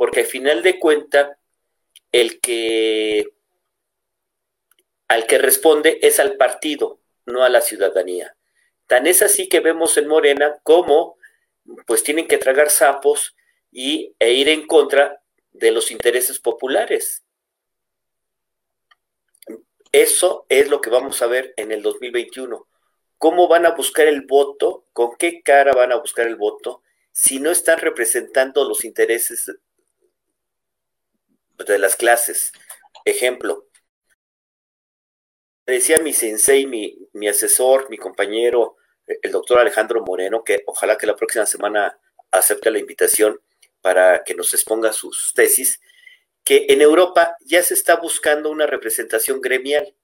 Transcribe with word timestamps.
porque 0.00 0.20
al 0.20 0.26
final 0.26 0.62
de 0.62 0.78
cuentas, 0.78 1.36
el 2.10 2.40
que 2.40 3.34
al 5.08 5.26
que 5.26 5.36
responde 5.36 5.98
es 6.00 6.18
al 6.18 6.38
partido, 6.38 7.00
no 7.26 7.44
a 7.44 7.50
la 7.50 7.60
ciudadanía. 7.60 8.34
Tan 8.86 9.06
es 9.06 9.20
así 9.20 9.46
que 9.46 9.60
vemos 9.60 9.98
en 9.98 10.08
Morena 10.08 10.58
cómo 10.62 11.18
pues 11.86 12.02
tienen 12.02 12.26
que 12.26 12.38
tragar 12.38 12.70
sapos 12.70 13.36
y, 13.70 14.14
e 14.18 14.32
ir 14.32 14.48
en 14.48 14.66
contra 14.66 15.22
de 15.52 15.70
los 15.70 15.90
intereses 15.90 16.38
populares. 16.38 17.22
Eso 19.92 20.46
es 20.48 20.70
lo 20.70 20.80
que 20.80 20.88
vamos 20.88 21.20
a 21.20 21.26
ver 21.26 21.52
en 21.58 21.72
el 21.72 21.82
2021. 21.82 22.66
¿Cómo 23.18 23.48
van 23.48 23.66
a 23.66 23.72
buscar 23.72 24.06
el 24.06 24.22
voto? 24.22 24.86
¿Con 24.94 25.18
qué 25.18 25.42
cara 25.42 25.72
van 25.72 25.92
a 25.92 25.96
buscar 25.96 26.26
el 26.26 26.36
voto 26.36 26.82
si 27.12 27.38
no 27.38 27.50
están 27.50 27.80
representando 27.80 28.66
los 28.66 28.86
intereses 28.86 29.50
de 31.66 31.78
las 31.78 31.96
clases? 31.96 32.52
Ejemplo, 33.04 33.68
decía 35.66 36.00
mi 36.00 36.12
sensei, 36.12 36.66
mi, 36.66 36.98
mi 37.12 37.28
asesor, 37.28 37.88
mi 37.90 37.98
compañero, 37.98 38.76
el 39.06 39.32
doctor 39.32 39.58
Alejandro 39.58 40.02
Moreno, 40.02 40.44
que 40.44 40.62
ojalá 40.66 40.96
que 40.96 41.06
la 41.06 41.16
próxima 41.16 41.46
semana 41.46 41.98
acepte 42.30 42.70
la 42.70 42.78
invitación 42.78 43.40
para 43.80 44.22
que 44.24 44.34
nos 44.34 44.52
exponga 44.54 44.92
sus 44.92 45.32
tesis, 45.34 45.80
que 46.44 46.66
en 46.68 46.80
Europa 46.80 47.36
ya 47.44 47.62
se 47.62 47.74
está 47.74 47.96
buscando 47.96 48.50
una 48.50 48.66
representación 48.66 49.40
gremial. 49.40 49.94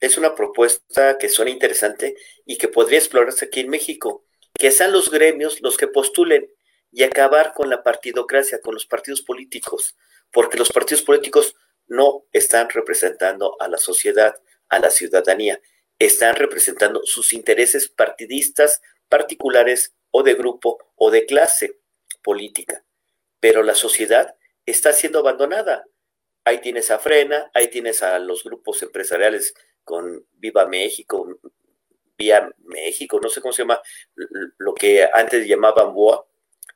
Es 0.00 0.18
una 0.18 0.34
propuesta 0.34 1.16
que 1.18 1.28
suena 1.28 1.50
interesante 1.50 2.16
y 2.44 2.58
que 2.58 2.68
podría 2.68 2.98
explorarse 2.98 3.46
aquí 3.46 3.60
en 3.60 3.70
México, 3.70 4.24
que 4.54 4.70
sean 4.70 4.92
los 4.92 5.10
gremios 5.10 5.60
los 5.60 5.76
que 5.76 5.88
postulen 5.88 6.52
y 6.90 7.04
acabar 7.04 7.54
con 7.54 7.70
la 7.70 7.82
partidocracia, 7.82 8.60
con 8.60 8.74
los 8.74 8.86
partidos 8.86 9.22
políticos, 9.22 9.96
porque 10.32 10.58
los 10.58 10.72
partidos 10.72 11.02
políticos 11.02 11.54
no 11.86 12.24
están 12.32 12.68
representando 12.70 13.56
a 13.60 13.68
la 13.68 13.78
sociedad, 13.78 14.34
a 14.68 14.78
la 14.78 14.90
ciudadanía, 14.90 15.60
están 15.98 16.34
representando 16.34 17.02
sus 17.04 17.32
intereses 17.32 17.88
partidistas 17.88 18.80
particulares 19.08 19.94
o 20.10 20.22
de 20.22 20.34
grupo 20.34 20.78
o 20.96 21.10
de 21.10 21.26
clase 21.26 21.78
política. 22.22 22.84
Pero 23.40 23.62
la 23.62 23.74
sociedad 23.74 24.34
está 24.64 24.92
siendo 24.92 25.18
abandonada. 25.18 25.84
Ahí 26.44 26.58
tienes 26.58 26.90
a 26.90 26.98
Frena, 26.98 27.50
ahí 27.54 27.68
tienes 27.68 28.02
a 28.02 28.18
los 28.18 28.42
grupos 28.42 28.82
empresariales 28.82 29.54
con 29.84 30.26
Viva 30.32 30.66
México, 30.66 31.38
Vía 32.16 32.50
México, 32.64 33.20
no 33.22 33.28
sé 33.28 33.40
cómo 33.40 33.52
se 33.52 33.62
llama, 33.62 33.80
lo 34.58 34.74
que 34.74 35.08
antes 35.12 35.46
llamaban 35.46 35.92
BOA. 35.92 36.24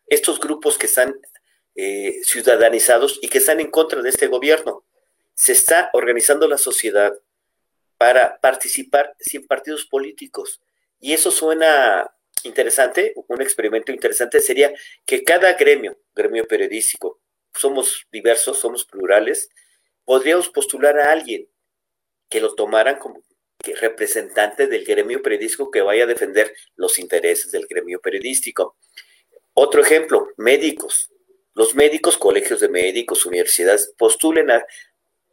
Estos 0.06 0.38
grupos 0.38 0.78
que 0.78 0.86
están 0.86 1.18
eh, 1.76 2.20
ciudadanizados 2.24 3.18
y 3.22 3.28
que 3.28 3.38
están 3.38 3.60
en 3.60 3.70
contra 3.70 4.02
de 4.02 4.08
este 4.08 4.26
gobierno. 4.26 4.84
Se 5.34 5.52
está 5.52 5.90
organizando 5.92 6.48
la 6.48 6.58
sociedad 6.58 7.12
para 7.98 8.38
participar 8.40 9.14
sin 9.20 9.46
partidos 9.46 9.86
políticos. 9.86 10.60
Y 11.00 11.12
eso 11.12 11.30
suena 11.30 12.10
interesante, 12.44 13.14
un 13.28 13.42
experimento 13.42 13.92
interesante 13.92 14.40
sería 14.40 14.72
que 15.04 15.24
cada 15.24 15.52
gremio, 15.54 15.98
gremio 16.14 16.46
periodístico, 16.46 17.20
somos 17.54 18.06
diversos, 18.12 18.58
somos 18.58 18.84
plurales, 18.84 19.48
podríamos 20.04 20.48
postular 20.48 20.98
a 20.98 21.10
alguien 21.10 21.48
que 22.28 22.40
lo 22.40 22.54
tomaran 22.54 22.98
como 22.98 23.22
representante 23.80 24.66
del 24.66 24.84
gremio 24.84 25.22
periodístico 25.22 25.70
que 25.70 25.80
vaya 25.80 26.04
a 26.04 26.06
defender 26.06 26.54
los 26.76 26.98
intereses 26.98 27.50
del 27.50 27.66
gremio 27.66 28.00
periodístico. 28.00 28.76
Otro 29.54 29.82
ejemplo, 29.82 30.28
médicos. 30.36 31.10
Los 31.56 31.74
médicos, 31.74 32.18
colegios 32.18 32.60
de 32.60 32.68
médicos, 32.68 33.24
universidades, 33.24 33.90
postulen 33.96 34.50
a, 34.50 34.62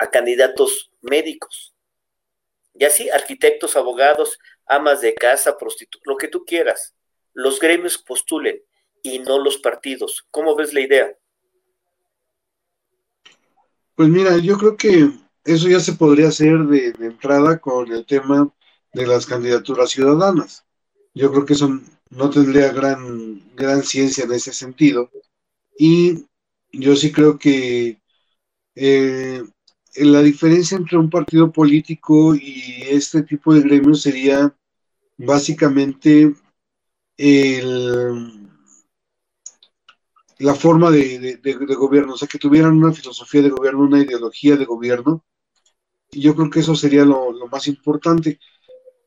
candidatos 0.10 0.90
médicos. 1.02 1.74
Y 2.74 2.86
así, 2.86 3.10
arquitectos, 3.10 3.76
abogados, 3.76 4.40
amas 4.66 5.02
de 5.02 5.14
casa, 5.14 5.58
prostitutas, 5.58 6.06
lo 6.06 6.16
que 6.16 6.30
tú 6.30 6.46
quieras. 6.46 6.94
Los 7.34 7.60
gremios 7.60 7.98
postulen 7.98 8.62
y 9.02 9.20
no 9.20 9.38
los 9.38 9.58
partidos. 9.58 10.26
¿Cómo 10.32 10.56
ves 10.56 10.74
la 10.74 10.80
idea? 10.80 11.14
Pues 13.96 14.08
mira, 14.08 14.38
yo 14.38 14.58
creo 14.58 14.78
que 14.78 15.10
eso 15.44 15.68
ya 15.68 15.82
se 15.82 15.92
podría 15.92 16.30
hacer 16.30 16.58
de, 16.60 16.94
entrada 17.06 17.60
con 17.60 17.92
el 17.92 18.06
tema 18.06 18.50
de 18.94 19.08
las 19.08 19.26
candidaturas 19.26 19.90
ciudadanas. 19.90 20.66
Yo 21.14 21.32
creo 21.32 21.46
que 21.46 21.54
eso 21.54 21.82
no 22.12 22.30
tendría 22.30 22.72
gran, 22.72 23.42
gran 23.56 23.84
ciencia 23.84 24.24
en 24.24 24.32
ese 24.32 24.54
sentido. 24.54 25.12
Y 25.78 26.26
yo 26.72 26.96
sí 26.96 27.12
creo 27.12 27.38
que 27.38 28.02
eh, 28.76 29.44
la 29.96 30.22
diferencia 30.22 30.78
entre 30.78 30.98
un 30.98 31.10
partido 31.10 31.52
político 31.52 32.36
y 32.36 32.84
este 32.90 33.24
tipo 33.24 33.54
de 33.54 33.62
gremios 33.62 34.02
sería 34.02 34.56
básicamente 35.18 36.34
el, 37.18 38.44
la 40.40 40.56
forma 40.56 40.92
de, 40.92 41.40
gobierno, 41.78 42.14
o 42.14 42.18
sea, 42.18 42.28
que 42.28 42.40
tuvieran 42.40 42.78
una 42.78 42.92
filosofía 42.92 43.42
de 43.42 43.50
gobierno, 43.50 43.84
una 43.84 44.02
ideología 44.02 44.58
de 44.58 44.66
gobierno. 44.66 45.24
Y 46.12 46.22
yo 46.22 46.36
creo 46.36 46.50
que 46.50 46.60
eso 46.60 46.76
sería 46.76 47.06
lo, 47.06 47.34
más 47.52 47.68
importante. 47.68 48.40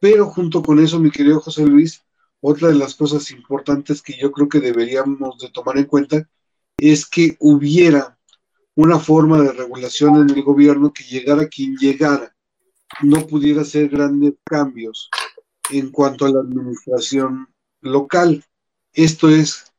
Pero 0.01 0.27
junto 0.27 0.63
con 0.63 0.79
eso, 0.79 0.99
mi 0.99 1.11
querido 1.11 1.41
José 1.41 1.67
Luis, 1.67 2.03
otra 2.41 2.69
de 2.69 2.75
las 2.75 2.95
cosas 2.95 3.31
importantes 3.31 4.03
que 4.03 4.17
yo 4.19 4.33
creo 4.33 4.49
que 4.49 4.61
deberíamos 4.61 5.39
de 5.39 5.51
tomar 5.51 5.79
en 5.79 5.85
cuenta 5.85 6.29
es 6.77 7.07
que 7.07 7.37
hubiera 7.41 8.19
una 8.75 8.99
forma 8.99 9.41
de 9.41 9.53
regulación 9.53 10.17
en 10.17 10.31
el 10.31 10.43
gobierno 10.43 10.93
que 10.93 11.05
llegara 11.05 11.49
quien 11.49 11.77
llegara, 11.77 12.37
no 13.03 13.27
pudiera 13.27 13.63
hacer 13.63 13.89
grandes 13.89 14.35
cambios 14.45 15.11
en 15.71 15.91
cuanto 15.91 16.27
a 16.27 16.31
la 16.31 16.41
administración 16.41 17.49
local. 17.81 18.45
Esto 18.93 19.29
es 19.29 19.73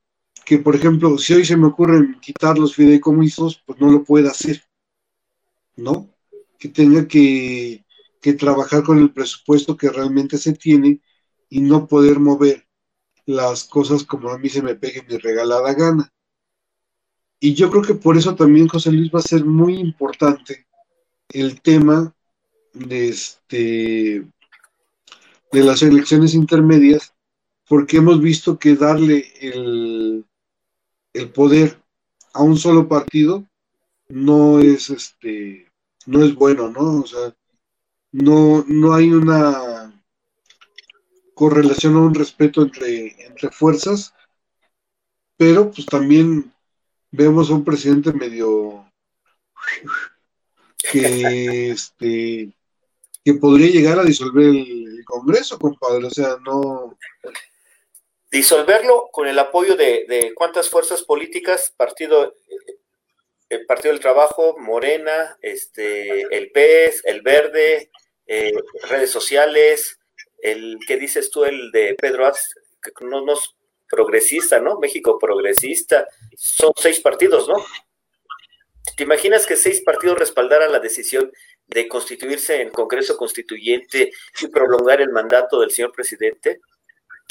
que, 0.45 0.57
por 0.59 0.75
ejemplo, 0.75 1.17
si 1.17 1.33
hoy 1.33 1.45
se 1.45 1.57
me 1.57 1.67
ocurre 1.67 2.19
quitar 2.21 2.57
los 2.57 2.75
fideicomisos, 2.75 3.61
pues 3.65 3.79
no 3.79 3.91
lo 3.91 4.03
puede 4.03 4.29
hacer, 4.29 4.63
¿no? 5.75 6.09
Que 6.57 6.69
tenga 6.69 7.07
que, 7.07 7.83
trabajar 8.37 8.83
con 8.83 8.99
el 8.99 9.13
presupuesto 9.13 9.77
que 9.77 9.89
realmente 9.89 10.37
se 10.37 10.51
tiene 10.51 10.99
y 11.47 11.61
no 11.61 11.87
poder 11.87 12.19
mover 12.19 12.67
las 13.25 13.63
cosas 13.63 14.03
como 14.03 14.29
a 14.29 14.37
mí 14.37 14.49
se 14.49 14.61
me 14.61 14.75
pegue 14.75 15.01
mi 15.07 15.15
regalada 15.15 15.73
gana. 15.73 16.13
Y 17.39 17.53
yo 17.53 17.69
creo 17.69 17.83
que 17.83 17.93
por 17.93 18.17
eso 18.17 18.35
también, 18.35 18.67
José 18.67 18.91
Luis, 18.91 19.11
va 19.13 19.19
a 19.19 19.23
ser 19.23 19.45
muy 19.45 19.75
importante 19.75 20.65
el 21.29 21.61
tema 21.61 22.15
de, 22.73 23.09
este, 23.09 24.27
de 25.51 25.63
las 25.63 25.81
elecciones 25.81 26.33
intermedias, 26.33 27.13
porque 27.67 27.97
hemos 27.97 28.21
visto 28.21 28.57
que 28.57 28.75
darle 28.75 29.31
el, 29.41 30.25
el 31.13 31.29
poder 31.31 31.81
a 32.33 32.43
un 32.43 32.57
solo 32.57 32.87
partido 32.87 33.45
no 34.09 34.59
es 34.59 34.89
este 34.89 35.67
no 36.05 36.23
es 36.23 36.33
bueno, 36.35 36.69
¿no? 36.69 37.01
O 37.01 37.05
sea, 37.05 37.35
no, 38.13 38.63
no 38.67 38.93
hay 38.93 39.11
una 39.11 39.93
correlación 41.33 41.97
o 41.97 42.05
un 42.05 42.15
respeto 42.15 42.61
entre, 42.61 43.25
entre 43.25 43.51
fuerzas, 43.51 44.13
pero 45.35 45.69
pues 45.69 45.85
también 45.85 46.53
vemos 47.11 47.49
un 47.49 47.63
presidente 47.63 48.11
medio 48.13 48.91
que 50.91 51.71
este 51.71 52.53
que 53.23 53.33
podría 53.33 53.69
llegar 53.69 53.99
a 53.99 54.05
disolver 54.05 54.45
el 54.45 55.03
Congreso, 55.03 55.59
compadre, 55.59 56.05
o 56.05 56.09
sea, 56.09 56.37
no. 56.45 56.97
Disolverlo 58.31 59.09
con 59.11 59.27
el 59.27 59.37
apoyo 59.37 59.75
de, 59.75 60.31
cuántas 60.33 60.69
fuerzas 60.69 61.03
políticas, 61.03 61.73
partido, 61.75 62.35
el 63.49 63.65
Partido 63.65 63.91
del 63.91 64.01
Trabajo, 64.01 64.55
Morena, 64.59 65.37
este, 65.41 66.21
el 66.33 66.51
PES, 66.51 67.03
el 67.03 67.21
Verde, 67.21 67.91
eh, 68.27 68.53
redes 68.89 69.11
sociales, 69.11 69.99
el 70.41 70.77
que 70.87 70.95
dices 70.95 71.29
tú, 71.29 71.43
el 71.43 71.71
de 71.71 71.95
Pedro 71.95 72.27
Az, 72.27 72.53
que 72.81 72.91
no, 73.03 73.25
no 73.25 73.33
progresista, 73.89 74.59
¿no? 74.59 74.79
México 74.79 75.17
progresista, 75.19 76.07
son 76.35 76.71
seis 76.75 76.99
partidos, 76.99 77.47
¿no? 77.47 77.55
¿Te 78.95 79.03
imaginas 79.03 79.45
que 79.45 79.55
seis 79.55 79.81
partidos 79.81 80.17
respaldaran 80.17 80.71
la 80.71 80.79
decisión 80.79 81.31
de 81.67 81.87
constituirse 81.87 82.61
en 82.61 82.69
Congreso 82.69 83.17
Constituyente 83.17 84.11
y 84.41 84.47
prolongar 84.47 85.01
el 85.01 85.09
mandato 85.09 85.59
del 85.59 85.71
señor 85.71 85.91
presidente? 85.91 86.61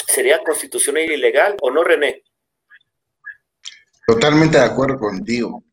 sería 0.05 0.43
constitucional 0.43 1.11
ilegal, 1.11 1.57
¿o 1.61 1.71
no, 1.71 1.83
René? 1.83 2.23
Totalmente 4.05 4.57
de 4.57 4.63
acuerdo 4.63 4.97
contigo. 4.97 5.63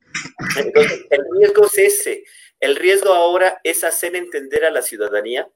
Entonces, 0.56 1.06
el 1.10 1.20
riesgo 1.38 1.66
es 1.66 1.78
ese. 1.78 2.24
El 2.60 2.76
riesgo 2.76 3.12
ahora 3.12 3.60
es 3.62 3.84
hacer 3.84 4.16
entender 4.16 4.64
a 4.64 4.70
la 4.70 4.82
ciudadanía 4.82 5.48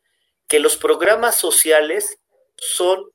que 0.47 0.61
los 0.61 0.77
programas 0.77 1.37
sociales 1.37 2.19
son 2.57 3.11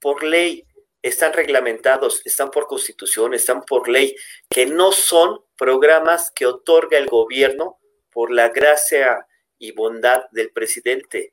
por 0.00 0.22
ley, 0.22 0.64
están 1.02 1.32
reglamentados, 1.32 2.22
están 2.24 2.50
por 2.50 2.66
constitución, 2.66 3.34
están 3.34 3.62
por 3.62 3.88
ley, 3.88 4.16
que 4.48 4.66
no 4.66 4.92
son 4.92 5.40
programas 5.56 6.30
que 6.30 6.46
otorga 6.46 6.98
el 6.98 7.06
gobierno 7.06 7.78
por 8.10 8.30
la 8.32 8.48
gracia 8.48 9.26
y 9.58 9.72
bondad 9.72 10.24
del 10.32 10.50
presidente 10.50 11.32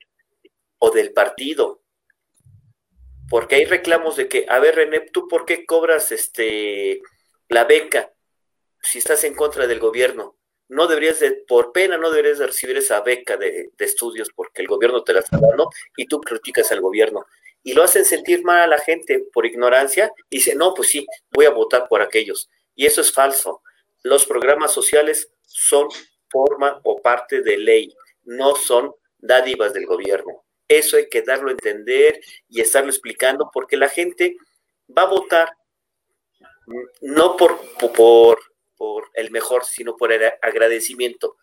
o 0.77 0.91
del 0.91 1.13
partido. 1.13 1.81
Porque 3.29 3.55
hay 3.55 3.65
reclamos 3.65 4.17
de 4.17 4.27
que, 4.27 4.45
a 4.47 4.59
ver, 4.59 4.75
René, 4.75 5.01
¿tú 5.11 5.27
por 5.27 5.45
qué 5.45 5.65
cobras 5.65 6.11
este 6.11 7.01
la 7.49 7.63
beca 7.63 8.11
si 8.81 8.99
estás 8.99 9.23
en 9.23 9.33
contra 9.33 9.65
del 9.65 9.79
gobierno? 9.79 10.37
No 10.67 10.87
deberías 10.87 11.19
de, 11.19 11.31
por 11.47 11.71
pena, 11.71 11.97
no 11.97 12.09
deberías 12.09 12.39
de 12.39 12.47
recibir 12.47 12.77
esa 12.77 13.01
beca 13.01 13.37
de, 13.37 13.71
de 13.75 13.85
estudios 13.85 14.29
porque 14.35 14.61
el 14.61 14.67
gobierno 14.67 15.03
te 15.03 15.13
la 15.13 15.19
está 15.19 15.37
dando 15.37 15.69
y 15.95 16.07
tú 16.07 16.19
criticas 16.21 16.71
al 16.71 16.81
gobierno 16.81 17.25
y 17.65 17.73
lo 17.73 17.83
hacen 17.83 18.05
sentir 18.05 18.43
mal 18.43 18.61
a 18.61 18.67
la 18.67 18.77
gente 18.77 19.25
por 19.33 19.47
ignorancia 19.47 20.13
y 20.29 20.37
dicen, 20.37 20.59
no, 20.59 20.75
pues 20.75 20.87
sí, 20.89 21.05
voy 21.31 21.47
a 21.47 21.49
votar 21.49 21.87
por 21.89 21.99
aquellos. 21.99 22.47
Y 22.75 22.85
eso 22.85 23.01
es 23.01 23.11
falso. 23.11 23.63
Los 24.03 24.27
programas 24.27 24.71
sociales 24.71 25.31
son 25.41 25.87
forma 26.29 26.79
o 26.83 27.01
parte 27.01 27.41
de 27.41 27.57
ley, 27.57 27.91
no 28.23 28.55
son 28.55 28.93
dádivas 29.17 29.73
del 29.73 29.87
gobierno. 29.87 30.45
Eso 30.67 30.97
hay 30.97 31.09
que 31.09 31.23
darlo 31.23 31.49
a 31.49 31.53
entender 31.53 32.21
y 32.47 32.61
estarlo 32.61 32.91
explicando 32.91 33.49
porque 33.51 33.77
la 33.77 33.89
gente 33.89 34.37
va 34.95 35.01
a 35.01 35.09
votar 35.09 35.49
no 37.01 37.35
por, 37.35 37.59
por, 37.95 38.39
por 38.77 39.09
el 39.15 39.31
mejor, 39.31 39.65
sino 39.65 39.97
por 39.97 40.13
el 40.13 40.21
agradecimiento, 40.43 41.35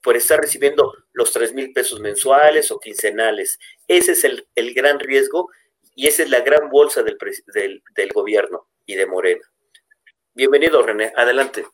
por 0.00 0.16
estar 0.16 0.40
recibiendo 0.40 0.92
los 1.12 1.32
tres 1.32 1.52
mil 1.52 1.72
pesos 1.72 1.98
mensuales 1.98 2.70
o 2.70 2.78
quincenales. 2.78 3.58
Ese 3.88 4.12
es 4.12 4.22
el, 4.22 4.46
el 4.54 4.72
gran 4.72 5.00
riesgo 5.00 5.50
y 5.94 6.06
esa 6.06 6.22
es 6.22 6.30
la 6.30 6.40
gran 6.40 6.68
bolsa 6.70 7.02
del, 7.02 7.16
del, 7.94 8.12
gobierno 8.12 8.68
y 8.84 8.94
de 8.94 9.06
Morena. 9.06 9.42
Bienvenido, 10.34 10.82
René. 10.82 11.12
Adelante. 11.16 11.64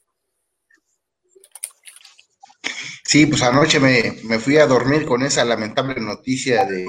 Sí, 3.05 3.27
pues 3.27 3.43
anoche 3.43 3.81
me, 3.81 4.39
fui 4.39 4.59
a 4.59 4.67
dormir 4.67 5.07
con 5.07 5.23
esa 5.23 5.45
lamentable 5.45 6.01
noticia 6.01 6.65
de... 6.65 6.87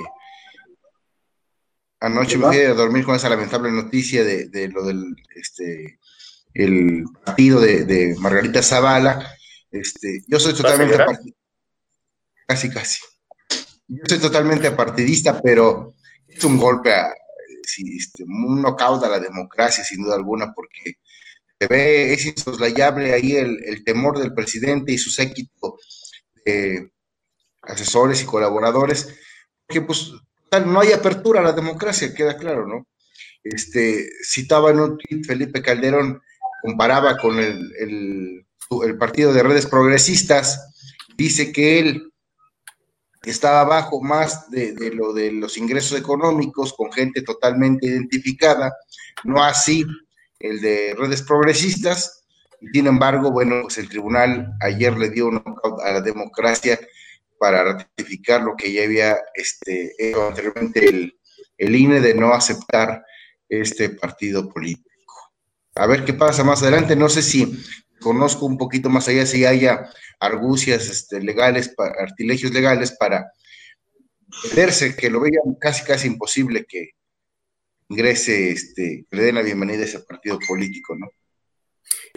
Anoche 2.02 2.38
me 2.38 2.48
fui 2.48 2.58
a 2.58 2.74
dormir 2.74 3.06
con 3.06 3.16
esa 3.16 3.30
lamentable 3.30 3.72
noticia 3.72 4.24
de, 4.24 4.68
lo 4.70 4.84
del 4.84 5.16
este, 5.36 6.00
el 6.54 7.04
partido 7.24 7.62
de, 7.62 8.16
Margarita 8.20 8.62
Zavala. 8.62 9.36
Este, 9.72 10.24
yo 10.28 10.40
soy 10.40 10.54
totalmente 10.54 10.98
casi 12.48 12.70
casi. 12.70 13.02
Yo 13.88 14.04
soy 14.08 14.20
totalmente 14.20 14.68
apartidista, 14.68 15.42
pero 15.42 15.96
es 16.34 16.44
un 16.44 16.58
golpe 16.58 16.94
a, 16.94 17.14
este, 17.78 18.24
un 18.24 18.62
knockout 18.62 19.04
la 19.04 19.20
democracia, 19.20 19.84
sin 19.84 20.04
duda 20.04 20.16
alguna, 20.16 20.54
porque 20.54 20.98
se 21.60 21.68
ve, 21.68 22.14
es 22.14 22.26
insoslayable 22.26 23.14
ahí 23.14 23.36
el, 23.36 23.84
temor 23.84 24.20
del 24.20 24.34
presidente 24.34 24.92
y 24.92 24.98
su 24.98 25.10
séquito 25.10 25.78
de 26.46 26.92
asesores 27.62 28.22
y 28.22 28.26
colaboradores, 28.26 29.16
que 29.68 29.82
pues 29.82 30.12
no 30.66 30.80
hay 30.80 30.92
apertura 30.92 31.40
a 31.40 31.44
la 31.44 31.54
democracia, 31.54 32.14
queda 32.14 32.38
claro, 32.38 32.68
¿no? 32.68 32.88
Este, 33.44 34.10
citaba 34.24 34.72
en 34.72 34.80
un 34.80 34.98
tweet 34.98 35.24
Felipe 35.24 35.62
Calderón, 35.62 36.22
comparaba 36.62 37.18
con 37.18 37.40
el, 37.40 37.72
el 37.80 38.98
partido 38.98 39.34
de 39.34 39.44
redes 39.44 39.66
progresistas, 39.66 40.74
dice 41.16 41.52
que 41.52 41.80
él 41.80 42.12
estaba 43.24 43.64
bajo 43.64 44.02
más 44.02 44.50
de, 44.50 44.74
lo 44.94 45.14
de 45.14 45.32
los 45.32 45.58
ingresos 45.58 45.98
económicos 45.98 46.74
con 46.74 46.92
gente 46.92 47.22
totalmente 47.22 47.88
identificada, 47.88 48.76
no 49.24 49.44
así 49.44 49.86
el 50.40 50.60
de 50.60 50.96
redes 50.98 51.22
progresistas. 51.22 52.24
Sin 52.74 52.88
embargo, 52.88 53.32
bueno, 53.32 53.62
pues 53.64 53.78
el 53.78 53.90
tribunal 53.90 54.54
ayer 54.60 54.98
le 54.98 55.10
dio 55.10 55.28
un 55.28 55.44
a 55.84 55.92
la 55.92 56.02
democracia 56.02 56.80
para 57.40 57.64
ratificar 57.64 58.44
lo 58.44 58.56
que 58.56 58.72
ya 58.72 58.84
había 58.84 59.18
este, 59.34 59.94
hecho 59.98 60.28
anteriormente 60.28 60.88
el, 60.88 61.20
el 61.58 61.76
INE 61.76 62.00
de 62.00 62.14
no 62.14 62.34
aceptar 62.34 63.04
este 63.50 63.90
partido 63.90 64.48
político. 64.50 64.92
A 65.76 65.88
ver 65.88 66.06
qué 66.06 66.14
pasa 66.14 66.44
más 66.44 66.62
adelante. 66.62 66.96
No 66.96 67.10
sé 67.10 67.22
si 67.22 67.64
conozco 68.02 68.46
un 68.46 68.58
poquito 68.58 68.90
más 68.90 69.08
allá 69.08 69.26
si 69.26 69.46
haya 69.46 69.90
argucias 70.20 70.90
este, 70.90 71.22
legales, 71.22 71.74
artilegios 71.78 72.52
legales 72.52 72.92
para 72.92 73.32
verse, 74.56 74.96
que 74.96 75.10
lo 75.10 75.22
vean 75.22 75.56
casi 75.60 75.84
casi 75.86 76.08
imposible 76.08 76.66
que 76.68 76.92
ingrese, 77.90 78.52
este, 78.52 79.06
que 79.10 79.18
le 79.18 79.24
den 79.24 79.36
la 79.36 79.42
bienvenida 79.42 79.82
a 79.82 79.86
ese 79.86 80.00
partido 80.00 80.40
político, 80.46 80.96
¿no? 80.96 81.08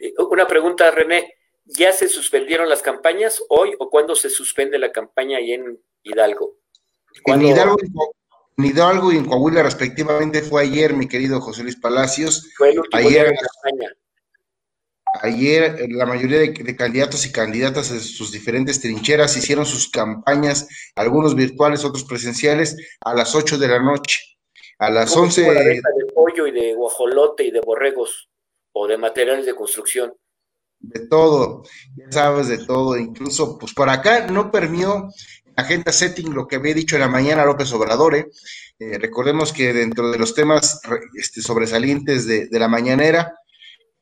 Eh, 0.00 0.12
una 0.31 0.46
pregunta, 0.46 0.90
René. 0.90 1.34
¿Ya 1.66 1.92
se 1.92 2.08
suspendieron 2.08 2.69
las 2.69 2.82
campañas 2.82 3.42
hoy 3.48 3.75
o 3.78 3.88
cuándo 3.88 4.14
se 4.14 4.28
suspende 4.28 4.78
la 4.78 4.92
campaña 4.92 5.38
ahí 5.38 5.52
en 5.52 5.81
Hidalgo? 6.02 6.58
En 7.25 7.40
Hidalgo, 7.40 7.76
en 8.58 8.64
Hidalgo 8.64 9.12
y 9.12 9.16
en 9.16 9.25
Coahuila 9.25 9.62
respectivamente 9.62 10.42
fue 10.42 10.62
ayer, 10.62 10.92
mi 10.92 11.08
querido 11.08 11.40
José 11.40 11.62
Luis 11.62 11.76
Palacios. 11.76 12.50
Fue 12.56 12.70
el 12.70 12.81
último 12.81 12.98
ayer, 12.98 13.12
día 13.12 13.22
de 13.25 13.36
campaña. 13.36 13.92
Ayer 15.22 15.76
eh, 15.78 15.87
la 15.90 16.06
mayoría 16.06 16.38
de, 16.40 16.76
candidatos 16.76 17.25
y 17.25 17.31
candidatas 17.32 17.90
de 17.90 18.00
sus 18.00 18.32
diferentes 18.32 18.81
trincheras 18.81 19.37
hicieron 19.37 19.64
sus 19.64 19.88
campañas, 19.88 20.66
algunos 20.96 21.37
virtuales, 21.37 21.84
otros 21.84 22.05
presenciales, 22.05 22.76
a 23.00 23.14
las 23.14 23.34
8 23.34 23.58
de 23.58 23.69
la 23.69 23.81
noche. 23.81 24.20
A 24.78 24.90
las 24.90 25.16
11... 25.16 25.43
de 25.43 25.82
pollo 26.12 26.49
y 26.49 26.50
de 26.50 26.75
guajolote 26.75 27.44
y 27.44 27.52
de 27.52 27.61
borregos 27.61 28.28
o 28.72 28.88
de 28.88 28.99
materiales 28.99 29.46
de 29.46 29.55
construcción. 29.55 30.12
De 30.81 31.06
todo, 31.06 31.62
ya 31.96 32.10
sabes, 32.10 32.49
de 32.49 32.58
todo. 32.58 32.99
Incluso, 32.99 33.56
pues 33.56 33.72
por 33.72 33.88
acá 33.88 34.26
no 34.26 34.50
permió 34.50 35.08
agenda 35.56 35.93
setting 35.93 36.34
lo 36.34 36.49
que 36.49 36.56
había 36.56 36.75
dicho 36.75 36.96
en 36.96 37.02
la 37.02 37.08
mañana 37.08 37.44
López 37.44 37.72
Obrador. 37.72 38.17
¿eh? 38.17 38.26
Eh, 38.81 38.99
recordemos 38.99 39.52
que 39.52 39.72
dentro 39.72 40.10
de 40.10 40.19
los 40.19 40.34
temas 40.34 40.81
este, 41.14 41.40
sobresalientes 41.40 42.26
de, 42.26 42.49
de 42.49 42.58
la 42.58 42.67
mañanera, 42.67 43.38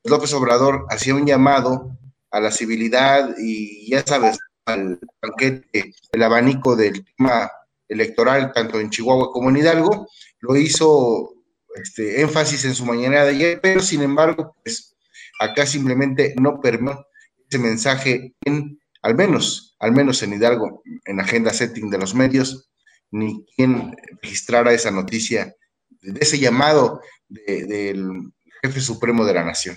López 0.05 0.33
Obrador 0.35 0.87
hacía 0.91 1.15
un 1.15 1.27
llamado 1.27 1.97
a 2.31 2.41
la 2.41 2.51
civilidad 2.51 3.35
y 3.39 3.91
ya 3.91 4.05
sabes, 4.05 4.39
al 4.65 4.99
banquete, 5.21 5.95
el 6.13 6.23
abanico 6.23 6.77
del 6.77 7.05
tema 7.05 7.51
electoral, 7.89 8.53
tanto 8.53 8.81
en 8.81 8.91
Chihuahua 8.91 9.31
como 9.33 9.51
en 9.51 9.59
Hidalgo, 9.59 10.09
lo 10.41 10.57
hizo 10.57 11.35
este, 11.75 12.21
énfasis 12.21 12.65
en 12.65 12.75
su 12.75 12.85
mañana 12.85 13.25
de 13.25 13.31
ayer, 13.31 13.61
pero 13.61 13.81
sin 13.81 14.03
embargo, 14.03 14.57
pues 14.63 14.95
acá 15.39 15.67
simplemente 15.67 16.35
no 16.41 16.61
permitió 16.61 17.07
ese 17.49 17.59
mensaje 17.59 18.35
en, 18.45 18.81
al 19.03 19.15
menos, 19.15 19.77
al 19.79 19.93
menos 19.93 20.23
en 20.23 20.33
Hidalgo, 20.33 20.83
en 21.05 21.21
agenda 21.21 21.53
setting 21.53 21.91
de 21.91 21.99
los 21.99 22.15
medios, 22.15 22.71
ni 23.11 23.45
quien 23.55 23.95
registrara 24.23 24.73
esa 24.73 24.91
noticia 24.91 25.55
de 26.01 26.19
ese 26.21 26.39
llamado 26.39 27.01
del 27.29 28.33
jefe 28.63 28.81
supremo 28.81 29.25
de 29.25 29.35
la 29.35 29.45
nación. 29.45 29.77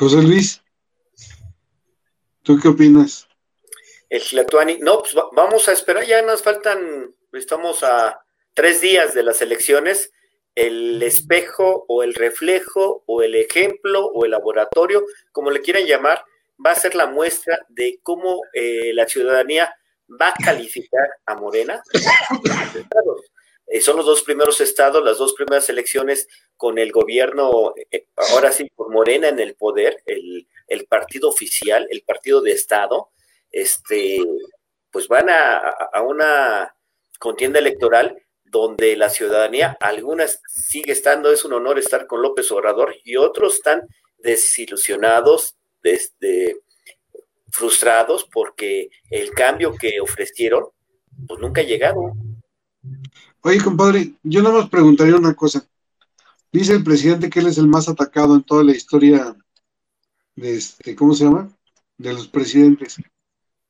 José 0.00 0.22
Luis, 0.22 0.62
¿tú 2.42 2.58
qué 2.58 2.68
opinas? 2.68 3.28
El 4.08 4.22
Tlatuani, 4.22 4.78
no, 4.78 5.00
pues 5.00 5.14
vamos 5.32 5.68
a 5.68 5.72
esperar, 5.72 6.06
ya 6.06 6.22
nos 6.22 6.42
faltan, 6.42 7.14
estamos 7.34 7.82
a 7.82 8.18
tres 8.54 8.80
días 8.80 9.12
de 9.12 9.22
las 9.22 9.42
elecciones, 9.42 10.10
el 10.54 11.02
espejo 11.02 11.84
o 11.86 12.02
el 12.02 12.14
reflejo 12.14 13.04
o 13.04 13.20
el 13.20 13.34
ejemplo 13.34 14.06
o 14.06 14.24
el 14.24 14.30
laboratorio, 14.30 15.04
como 15.32 15.50
le 15.50 15.60
quieran 15.60 15.84
llamar, 15.84 16.24
va 16.64 16.70
a 16.70 16.76
ser 16.76 16.94
la 16.94 17.06
muestra 17.06 17.58
de 17.68 18.00
cómo 18.02 18.40
eh, 18.54 18.94
la 18.94 19.06
ciudadanía 19.06 19.70
va 20.18 20.28
a 20.28 20.34
calificar 20.42 21.10
a 21.26 21.34
Morena. 21.34 21.82
Eh, 23.72 23.80
son 23.80 23.96
los 23.96 24.04
dos 24.04 24.22
primeros 24.22 24.60
estados, 24.60 25.04
las 25.04 25.18
dos 25.18 25.32
primeras 25.32 25.68
elecciones 25.68 26.26
con 26.56 26.76
el 26.76 26.90
gobierno, 26.90 27.72
eh, 27.92 28.06
ahora 28.16 28.50
sí, 28.50 28.68
por 28.74 28.90
Morena 28.90 29.28
en 29.28 29.38
el 29.38 29.54
poder, 29.54 30.02
el, 30.06 30.46
partido 30.88 31.28
oficial, 31.28 31.86
el 31.88 32.02
partido 32.02 32.40
de 32.40 32.50
Estado, 32.50 33.10
este, 33.52 34.18
pues 34.90 35.06
van 35.06 35.28
a, 35.30 36.02
una 36.02 36.74
contienda 37.20 37.60
electoral 37.60 38.20
donde 38.42 38.96
la 38.96 39.08
ciudadanía, 39.08 39.76
algunas 39.80 40.42
sigue 40.48 40.90
estando, 40.90 41.30
es 41.30 41.44
un 41.44 41.52
honor 41.52 41.78
estar 41.78 42.08
con 42.08 42.22
López 42.22 42.50
Obrador, 42.50 42.96
y 43.04 43.14
otros 43.14 43.54
están 43.54 43.86
desilusionados, 44.18 45.54
desde, 45.80 46.56
frustrados, 47.52 48.24
porque 48.24 48.90
el 49.10 49.30
cambio 49.30 49.76
que 49.76 50.00
ofrecieron, 50.00 50.70
pues 51.28 51.38
nunca 51.38 51.60
ha 51.60 51.64
llegado. 51.64 52.14
Oye, 53.42 53.62
compadre, 53.62 54.14
yo 54.22 54.42
nada 54.42 54.58
más 54.58 54.68
preguntaría 54.68 55.16
una 55.16 55.34
cosa. 55.34 55.66
Dice 56.52 56.74
el 56.74 56.84
presidente 56.84 57.30
que 57.30 57.40
él 57.40 57.46
es 57.46 57.58
el 57.58 57.68
más 57.68 57.88
atacado 57.88 58.34
en 58.34 58.42
toda 58.42 58.64
la 58.64 58.72
historia 58.72 59.36
de 60.36 60.56
este, 60.56 60.94
¿cómo 60.94 61.14
se 61.14 61.24
llama? 61.24 61.48
De 61.96 62.12
los 62.12 62.28
presidentes. 62.28 62.96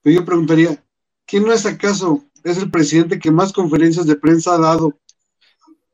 Pero 0.02 0.16
yo 0.16 0.24
preguntaría, 0.24 0.82
¿quién 1.26 1.44
no 1.44 1.52
es 1.52 1.66
acaso 1.66 2.24
es 2.44 2.58
el 2.58 2.70
presidente 2.70 3.18
que 3.18 3.30
más 3.30 3.52
conferencias 3.52 4.06
de 4.06 4.16
prensa 4.16 4.54
ha 4.54 4.58
dado 4.58 4.98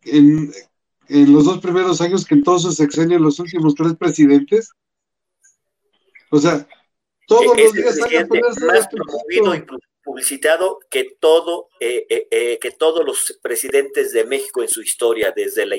en, 0.05 0.53
los 1.09 1.45
dos 1.45 1.59
primeros 1.59 2.01
años 2.01 2.25
que 2.25 2.35
en 2.35 2.43
todos 2.43 2.63
sus 2.63 2.77
sexenios, 2.77 3.21
los 3.21 3.39
últimos 3.39 3.75
tres 3.75 3.95
presidentes. 3.95 4.71
O 6.31 6.39
sea, 6.39 6.67
todos 7.27 7.57
los 7.57 7.73
días 7.73 7.99
hay 8.03 8.25
más 8.27 8.89
promovido 8.89 9.55
y 9.55 9.65
publicitado 10.07 10.79
que 10.89 11.17
todo, 11.19 11.69
eh, 11.81 12.07
eh, 12.09 12.29
eh, 12.31 12.59
que 12.61 12.71
todos 12.71 13.05
los 13.05 13.39
presidentes 13.43 14.13
de 14.13 14.25
México 14.25 14.63
en 14.63 14.69
su 14.69 14.81
historia, 14.81 15.33
desde 15.35 15.67
la 15.67 15.77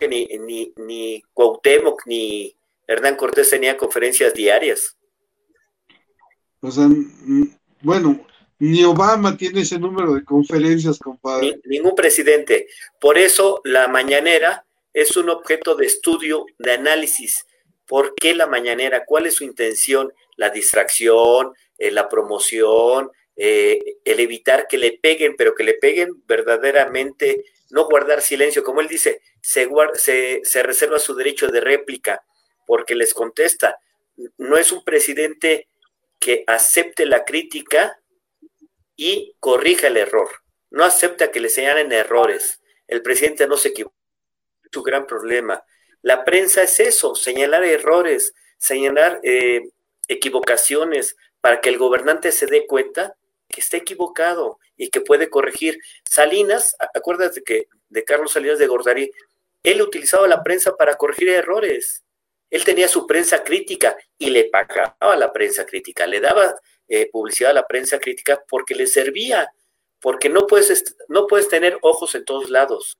ni, 0.00 0.26
ni, 0.26 0.72
ni 0.76 1.22
Cuauhtémoc 1.34 2.06
ni 2.06 2.56
Hernán 2.86 3.16
Cortés 3.16 3.50
tenían 3.50 3.76
conferencias 3.76 4.32
diarias. 4.32 4.96
O 6.60 6.70
sea, 6.70 6.88
bueno, 7.82 8.26
ni 8.58 8.82
Obama 8.84 9.36
tiene 9.36 9.60
ese 9.60 9.78
número 9.78 10.14
de 10.14 10.24
conferencias, 10.24 10.98
compadre. 10.98 11.60
ningún 11.64 11.94
presidente. 11.94 12.68
Por 12.98 13.18
eso 13.18 13.60
la 13.64 13.86
mañanera 13.88 14.64
es 14.94 15.14
un 15.16 15.28
objeto 15.28 15.74
de 15.74 15.86
estudio, 15.86 16.46
de 16.58 16.72
análisis. 16.72 17.44
¿Por 17.86 18.14
qué 18.14 18.34
la 18.34 18.46
mañanera? 18.46 19.04
¿Cuál 19.04 19.26
es 19.26 19.34
su 19.34 19.44
intención? 19.44 20.10
La 20.38 20.48
distracción, 20.48 21.52
eh, 21.76 21.90
la 21.90 22.08
promoción, 22.08 23.10
eh, 23.36 23.98
el 24.04 24.20
evitar 24.20 24.66
que 24.66 24.78
le 24.78 24.98
peguen, 25.00 25.36
pero 25.36 25.54
que 25.54 25.64
le 25.64 25.74
peguen 25.74 26.22
verdaderamente, 26.26 27.44
no 27.70 27.84
guardar 27.84 28.22
silencio. 28.22 28.64
Como 28.64 28.80
él 28.80 28.88
dice, 28.88 29.20
se, 29.42 29.68
se, 29.94 30.40
se 30.42 30.62
reserva 30.62 30.98
su 30.98 31.14
derecho 31.14 31.48
de 31.48 31.60
réplica 31.60 32.24
porque 32.66 32.94
les 32.94 33.12
contesta. 33.12 33.78
No 34.38 34.56
es 34.56 34.72
un 34.72 34.82
presidente 34.82 35.68
que 36.18 36.44
acepte 36.46 37.06
la 37.06 37.24
crítica 37.24 38.00
y 38.96 39.36
corrija 39.38 39.86
el 39.86 39.96
error. 39.96 40.28
No 40.70 40.84
acepta 40.84 41.30
que 41.30 41.40
le 41.40 41.48
señalen 41.48 41.92
errores. 41.92 42.60
El 42.86 43.02
presidente 43.02 43.46
no 43.46 43.56
se 43.56 43.68
equivoca. 43.68 43.94
Su 44.72 44.82
gran 44.82 45.06
problema. 45.06 45.62
La 46.02 46.24
prensa 46.24 46.62
es 46.62 46.78
eso, 46.80 47.14
señalar 47.14 47.64
errores, 47.64 48.34
señalar 48.58 49.20
eh, 49.22 49.70
equivocaciones 50.08 51.16
para 51.40 51.60
que 51.60 51.68
el 51.68 51.78
gobernante 51.78 52.32
se 52.32 52.46
dé 52.46 52.66
cuenta 52.66 53.16
que 53.48 53.60
está 53.60 53.76
equivocado 53.76 54.58
y 54.76 54.90
que 54.90 55.00
puede 55.00 55.30
corregir. 55.30 55.78
Salinas, 56.08 56.76
acuérdate 56.94 57.42
que 57.42 57.68
de 57.88 58.04
Carlos 58.04 58.32
Salinas 58.32 58.58
de 58.58 58.66
Gordarí, 58.66 59.10
él 59.62 59.82
utilizaba 59.82 60.28
la 60.28 60.42
prensa 60.42 60.76
para 60.76 60.96
corregir 60.96 61.28
errores. 61.30 62.04
Él 62.50 62.64
tenía 62.64 62.88
su 62.88 63.06
prensa 63.06 63.42
crítica 63.44 63.96
y 64.16 64.30
le 64.30 64.44
pagaba 64.44 65.16
la 65.16 65.32
prensa 65.32 65.66
crítica, 65.66 66.06
le 66.06 66.20
daba 66.20 66.54
eh, 66.88 67.10
publicidad 67.10 67.50
a 67.50 67.54
la 67.54 67.66
prensa 67.66 67.98
crítica 67.98 68.42
porque 68.48 68.74
le 68.74 68.86
servía, 68.86 69.52
porque 70.00 70.28
no 70.28 70.46
puedes, 70.46 70.96
no 71.08 71.26
puedes 71.26 71.48
tener 71.48 71.78
ojos 71.82 72.14
en 72.14 72.24
todos 72.24 72.50
lados. 72.50 72.98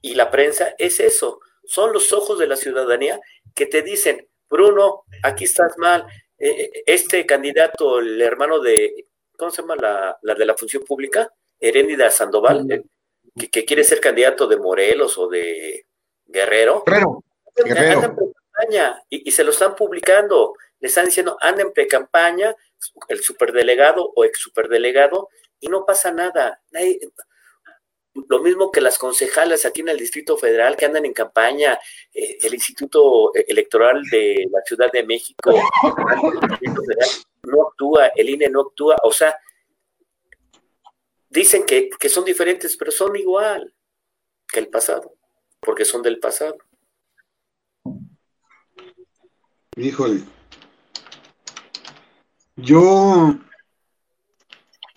Y 0.00 0.14
la 0.14 0.30
prensa 0.30 0.74
es 0.78 1.00
eso, 1.00 1.40
son 1.64 1.92
los 1.92 2.12
ojos 2.12 2.38
de 2.38 2.46
la 2.46 2.56
ciudadanía 2.56 3.20
que 3.54 3.66
te 3.66 3.82
dicen, 3.82 4.28
Bruno, 4.48 5.04
aquí 5.22 5.44
estás 5.44 5.76
mal, 5.78 6.06
eh, 6.38 6.48
eh, 6.48 6.82
este 6.86 7.24
candidato, 7.26 7.98
el 7.98 8.20
hermano 8.20 8.60
de, 8.60 9.06
¿cómo 9.36 9.50
se 9.50 9.62
llama 9.62 9.76
la, 9.76 10.18
la 10.22 10.34
de 10.34 10.46
la 10.46 10.56
función 10.56 10.84
pública? 10.84 11.32
Heréndida 11.58 12.10
Sandoval, 12.10 12.66
que, 13.38 13.50
que, 13.50 13.64
quiere 13.64 13.82
ser 13.82 14.00
candidato 14.00 14.46
de 14.46 14.58
Morelos 14.58 15.16
o 15.18 15.28
de 15.28 15.86
Guerrero. 16.26 16.84
Guerrero. 16.84 17.24
Guerrero 17.56 18.34
y, 19.08 19.30
se 19.30 19.44
lo 19.44 19.50
están 19.50 19.74
publicando. 19.74 20.54
Le 20.80 20.88
están 20.88 21.06
diciendo, 21.06 21.36
anden 21.40 21.72
pre-campaña, 21.72 22.54
el 23.08 23.20
superdelegado 23.20 24.12
o 24.14 24.24
ex 24.24 24.38
superdelegado, 24.38 25.28
y 25.60 25.68
no 25.68 25.84
pasa 25.84 26.10
nada. 26.12 26.60
Lo 28.28 28.40
mismo 28.40 28.70
que 28.70 28.80
las 28.80 28.98
concejales 28.98 29.66
aquí 29.66 29.80
en 29.80 29.88
el 29.88 29.98
Distrito 29.98 30.36
Federal 30.36 30.76
que 30.76 30.86
andan 30.86 31.06
en 31.06 31.12
campaña, 31.12 31.78
eh, 32.12 32.38
el 32.42 32.54
Instituto 32.54 33.32
Electoral 33.34 34.02
de 34.10 34.46
la 34.50 34.60
Ciudad 34.64 34.90
de 34.92 35.04
México 35.04 35.52
no 37.42 37.68
actúa, 37.68 38.08
el 38.14 38.30
INE 38.30 38.48
no 38.48 38.62
actúa, 38.62 38.96
o 39.02 39.12
sea, 39.12 39.36
dicen 41.28 41.64
que, 41.64 41.88
que 41.90 42.08
son 42.08 42.24
diferentes, 42.24 42.76
pero 42.76 42.90
son 42.90 43.14
igual 43.16 43.72
que 44.48 44.60
el 44.60 44.68
pasado, 44.68 45.14
porque 45.60 45.84
son 45.84 46.02
del 46.02 46.18
pasado. 46.18 46.56
Híjole. 49.76 50.22
Yo, 52.56 53.34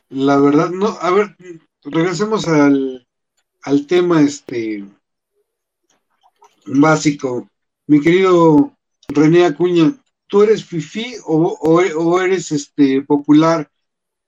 la 0.08 0.40
verdad, 0.40 0.70
no, 0.70 0.88
a 1.02 1.12
ver, 1.12 1.36
regresemos 1.84 2.48
al, 2.48 3.06
al 3.64 3.86
tema 3.88 4.22
este 4.22 4.86
básico. 6.66 7.50
Mi 7.88 8.02
querido 8.02 8.76
René 9.08 9.46
Acuña, 9.46 9.94
¿tú 10.28 10.44
eres 10.44 10.64
fifi 10.64 11.16
o, 11.26 11.58
o, 11.62 12.22
eres 12.22 12.52
este 12.52 13.02
popular? 13.02 13.70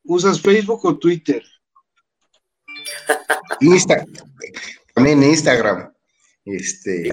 ¿Usas 0.03 0.41
Facebook 0.41 0.83
o 0.85 0.97
Twitter? 0.97 1.43
Instagram, 3.61 4.11
también 4.95 5.23
Instagram. 5.23 5.93
Este. 6.43 7.11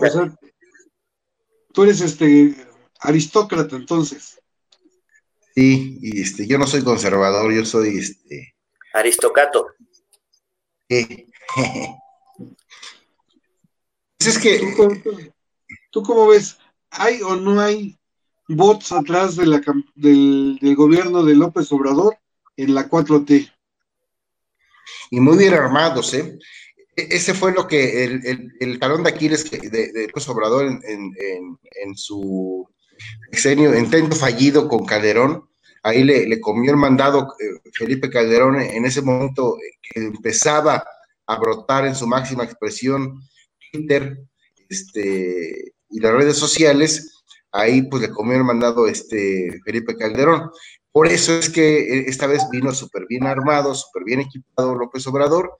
tú 1.73 1.83
eres 1.83 2.01
este 2.01 2.55
aristócrata 3.01 3.77
entonces. 3.77 4.41
Sí, 5.55 5.99
y 6.01 6.23
este, 6.23 6.47
yo 6.47 6.57
no 6.57 6.67
soy 6.67 6.83
conservador, 6.83 7.53
yo 7.53 7.65
soy 7.65 7.99
este. 7.99 8.55
Aristocato. 8.95 9.67
es 14.27 14.39
que. 14.39 14.75
¿Tú, 15.91 16.03
cómo 16.03 16.29
ves? 16.29 16.59
¿Hay 16.91 17.23
o 17.23 17.37
no 17.37 17.61
hay 17.61 17.99
bots 18.49 18.93
atrás 18.93 19.37
de 19.37 19.47
la, 19.47 19.63
del, 19.95 20.59
gobierno 20.77 21.23
de 21.23 21.35
López 21.35 21.71
Obrador 21.73 22.17
en 22.57 22.75
la 22.75 22.89
4T? 22.89 23.53
Y 25.11 25.21
muy 25.21 25.37
bien 25.39 25.55
armados, 25.55 26.15
¿eh? 26.15 26.39
E, 26.97 27.09
ese 27.11 27.35
fue 27.35 27.53
lo 27.53 27.67
que 27.67 28.05
el, 28.05 28.79
talón 28.79 29.03
de 29.03 29.11
Aquiles 29.11 29.51
de, 29.51 30.07
López 30.09 30.29
Obrador 30.29 30.67
en, 30.67 31.97
su 31.97 32.69
sexenio, 33.31 33.79
intento 33.79 34.17
fallido 34.17 34.69
con 34.69 34.85
Calderón, 34.85 35.49
ahí 35.83 36.03
le, 36.05 36.41
comió 36.41 36.71
el 36.71 36.77
mandado 36.77 37.35
eh, 37.39 37.71
Felipe 37.75 38.11
Calderón 38.11 38.61
en 38.61 38.85
ese 38.85 39.03
momento 39.03 39.57
que 39.83 40.01
empezaba 40.01 40.85
a 41.27 41.39
brotar 41.39 41.87
en 41.87 41.95
su 41.95 42.07
máxima 42.07 42.45
expresión 42.45 43.23
Twitter 43.71 44.19
este, 44.69 45.73
y 45.91 46.01
las 46.01 46.13
redes 46.13 46.37
sociales, 46.37 47.25
ahí 47.53 47.83
pues 47.83 48.03
le 48.03 48.11
comió 48.11 48.43
mandado 48.45 48.87
este, 48.87 49.61
Felipe 49.65 49.97
Calderón. 49.97 50.51
Por 50.93 51.07
eso 51.07 51.35
es 51.39 51.49
que 51.49 51.79
eh, 51.79 52.05
esta 52.09 52.27
vez 52.27 52.43
vino 52.51 52.73
súper 52.73 53.07
bien 53.09 53.27
armado, 53.27 53.75
súper 53.75 54.05
bien 54.05 54.21
equipado 54.21 54.75
López 54.75 55.07
Obrador, 55.07 55.57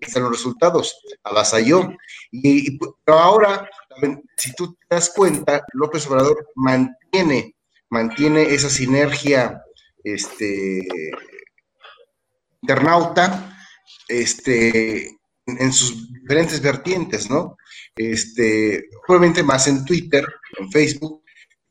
están 0.00 0.24
los 0.24 0.32
resultados, 0.32 0.98
avasalló. 1.22 1.90
Y, 2.30 2.78
pero 3.04 3.18
ahora, 3.18 3.68
si 4.36 4.52
tú 4.54 4.74
te 4.74 4.94
das 4.96 5.10
cuenta, 5.10 5.64
López 5.72 6.06
Obrador 6.06 6.46
mantiene, 6.54 7.54
mantiene 7.90 8.42
esa 8.42 8.68
sinergia 8.68 9.62
este, 10.02 10.86
internauta 12.60 13.56
este, 14.08 15.16
en 15.46 15.72
sus 15.72 16.12
diferentes 16.12 16.60
vertientes, 16.60 17.28
¿no? 17.28 17.56
Este, 17.96 18.88
obviamente 19.06 19.42
más 19.42 19.66
en 19.66 19.84
Twitter, 19.84 20.24
en 20.58 20.70
Facebook, 20.70 21.22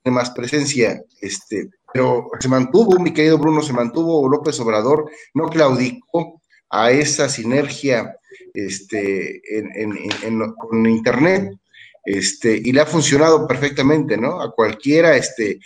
tiene 0.02 0.16
más 0.16 0.32
presencia, 0.32 1.02
este, 1.22 1.70
pero 1.94 2.28
se 2.40 2.50
mantuvo, 2.50 3.00
mi 3.00 3.14
querido 3.14 3.38
Bruno, 3.38 3.62
se 3.62 3.74
mantuvo 3.74 4.28
López 4.30 4.60
Obrador, 4.60 5.10
no 5.34 5.48
claudicó 5.48 6.42
a 6.70 6.92
esa 6.92 7.30
sinergia 7.30 8.16
este, 8.54 9.42
en, 9.58 10.54
con 10.56 10.86
Internet, 10.86 11.52
este, 12.06 12.58
y 12.58 12.72
le 12.74 12.82
ha 12.82 12.86
funcionado 12.86 13.48
perfectamente, 13.48 14.18
¿no? 14.18 14.42
A 14.42 14.52
cualquiera, 14.54 15.16
este, 15.16 15.60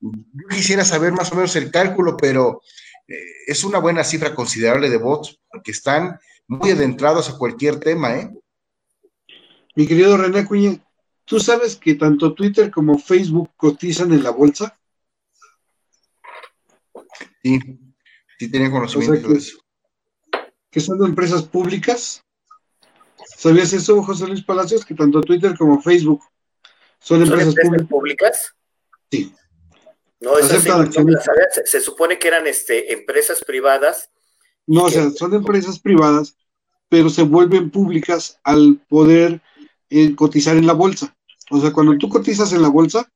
yo 0.00 0.48
quisiera 0.50 0.84
saber 0.84 1.12
más 1.12 1.30
o 1.32 1.36
menos 1.36 1.54
el 1.56 1.70
cálculo, 1.70 2.16
pero 2.16 2.62
eh, 3.06 3.14
es 3.46 3.62
una 3.64 3.78
buena 3.78 4.02
cifra 4.02 4.34
considerable 4.34 4.90
de 4.90 4.96
bots, 4.96 5.38
porque 5.50 5.70
están 5.70 6.18
muy 6.46 6.70
adentrados 6.70 7.28
a 7.28 7.38
cualquier 7.38 7.80
tema, 7.80 8.16
¿eh? 8.16 8.30
Mi 9.74 9.86
querido 9.86 10.16
René 10.16 10.46
Cuña, 10.46 10.78
¿tú 11.24 11.40
sabes 11.40 11.76
que 11.76 11.94
tanto 11.94 12.34
Twitter 12.34 12.70
como 12.70 12.98
Facebook 12.98 13.50
cotizan 13.56 14.12
en 14.12 14.22
la 14.22 14.30
bolsa? 14.30 14.78
Sí, 17.42 17.58
sí 18.38 18.50
tenía 18.50 18.70
conocimiento 18.70 19.28
de 19.28 19.38
eso. 19.38 19.58
Que 20.70 20.80
son 20.80 21.04
empresas 21.04 21.42
públicas 21.42 22.24
¿Sabías 23.36 23.72
eso, 23.72 24.02
José 24.02 24.26
Luis 24.26 24.42
Palacios, 24.42 24.84
que 24.84 24.94
tanto 24.94 25.20
Twitter 25.20 25.54
como 25.56 25.80
Facebook 25.80 26.22
son 26.98 27.22
empresas, 27.22 27.54
públicas? 27.88 28.54
Sí. 29.10 29.34
No, 30.20 30.38
esas 30.38 30.62
se, 30.62 31.66
se, 31.66 31.80
supone 31.80 32.18
que 32.18 32.28
eran 32.28 32.46
este, 32.46 32.92
empresas 32.92 33.44
privadas. 33.44 34.10
No, 34.66 34.84
o 34.84 34.90
sea, 34.90 35.10
son 35.10 35.34
empresas 35.34 35.78
privadas, 35.78 36.36
pero 36.88 37.10
se 37.10 37.22
vuelven 37.22 37.70
públicas 37.70 38.38
al 38.44 38.80
poder 38.88 39.42
eh, 39.90 40.14
cotizar 40.14 40.56
en 40.56 40.66
la 40.66 40.72
bolsa. 40.72 41.16
O 41.50 41.60
sea, 41.60 41.72
cuando 41.72 41.96
tú 41.98 42.08
cotizas 42.08 42.52
en 42.52 42.62
la 42.62 42.68
bolsa, 42.68 43.10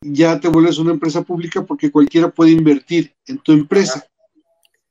ya 0.00 0.38
te 0.38 0.48
vuelves 0.48 0.78
una 0.78 0.92
empresa 0.92 1.22
pública 1.22 1.64
porque 1.64 1.90
cualquiera 1.90 2.30
puede 2.30 2.52
invertir 2.52 3.14
en 3.26 3.38
tu 3.38 3.52
empresa. 3.52 4.06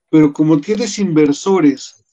Pero 0.10 0.34
como 0.34 0.60
tienes 0.60 1.00
inversores 1.00 2.04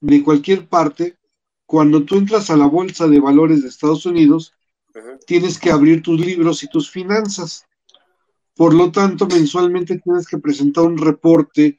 de 0.00 0.22
cualquier 0.22 0.68
parte, 0.68 1.16
cuando 1.64 2.04
tú 2.04 2.16
entras 2.16 2.50
a 2.50 2.56
la 2.56 2.66
bolsa 2.66 3.08
de 3.08 3.20
valores 3.20 3.62
de 3.62 3.68
Estados 3.68 4.06
Unidos, 4.06 4.52
tienes 5.26 5.58
que 5.58 5.70
abrir 5.70 6.02
tus 6.02 6.20
libros 6.20 6.62
y 6.62 6.68
tus 6.68 6.90
finanzas. 6.90 7.66
Por 8.54 8.72
lo 8.74 8.90
tanto, 8.90 9.26
mensualmente 9.26 9.98
tienes 9.98 10.26
que 10.26 10.38
presentar 10.38 10.84
un 10.84 10.98
reporte 10.98 11.78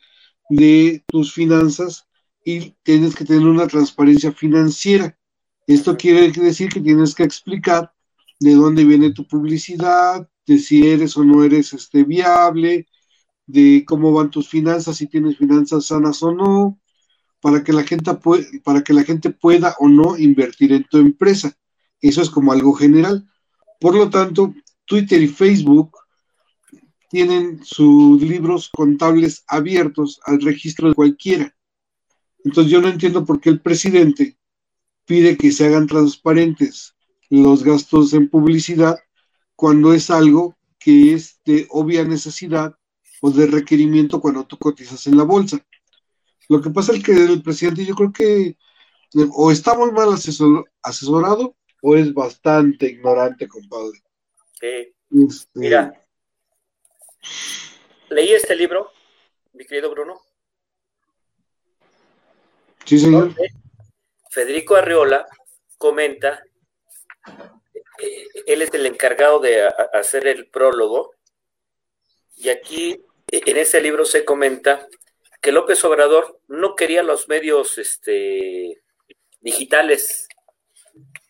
de 0.49 1.03
tus 1.07 1.33
finanzas 1.33 2.07
y 2.43 2.75
tienes 2.83 3.15
que 3.15 3.25
tener 3.25 3.47
una 3.47 3.67
transparencia 3.67 4.31
financiera. 4.31 5.17
Esto 5.65 5.97
quiere 5.97 6.31
decir 6.31 6.69
que 6.69 6.79
tienes 6.79 7.13
que 7.13 7.23
explicar 7.23 7.91
de 8.39 8.55
dónde 8.55 8.85
viene 8.85 9.13
tu 9.13 9.27
publicidad, 9.27 10.29
de 10.45 10.57
si 10.57 10.87
eres 10.87 11.17
o 11.17 11.23
no 11.23 11.43
eres 11.43 11.73
este, 11.73 12.03
viable, 12.03 12.87
de 13.45 13.83
cómo 13.85 14.13
van 14.13 14.29
tus 14.29 14.47
finanzas, 14.47 14.97
si 14.97 15.07
tienes 15.07 15.37
finanzas 15.37 15.87
sanas 15.87 16.23
o 16.23 16.31
no, 16.31 16.79
para 17.41 17.63
que 17.63 17.73
la 17.73 17.83
gente, 17.83 18.11
para 18.63 18.83
que 18.83 18.93
la 18.93 19.03
gente 19.03 19.29
pueda 19.29 19.75
o 19.79 19.87
no 19.87 20.17
invertir 20.17 20.71
en 20.71 20.85
tu 20.85 20.97
empresa. 20.97 21.57
Eso 22.01 22.21
es 22.21 22.29
como 22.29 22.51
algo 22.51 22.73
general. 22.73 23.27
Por 23.79 23.95
lo 23.95 24.09
tanto, 24.09 24.53
Twitter 24.85 25.21
y 25.21 25.27
Facebook 25.27 25.97
tienen 27.09 27.63
sus 27.63 28.21
libros 28.21 28.69
contables 28.69 29.43
abiertos 29.47 30.19
al 30.25 30.41
registro 30.41 30.89
de 30.89 30.95
cualquiera. 30.95 31.55
Entonces 32.43 32.71
yo 32.71 32.81
no 32.81 32.89
entiendo 32.89 33.25
por 33.25 33.39
qué 33.39 33.49
el 33.49 33.61
presidente 33.61 34.37
pide 35.05 35.37
que 35.37 35.51
se 35.51 35.65
hagan 35.65 35.87
transparentes 35.87 36.95
los 37.29 37.63
gastos 37.63 38.13
en 38.13 38.29
publicidad 38.29 38.97
cuando 39.55 39.93
es 39.93 40.09
algo 40.09 40.57
que 40.79 41.13
es 41.13 41.39
de 41.45 41.67
obvia 41.69 42.03
necesidad 42.03 42.75
o 43.21 43.31
de 43.31 43.47
requerimiento 43.47 44.21
cuando 44.21 44.45
tú 44.45 44.57
cotizas 44.57 45.07
en 45.07 45.17
la 45.17 45.23
bolsa. 45.23 45.65
Lo 46.49 46.61
que 46.61 46.69
pasa 46.69 46.93
es 46.93 47.03
que 47.03 47.13
el 47.13 47.41
presidente 47.41 47.85
yo 47.85 47.95
creo 47.95 48.11
que 48.11 48.57
o 49.33 49.51
está 49.51 49.75
muy 49.75 49.91
mal 49.91 50.09
asesorado 50.13 51.55
o 51.81 51.95
es 51.95 52.13
bastante 52.13 52.87
ignorante, 52.87 53.47
compadre. 53.47 53.99
Sí. 54.59 54.93
Este, 55.09 55.59
Mira, 55.59 56.06
leí 58.09 58.33
este 58.33 58.55
libro, 58.55 58.91
mi 59.53 59.65
querido 59.65 59.89
Bruno. 59.91 60.21
Sí, 62.85 62.99
señor. 62.99 63.33
Federico 64.29 64.75
Arriola 64.75 65.27
comenta 65.77 66.43
él 68.45 68.61
es 68.61 68.73
el 68.73 68.85
encargado 68.85 69.39
de 69.39 69.67
hacer 69.93 70.27
el 70.27 70.47
prólogo. 70.47 71.15
Y 72.35 72.49
aquí, 72.49 73.03
en 73.31 73.57
ese 73.57 73.81
libro 73.81 74.05
se 74.05 74.23
comenta 74.23 74.87
que 75.41 75.51
López 75.51 75.83
Obrador 75.83 76.39
no 76.47 76.75
quería 76.75 77.03
los 77.03 77.27
medios 77.27 77.77
este, 77.77 78.81
digitales. 79.41 80.27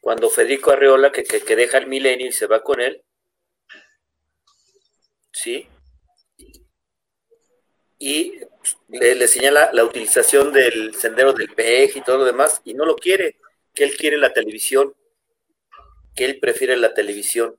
Cuando 0.01 0.29
Federico 0.29 0.72
Arreola, 0.72 1.12
que, 1.12 1.24
que, 1.24 1.56
deja 1.56 1.77
el 1.77 1.88
milenio 1.88 2.27
y 2.27 2.32
se 2.32 2.48
va 2.48 2.62
con 2.63 2.79
él, 2.79 3.03
¿sí? 5.32 5.67
Y 8.00 8.39
le, 8.89 9.27
señala 9.27 9.72
la 9.74 9.84
utilización 9.84 10.54
del 10.54 10.94
sendero 10.96 11.34
del 11.34 11.54
PEJ 11.54 11.98
y 11.98 12.01
todo 12.01 12.20
lo 12.20 12.25
demás, 12.25 12.62
y 12.63 12.74
no 12.74 12.86
lo 12.86 12.96
quiere, 12.96 13.38
que 13.74 13.84
él 13.84 13.98
quiere 13.98 14.18
la 14.18 14.34
televisión 14.34 14.94
que 16.18 16.25
él 16.25 16.39
prefiere 16.39 16.75
la 16.75 16.94
televisión. 16.94 17.58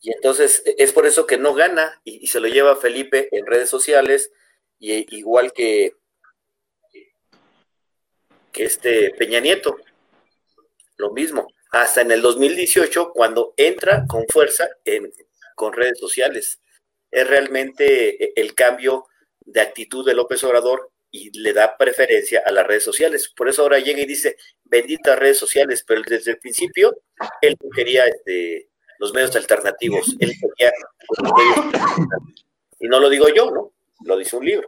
Y 0.00 0.12
entonces 0.12 0.62
e, 0.66 0.74
es 0.78 0.90
por 0.90 1.06
eso 1.06 1.26
que 1.26 1.38
no 1.38 1.54
gana 1.54 2.00
y, 2.02 2.26
se 2.26 2.40
lo 2.40 2.48
lleva 2.48 2.74
Felipe 2.74 3.28
en 3.30 3.46
redes 3.46 3.68
sociales, 3.68 4.32
y, 4.80 4.92
e, 4.92 5.06
igual 5.10 5.52
que, 5.52 5.94
que 8.50 8.64
este 8.64 9.10
Peña 9.10 9.38
Nieto. 9.38 9.76
Lo 10.96 11.12
mismo. 11.12 11.46
Hasta 11.70 12.00
en 12.00 12.10
el 12.10 12.22
2018, 12.22 13.12
cuando 13.12 13.54
entra 13.56 14.04
con 14.08 14.26
fuerza 14.28 14.68
en, 14.84 15.12
con 15.54 15.72
redes 15.72 15.98
sociales. 16.00 16.60
Es 17.10 17.26
realmente 17.26 18.24
e, 18.24 18.32
el 18.36 18.54
cambio 18.54 19.06
de 19.44 19.60
actitud 19.60 20.04
de 20.06 20.14
López 20.14 20.42
Obrador 20.44 20.90
y 21.10 21.30
le 21.38 21.52
da 21.52 21.76
preferencia 21.76 22.42
a 22.44 22.50
las 22.50 22.66
redes 22.66 22.84
sociales. 22.84 23.32
Por 23.36 23.48
eso 23.48 23.62
ahora 23.62 23.78
llega 23.78 24.00
y 24.00 24.06
dice, 24.06 24.36
benditas 24.64 25.18
redes 25.18 25.38
sociales, 25.38 25.84
pero 25.86 26.02
desde 26.06 26.32
el 26.32 26.38
principio 26.38 26.96
él 27.42 27.56
quería 27.74 28.06
este, 28.06 28.70
los 28.98 29.12
medios 29.12 29.36
alternativos, 29.36 30.16
él 30.18 30.32
quería 30.40 30.72
Y 32.80 32.88
no 32.88 32.98
lo 32.98 33.10
digo 33.10 33.26
yo, 33.28 33.50
¿no? 33.50 33.72
Lo 34.04 34.16
dice 34.16 34.36
un 34.36 34.46
libro. 34.46 34.66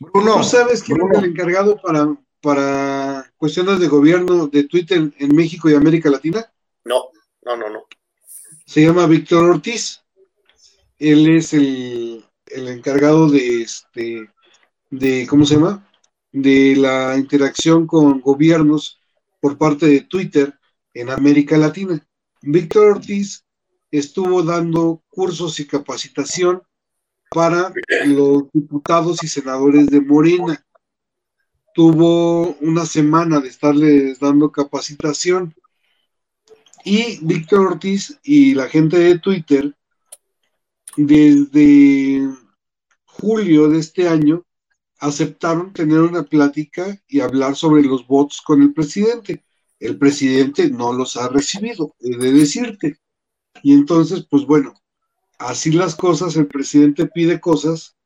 Bruno, 0.00 0.36
¿tú 0.36 0.44
sabes 0.44 0.82
quién 0.82 0.98
es 1.02 1.18
el 1.18 1.24
encargado 1.26 1.80
para, 1.80 2.16
para 2.40 3.32
cuestiones 3.36 3.80
de 3.80 3.88
gobierno 3.88 4.46
de 4.46 4.64
Twitter 4.64 5.10
en 5.18 5.36
México 5.36 5.68
y 5.68 5.74
América 5.74 6.08
Latina? 6.08 6.50
No, 6.84 7.10
no, 7.42 7.56
no, 7.56 7.68
no. 7.68 7.86
Se 8.64 8.82
llama 8.82 9.06
Víctor 9.06 9.44
Ortiz. 9.50 10.02
Él 10.98 11.36
es 11.36 11.52
el, 11.52 12.24
el 12.50 12.68
encargado 12.68 13.28
de 13.28 13.62
este 13.62 14.30
de, 14.90 15.26
¿cómo 15.28 15.44
se 15.44 15.54
llama? 15.54 15.88
De 16.32 16.76
la 16.76 17.16
interacción 17.16 17.86
con 17.86 18.20
gobiernos 18.20 18.98
por 19.40 19.58
parte 19.58 19.86
de 19.86 20.00
Twitter 20.02 20.58
en 20.94 21.10
América 21.10 21.56
Latina. 21.56 22.04
Víctor 22.42 22.92
Ortiz 22.96 23.44
estuvo 23.90 24.42
dando 24.42 25.02
cursos 25.08 25.58
y 25.60 25.66
capacitación 25.66 26.62
para 27.30 27.72
los 28.06 28.44
diputados 28.52 29.22
y 29.22 29.28
senadores 29.28 29.86
de 29.86 30.00
Morena. 30.00 30.64
Tuvo 31.74 32.54
una 32.60 32.86
semana 32.86 33.40
de 33.40 33.48
estarles 33.48 34.18
dando 34.18 34.50
capacitación. 34.50 35.54
Y 36.84 37.18
Víctor 37.24 37.72
Ortiz 37.72 38.18
y 38.22 38.54
la 38.54 38.68
gente 38.68 38.98
de 38.98 39.18
Twitter, 39.18 39.76
desde 41.04 42.28
julio 43.04 43.68
de 43.68 43.78
este 43.78 44.08
año, 44.08 44.44
aceptaron 44.98 45.72
tener 45.72 46.00
una 46.00 46.24
plática 46.24 47.00
y 47.06 47.20
hablar 47.20 47.54
sobre 47.54 47.82
los 47.82 48.06
votos 48.06 48.42
con 48.42 48.62
el 48.62 48.72
presidente. 48.74 49.44
El 49.78 49.96
presidente 49.96 50.68
no 50.70 50.92
los 50.92 51.16
ha 51.16 51.28
recibido, 51.28 51.94
he 52.00 52.16
de 52.16 52.32
decirte. 52.32 52.98
Y 53.62 53.74
entonces, 53.74 54.26
pues 54.28 54.44
bueno, 54.44 54.74
así 55.38 55.70
las 55.70 55.94
cosas, 55.94 56.36
el 56.36 56.48
presidente 56.48 57.06
pide 57.06 57.40
cosas 57.40 57.96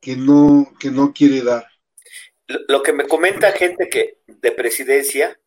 que 0.00 0.16
no, 0.16 0.72
que 0.80 0.90
no 0.90 1.12
quiere 1.12 1.42
dar. 1.42 1.66
Lo 2.68 2.82
que 2.82 2.94
me 2.94 3.06
comenta 3.06 3.52
gente 3.52 3.88
que 3.90 4.20
de 4.26 4.52
presidencia, 4.52 5.38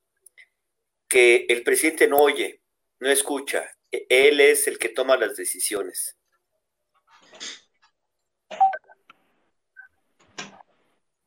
que 1.09 1.47
el 1.49 1.63
presidente 1.63 2.07
no 2.07 2.17
oye, 2.17 2.61
no 2.99 3.09
escucha, 3.09 3.63
e-, 3.91 4.05
él 4.09 4.39
es 4.39 4.67
el 4.67 4.77
que 4.77 4.89
toma 4.89 5.17
las 5.17 5.35
decisiones. 5.35 6.17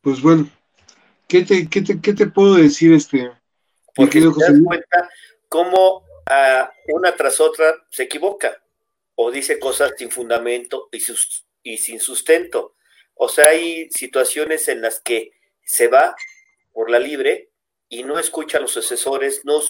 Pues 0.06 0.22
bueno, 0.22 0.48
¿qué 1.26 1.42
te, 1.42 1.68
qué 1.68 1.82
te, 1.82 2.00
qué 2.00 2.12
te 2.12 2.28
puedo 2.28 2.54
decir 2.54 2.92
este? 2.92 3.28
Porque 3.92 4.20
te 4.20 4.26
das 4.26 4.60
cuenta 4.64 5.10
cómo 5.48 6.04
ah, 6.26 6.70
una 6.94 7.16
tras 7.16 7.40
otra 7.40 7.74
se 7.90 8.04
equivoca 8.04 8.56
o 9.16 9.32
dice 9.32 9.58
cosas 9.58 9.94
sin 9.98 10.12
fundamento 10.12 10.88
y, 10.92 11.02
y 11.64 11.78
sin 11.78 11.98
sustento. 11.98 12.76
O 13.14 13.28
sea, 13.28 13.48
hay 13.48 13.90
situaciones 13.90 14.68
en 14.68 14.80
las 14.80 15.00
que 15.00 15.32
se 15.64 15.88
va 15.88 16.14
por 16.72 16.88
la 16.88 17.00
libre 17.00 17.50
y 17.88 18.04
no 18.04 18.20
escucha 18.20 18.58
a 18.58 18.60
los 18.60 18.76
asesores, 18.76 19.44
no, 19.44 19.60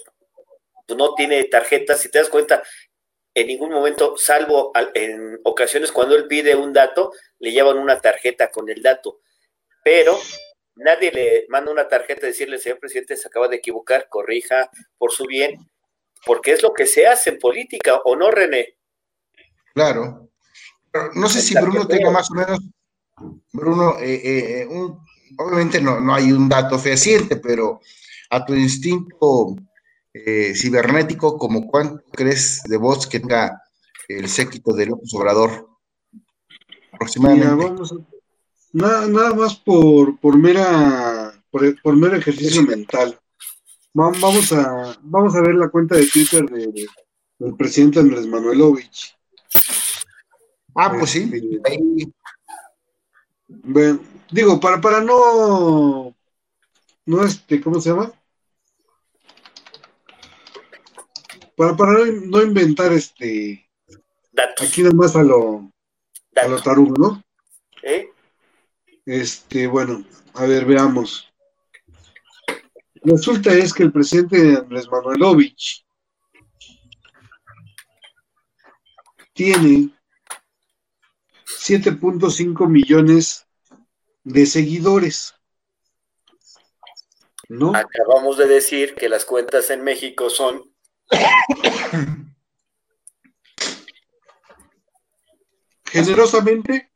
no 0.99 1.15
tiene 1.15 1.45
tarjetas, 1.45 2.03
si 2.03 2.11
te 2.11 2.19
das 2.19 2.29
cuenta, 2.29 2.63
en 3.33 3.47
ningún 3.47 3.71
momento, 3.71 4.19
salvo 4.19 4.71
en 4.93 5.41
ocasiones 5.45 5.93
cuando 5.93 6.15
él 6.15 6.27
pide 6.27 6.55
un 6.55 6.75
dato, 6.75 7.15
le 7.39 7.53
llevan 7.53 7.79
una 7.79 7.99
tarjeta 8.03 8.51
con 8.51 8.69
el 8.69 8.83
dato 8.83 9.23
pero 9.87 10.19
nadie 10.75 11.13
le 11.13 11.47
manda 11.49 11.71
una 11.71 11.87
tarjeta 11.87 12.27
a 12.27 12.31
decirle, 12.31 12.59
señor 12.59 12.81
presidente, 12.81 13.17
se 13.17 13.29
acaba 13.29 13.47
de 13.47 13.55
equivocar, 13.55 14.09
corrija 14.09 14.69
por 14.99 15.13
su 15.13 15.27
bien, 15.27 15.65
porque 16.27 16.51
es 16.51 16.61
lo 16.65 16.73
que 16.73 16.87
se 16.87 17.07
hace 17.07 17.31
en 17.31 17.39
política, 17.39 18.01
¿o 18.05 18.17
no, 18.17 18.33
René? 18.33 18.77
Claro. 19.75 20.29
no 21.15 21.29
sé 21.29 21.41
si 21.41 21.55
Bruno 21.55 21.87
tenga 21.87 22.11
más 22.11 22.29
o 22.33 22.35
menos, 22.35 22.59
Bruno, 23.53 23.97
eh, 24.01 24.15
eh, 24.15 24.63
eh, 24.63 24.69
obviamente 25.39 25.81
no, 25.81 26.01
no, 26.01 26.17
hay 26.17 26.33
un 26.33 26.49
dato 26.49 26.81
fehaciente, 26.81 27.37
pero 27.37 27.81
a 28.31 28.45
tu 28.45 28.57
instinto 28.57 29.55
cibernético, 30.53 31.39
¿como 31.39 31.69
cuánto 31.69 32.03
crees 32.11 32.65
de 32.65 32.77
voz 32.77 33.07
que 33.07 33.21
tenga 33.21 33.63
el 34.09 34.29
séquito 34.29 34.73
de 34.73 34.87
López 34.87 35.15
Obrador. 35.15 35.69
Aproximadamente. 36.91 37.83
Nada, 38.77 39.07
nada 39.07 39.35
más 39.35 39.57
por, 39.57 40.19
por 40.19 40.39
mera 40.39 41.33
por, 41.51 41.81
por 41.83 41.97
mero 41.97 42.17
ejercicio 42.17 42.63
mental. 42.63 43.19
Vamos 43.95 44.53
a, 44.53 44.99
vamos 45.01 45.35
a 45.35 45.41
ver 45.41 45.55
la 45.55 45.71
cuenta 45.71 45.97
de 45.97 46.07
Twitter 46.07 46.45
de, 46.45 46.87
del 47.39 47.57
presidente 47.57 48.01
Andrés 48.01 48.27
Manuelovich. 48.27 49.17
Ah, 50.75 50.93
pues 50.93 51.11
sí. 51.11 51.31
Este, 51.33 51.81
digo, 54.31 54.61
para, 54.61 54.79
para 54.83 55.01
no, 55.01 56.15
no 57.07 57.25
este, 57.25 57.63
¿cómo 57.63 57.81
se 57.81 57.89
llama? 57.89 58.13
Para, 61.57 61.75
para 61.75 61.93
no 62.05 62.43
inventar 62.43 62.93
este, 62.93 63.67
aquí 64.61 64.83
nada 64.83 64.95
más 64.95 65.17
a 65.17 65.23
lo, 65.23 65.73
a 66.35 66.49
lo 66.49 66.63
tarugo, 66.63 66.97
¿no? 66.99 67.25
¿Eh? 67.83 68.11
Este, 69.07 69.69
bueno, 69.69 70.05
a 70.35 70.45
ver, 70.47 70.65
veamos. 70.65 71.33
Resulta 72.97 73.55
es 73.55 73.73
que 73.73 73.85
el 73.85 73.93
presidente 73.93 74.57
Andrés 74.57 74.89
Manuelovich 74.91 75.87
tiene 79.33 79.91
7.5 81.47 82.69
millones 82.69 83.47
de 84.25 84.45
seguidores. 84.45 85.35
¿No? 87.49 87.77
Acabamos 87.77 88.39
de 88.39 88.49
decir 88.49 88.97
que 88.97 89.09
las 89.09 89.25
cuentas 89.25 89.71
en 89.71 89.85
México 89.85 90.29
son 90.31 90.75
generosamente 95.85 96.91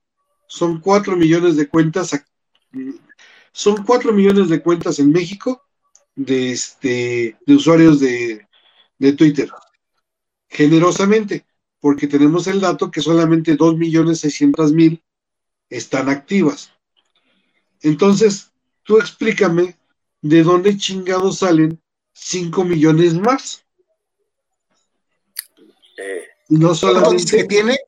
son 0.50 0.80
4 0.80 1.16
millones 1.16 1.54
de 1.54 1.68
cuentas 1.68 2.10
son 3.52 3.84
4 3.84 4.12
millones 4.12 4.48
de 4.48 4.60
cuentas 4.60 4.98
en 4.98 5.12
México 5.12 5.62
de, 6.16 6.50
este, 6.50 7.38
de 7.46 7.54
usuarios 7.54 8.00
de, 8.00 8.48
de 8.98 9.12
Twitter. 9.12 9.48
Generosamente, 10.48 11.46
porque 11.78 12.08
tenemos 12.08 12.48
el 12.48 12.60
dato 12.60 12.90
que 12.90 13.00
solamente 13.00 13.56
2.600.000 13.56 15.00
están 15.68 16.08
activas. 16.08 16.72
Entonces, 17.82 18.50
tú 18.82 18.98
explícame 18.98 19.78
de 20.20 20.42
dónde 20.42 20.76
chingados 20.76 21.38
salen 21.38 21.80
5 22.12 22.64
millones 22.64 23.14
más. 23.14 23.64
Eh, 25.96 26.24
no 26.48 26.74
solamente. 26.74 27.36
¿Qué 27.36 27.44
tiene? 27.44 27.78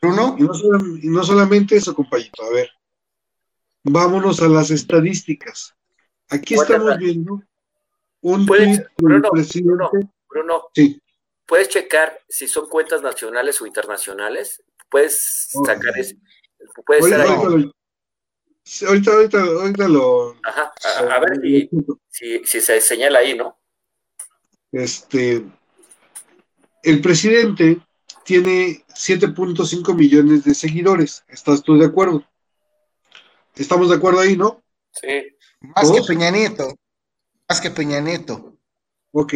Bruno. 0.00 0.36
Y 0.38 0.42
no, 0.42 0.52
y 1.02 1.08
no 1.08 1.22
solamente 1.22 1.76
eso, 1.76 1.94
compañito. 1.94 2.42
A 2.42 2.50
ver, 2.50 2.70
vámonos 3.84 4.40
a 4.40 4.48
las 4.48 4.70
estadísticas. 4.70 5.74
Aquí 6.28 6.54
estamos 6.54 6.96
viendo 6.98 7.42
un 8.22 8.46
tweet 8.46 8.84
Bruno, 8.98 9.30
Bruno, 10.28 10.68
sí. 10.74 11.00
¿puedes 11.46 11.68
checar 11.68 12.20
si 12.28 12.46
son 12.46 12.68
cuentas 12.68 13.02
nacionales 13.02 13.60
o 13.60 13.66
internacionales? 13.66 14.62
¿Puedes 14.88 15.48
sacar 15.64 15.98
eso? 15.98 16.16
¿Puedes 16.84 17.04
ahorita, 17.04 17.32
ahí? 17.32 17.72
ahorita, 18.86 19.12
ahorita, 19.12 19.42
ahorita, 19.42 19.88
lo... 19.88 20.36
Ajá, 20.44 20.72
a, 20.98 21.18
ver 21.20 21.40
si, 22.10 22.42
si, 22.44 22.60
se 22.60 22.80
señala 22.80 23.20
ahí, 23.20 23.36
¿no? 23.36 23.58
Este, 24.72 25.44
el 26.82 27.00
presidente 27.00 27.80
tiene 28.24 28.84
7.5 28.88 29.94
millones 29.94 30.44
de 30.44 30.54
seguidores. 30.54 31.24
¿Estás 31.28 31.62
tú 31.62 31.78
de 31.78 31.86
acuerdo? 31.86 32.24
¿Estamos 33.56 33.88
de 33.90 33.96
acuerdo 33.96 34.20
ahí, 34.20 34.36
no? 34.36 34.62
Sí. 34.92 35.36
Más 35.60 35.90
que 35.90 36.02
Peña 36.02 36.30
Nieto. 36.30 36.78
Más 37.48 37.60
que 37.60 37.70
Peña 37.70 38.00
Nieto. 38.00 38.56
Ok. 39.12 39.34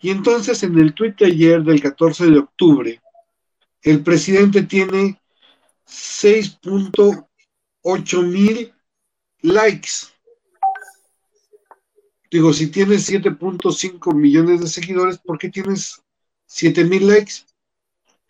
Y 0.00 0.10
entonces 0.10 0.62
en 0.62 0.78
el 0.78 0.92
tuit 0.94 1.18
de 1.18 1.26
ayer 1.26 1.62
del 1.62 1.82
14 1.82 2.26
de 2.26 2.38
octubre, 2.38 3.00
el 3.82 4.02
presidente 4.02 4.62
tiene 4.62 5.20
6.8 5.86 8.22
mil 8.22 8.72
likes. 9.40 9.90
Digo, 12.30 12.52
si 12.52 12.68
tienes 12.68 13.08
7.5 13.08 14.14
millones 14.14 14.60
de 14.60 14.68
seguidores, 14.68 15.16
¿por 15.18 15.38
qué 15.38 15.48
tienes 15.48 16.02
7 16.46 16.84
mil 16.84 17.06
likes? 17.06 17.32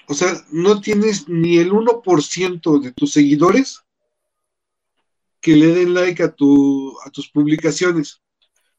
O 0.08 0.14
sea, 0.14 0.44
no 0.50 0.80
tienes 0.80 1.28
ni 1.28 1.58
el 1.58 1.72
1% 1.72 2.80
de 2.80 2.92
tus 2.92 3.12
seguidores 3.12 3.82
que 5.40 5.56
le 5.56 5.66
den 5.68 5.94
like 5.94 6.22
a, 6.22 6.32
tu, 6.32 6.96
a 7.04 7.10
tus 7.10 7.28
publicaciones. 7.28 8.20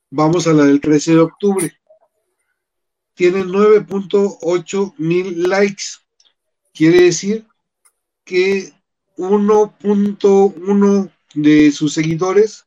Vamos 0.10 0.48
a 0.48 0.54
la 0.54 0.66
del 0.66 0.80
13 0.80 1.14
de 1.14 1.20
octubre. 1.20 1.74
Tiene 3.14 3.44
9.8 3.44 4.94
mil 4.98 5.44
likes. 5.50 5.84
Quiere 6.74 7.04
decir 7.04 7.46
que 8.24 8.72
1.1 9.18 11.12
de 11.34 11.72
sus 11.72 11.94
seguidores 11.94 12.66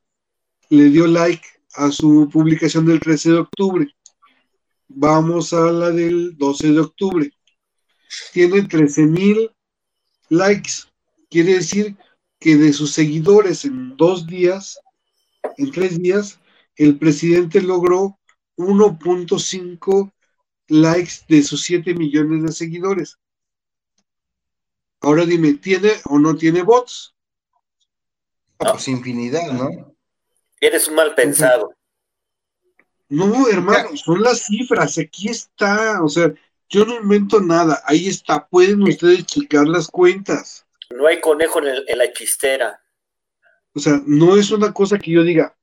le 0.68 0.84
dio 0.84 1.06
like 1.06 1.46
a 1.74 1.90
su 1.90 2.28
publicación 2.32 2.84
del 2.86 3.00
13 3.00 3.30
de 3.30 3.38
octubre. 3.38 3.94
Vamos 4.88 5.52
a 5.52 5.70
la 5.70 5.90
del 5.90 6.36
12 6.36 6.72
de 6.72 6.80
octubre. 6.80 7.32
Tiene 8.32 8.62
13 8.62 9.02
mil 9.02 9.52
likes. 10.28 10.72
Quiere 11.28 11.54
decir 11.54 11.96
que 12.38 12.56
de 12.56 12.72
sus 12.72 12.92
seguidores 12.92 13.64
en 13.64 13.96
dos 13.96 14.26
días, 14.26 14.80
en 15.56 15.70
tres 15.70 16.00
días, 16.00 16.40
el 16.76 16.98
presidente 16.98 17.60
logró 17.60 18.18
1.5 18.56 20.12
likes 20.68 21.12
de 21.28 21.42
sus 21.42 21.62
7 21.62 21.94
millones 21.94 22.42
de 22.42 22.52
seguidores. 22.52 23.18
Ahora 25.00 25.24
dime, 25.24 25.54
¿tiene 25.54 25.92
o 26.04 26.18
no 26.18 26.36
tiene 26.36 26.62
bots? 26.62 27.14
No. 28.62 28.72
Pues 28.72 28.88
infinidad, 28.88 29.52
¿no? 29.52 29.94
Eres 30.60 30.88
un 30.88 30.94
mal 30.94 31.14
pensado. 31.14 31.74
No, 33.08 33.48
hermano, 33.48 33.96
son 33.96 34.22
las 34.22 34.44
cifras, 34.44 34.98
aquí 34.98 35.28
está, 35.28 36.02
o 36.02 36.08
sea, 36.08 36.32
yo 36.70 36.86
no 36.86 36.94
invento 36.94 37.40
nada, 37.40 37.82
ahí 37.84 38.06
está, 38.06 38.46
pueden 38.46 38.82
ustedes 38.84 39.26
checar 39.26 39.66
las 39.66 39.88
cuentas. 39.88 40.64
No 40.90 41.06
hay 41.08 41.20
conejo 41.20 41.58
en, 41.58 41.98
la 41.98 42.12
chistera. 42.12 42.80
O 43.74 43.80
sea, 43.80 44.00
no 44.06 44.36
es 44.36 44.52
una 44.52 44.72
cosa 44.72 44.98
que 44.98 45.10
yo 45.10 45.24
diga, 45.24 45.56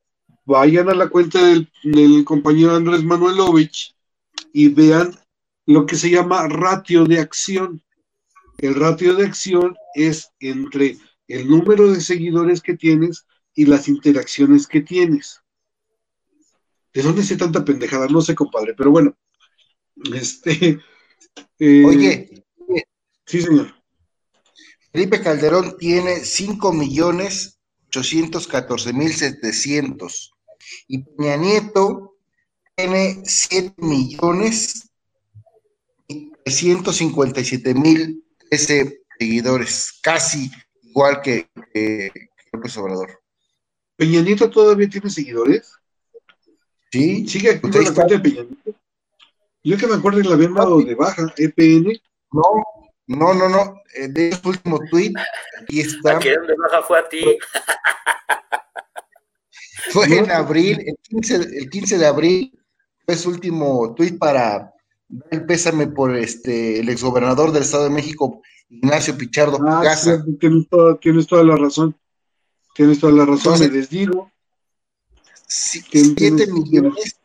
vayan 0.46 0.90
a 0.90 0.94
la 0.94 1.08
cuenta 1.08 1.40
del, 1.42 1.70
compañero 2.26 2.76
Andrés 2.76 3.04
Manuelovich 3.04 3.96
y 4.52 4.68
vean 4.68 5.18
lo 5.66 5.86
que 5.86 5.96
se 5.96 6.10
llama 6.10 6.48
ratio 6.50 7.06
de 7.06 7.20
acción. 7.20 7.82
El 8.58 8.76
ratio 8.76 9.16
de 9.16 9.26
acción 9.26 9.76
es 9.96 10.32
entre 10.42 10.98
el 11.30 11.48
número 11.48 11.92
de 11.92 12.02
seguidores 12.02 12.62
que 12.62 12.76
tienes 12.76 13.26
y 13.54 13.66
las 13.66 13.88
interacciones 13.88 14.68
que 14.68 14.82
tienes. 14.82 15.42
¿De 16.94 17.02
dónde 17.02 17.24
sé 17.24 17.38
tanta 17.38 17.64
pendejada? 17.64 18.08
No 18.08 18.22
sé, 18.22 18.36
compadre, 18.36 18.74
pero 18.74 18.92
bueno. 18.92 19.16
Este. 20.14 20.80
Eh, 21.60 21.84
Oye. 21.86 22.46
Sí, 23.26 23.42
señor. 23.42 23.74
Felipe 24.92 25.22
Calderón 25.22 25.78
tiene 25.78 26.24
5 26.24 26.72
millones 26.74 27.60
814 27.90 28.94
mil 28.94 29.14
700 29.14 30.32
y 30.88 31.00
Peña 31.00 31.38
Nieto 31.38 32.16
tiene 32.76 33.22
7 33.24 33.74
millones 33.78 34.90
357 36.44 37.74
mil 37.74 38.24
seguidores, 38.50 40.00
casi 40.02 40.50
igual 40.84 41.22
que, 41.22 41.50
López 42.54 42.78
Obrador. 42.78 43.22
¿Peña 43.96 44.22
Nieto 44.22 44.50
todavía 44.50 44.88
tiene 44.90 45.10
seguidores? 45.10 45.74
Sí. 46.92 47.28
¿Sigue 47.28 47.52
activo 47.52 47.82
la 47.82 47.94
cuenta 47.94 48.14
de 48.16 48.20
Peña 48.20 48.44
Nieto? 48.44 48.80
Yo 49.68 49.78
que 49.78 49.86
me 49.86 49.96
acuerdo 49.96 50.22
que 50.22 50.30
la 50.30 50.36
habían 50.36 50.54
dado 50.54 50.80
de 50.80 50.96
baja, 50.96 51.34
EPN. 51.36 51.92
No, 52.32 52.64
no, 53.08 53.34
no, 53.34 53.50
no. 53.50 53.82
Eh, 53.96 54.08
de 54.08 54.32
su 54.32 54.48
último 54.48 54.80
tweet, 54.90 55.12
aquí 55.62 55.82
está. 55.82 56.16
¿A 56.16 56.20
quién 56.20 56.42
de 56.48 56.56
baja 56.56 56.84
fue 56.84 57.00
a 57.00 57.10
ti? 57.10 57.38
fue 59.92 60.06
en 60.06 60.32
abril, 60.32 60.80
el 60.86 60.96
15, 61.04 61.36
el 61.36 61.70
15 61.70 61.98
de 61.98 62.06
abril, 62.06 62.58
fue 63.06 63.18
su 63.18 63.30
último 63.30 63.94
tweet 63.94 64.18
para 64.18 64.72
dar 65.10 65.28
el 65.32 65.46
pésame 65.46 65.88
por 65.88 66.16
este 66.16 66.80
el 66.80 66.88
exgobernador 66.88 67.52
del 67.52 67.64
Estado 67.64 67.84
de 67.84 67.90
México, 67.90 68.42
Ignacio 68.70 69.18
Pichardo 69.18 69.60
ah, 69.68 69.82
Casa. 69.84 70.24
tienes, 70.40 70.70
toda, 70.70 70.98
tienes, 70.98 71.28
toda, 71.28 71.44
la 71.44 71.58
razón. 71.58 71.94
Tienes 72.74 73.02
toda 73.02 73.12
la 73.12 73.26
razón, 73.26 73.60
me 73.60 73.68
les 73.68 73.90
digo. 73.90 74.32
Siete 75.46 76.48
millones. 76.48 77.17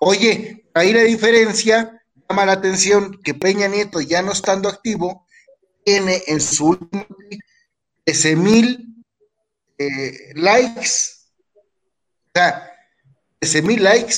Oye, 0.00 0.68
ahí 0.74 0.92
la 0.92 1.02
diferencia 1.02 2.00
llama 2.28 2.46
la 2.46 2.52
atención 2.52 3.20
que 3.22 3.34
Peña 3.34 3.68
Nieto, 3.68 4.00
ya 4.00 4.22
no 4.22 4.32
estando 4.32 4.68
activo, 4.68 5.26
tiene 5.84 6.22
en 6.26 6.40
su 6.40 6.68
último 6.68 7.06
13 8.04 8.36
mil 8.36 9.04
eh, 9.78 10.32
likes. 10.34 10.90
O 11.54 12.30
sea, 12.34 12.70
13 13.40 13.62
mil 13.62 13.82
likes. 13.82 14.16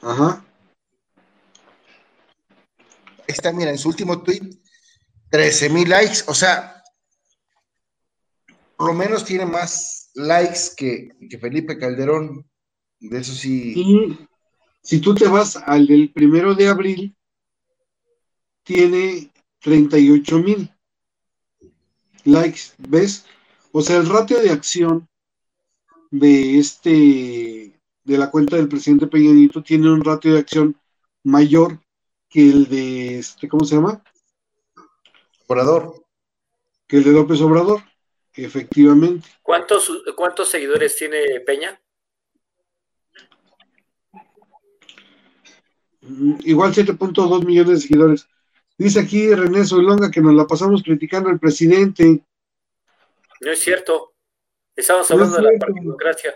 Ajá. 0.00 0.44
Ahí 3.18 3.26
está, 3.28 3.52
mira, 3.52 3.70
en 3.70 3.78
su 3.78 3.88
último 3.88 4.22
tweet, 4.22 4.58
13 5.30 5.68
mil 5.68 5.88
likes. 5.88 6.24
O 6.26 6.34
sea, 6.34 6.82
por 8.76 8.88
lo 8.88 8.94
menos 8.94 9.24
tiene 9.24 9.46
más 9.46 10.01
likes 10.14 10.74
que, 10.76 11.10
que 11.28 11.38
Felipe 11.38 11.78
Calderón. 11.78 12.46
De 13.00 13.18
eso 13.18 13.32
sí. 13.32 13.72
Y 13.76 14.18
si 14.82 15.00
tú 15.00 15.14
te 15.14 15.26
vas 15.26 15.56
al 15.56 15.86
del 15.86 16.12
primero 16.12 16.54
de 16.54 16.68
abril, 16.68 17.16
tiene 18.62 19.32
38 19.60 20.38
mil 20.38 20.70
likes, 22.24 22.60
¿ves? 22.78 23.26
O 23.72 23.80
sea, 23.80 23.96
el 23.96 24.08
ratio 24.08 24.40
de 24.40 24.50
acción 24.50 25.08
de 26.10 26.58
este, 26.58 27.80
de 28.04 28.18
la 28.18 28.30
cuenta 28.30 28.56
del 28.56 28.68
presidente 28.68 29.06
Peña 29.06 29.32
Nieto 29.32 29.62
tiene 29.62 29.90
un 29.90 30.04
ratio 30.04 30.34
de 30.34 30.40
acción 30.40 30.76
mayor 31.24 31.80
que 32.28 32.48
el 32.48 32.68
de, 32.68 33.18
este, 33.18 33.48
¿cómo 33.48 33.64
se 33.64 33.76
llama? 33.76 34.02
Obrador. 35.46 36.04
Que 36.86 36.98
el 36.98 37.04
de 37.04 37.12
López 37.12 37.40
Obrador, 37.40 37.82
efectivamente. 38.34 39.28
¿Cuántos, 39.42 39.90
cuántos 40.16 40.48
seguidores 40.48 40.96
tiene 40.96 41.40
Peña? 41.40 41.80
Mm, 46.02 46.34
igual 46.44 46.72
7.2 46.72 47.44
millones 47.44 47.70
de 47.70 47.80
seguidores. 47.80 48.28
Dice 48.76 49.00
aquí 49.00 49.32
René 49.34 49.64
Solonga 49.64 50.10
que 50.10 50.20
nos 50.20 50.34
la 50.34 50.46
pasamos 50.46 50.82
criticando 50.82 51.28
al 51.28 51.38
presidente. 51.38 52.24
No 53.40 53.50
es 53.50 53.60
cierto. 53.60 54.14
Estamos 54.74 55.10
hablando 55.10 55.36
de 55.36 55.42
la 55.42 55.58
partidocracia. 55.58 56.34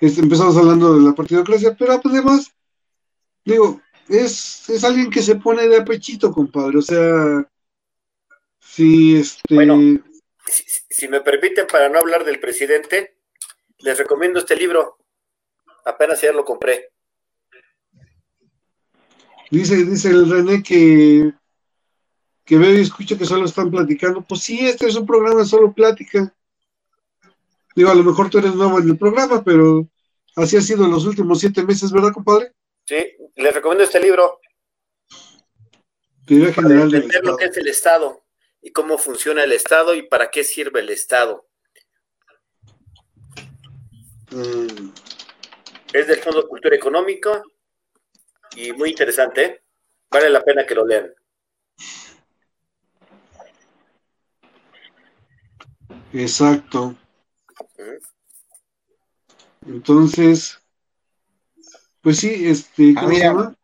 Empezamos 0.00 0.56
hablando 0.56 0.94
de 0.94 1.02
la 1.02 1.14
partidocracia, 1.14 1.74
pero 1.76 2.00
además, 2.04 2.54
digo, 3.44 3.80
es, 4.08 4.68
es 4.70 4.84
alguien 4.84 5.10
que 5.10 5.22
se 5.22 5.36
pone 5.36 5.66
de 5.68 5.78
apechito, 5.78 6.30
compadre. 6.32 6.78
O 6.78 6.82
sea, 6.82 7.50
si 8.60 9.16
este. 9.16 9.54
Bueno, 9.54 9.78
si, 10.48 10.64
si 10.88 11.08
me 11.08 11.20
permiten, 11.20 11.66
para 11.66 11.88
no 11.88 11.98
hablar 11.98 12.24
del 12.24 12.40
presidente, 12.40 13.18
les 13.78 13.98
recomiendo 13.98 14.38
este 14.38 14.56
libro. 14.56 14.98
Apenas 15.84 16.18
ayer 16.18 16.34
lo 16.34 16.44
compré. 16.44 16.90
Dice, 19.50 19.76
dice 19.76 20.08
el 20.08 20.30
René 20.30 20.62
que, 20.62 21.32
que 22.44 22.58
veo 22.58 22.74
y 22.74 22.80
escucha 22.80 23.16
que 23.16 23.24
solo 23.24 23.46
están 23.46 23.70
platicando. 23.70 24.22
Pues 24.22 24.42
sí, 24.42 24.66
este 24.66 24.86
es 24.86 24.96
un 24.96 25.06
programa 25.06 25.44
solo 25.44 25.72
plática. 25.72 26.34
Digo, 27.74 27.90
a 27.90 27.94
lo 27.94 28.04
mejor 28.04 28.28
tú 28.28 28.38
eres 28.38 28.54
nuevo 28.54 28.78
en 28.78 28.88
el 28.88 28.98
programa, 28.98 29.42
pero 29.42 29.88
así 30.36 30.56
ha 30.56 30.60
sido 30.60 30.84
en 30.84 30.90
los 30.90 31.06
últimos 31.06 31.40
siete 31.40 31.62
meses, 31.62 31.92
¿verdad, 31.92 32.12
compadre? 32.12 32.52
Sí, 32.84 33.16
les 33.36 33.54
recomiendo 33.54 33.84
este 33.84 34.00
libro. 34.00 34.40
Para 36.54 36.82
entender 36.82 37.24
lo 37.24 37.36
que 37.38 37.46
es 37.46 37.56
el 37.56 37.68
Estado 37.68 38.27
y 38.60 38.72
cómo 38.72 38.98
funciona 38.98 39.44
el 39.44 39.52
Estado 39.52 39.94
y 39.94 40.02
para 40.02 40.30
qué 40.30 40.44
sirve 40.44 40.80
el 40.80 40.90
Estado. 40.90 41.46
Mm. 44.30 44.90
Es 45.92 46.06
del 46.06 46.18
Fondo 46.18 46.42
de 46.42 46.48
Cultura 46.48 46.76
Económica 46.76 47.42
y 48.56 48.72
muy 48.72 48.90
interesante. 48.90 49.44
¿eh? 49.44 49.62
Vale 50.10 50.30
la 50.30 50.42
pena 50.42 50.66
que 50.66 50.74
lo 50.74 50.86
lean. 50.86 51.12
Exacto. 56.12 56.96
Entonces, 59.66 60.58
pues 62.00 62.18
sí, 62.18 62.48
este, 62.48 62.94
ah, 62.96 63.00
¿cómo 63.00 63.14
se 63.14 63.20
llama? 63.20 63.57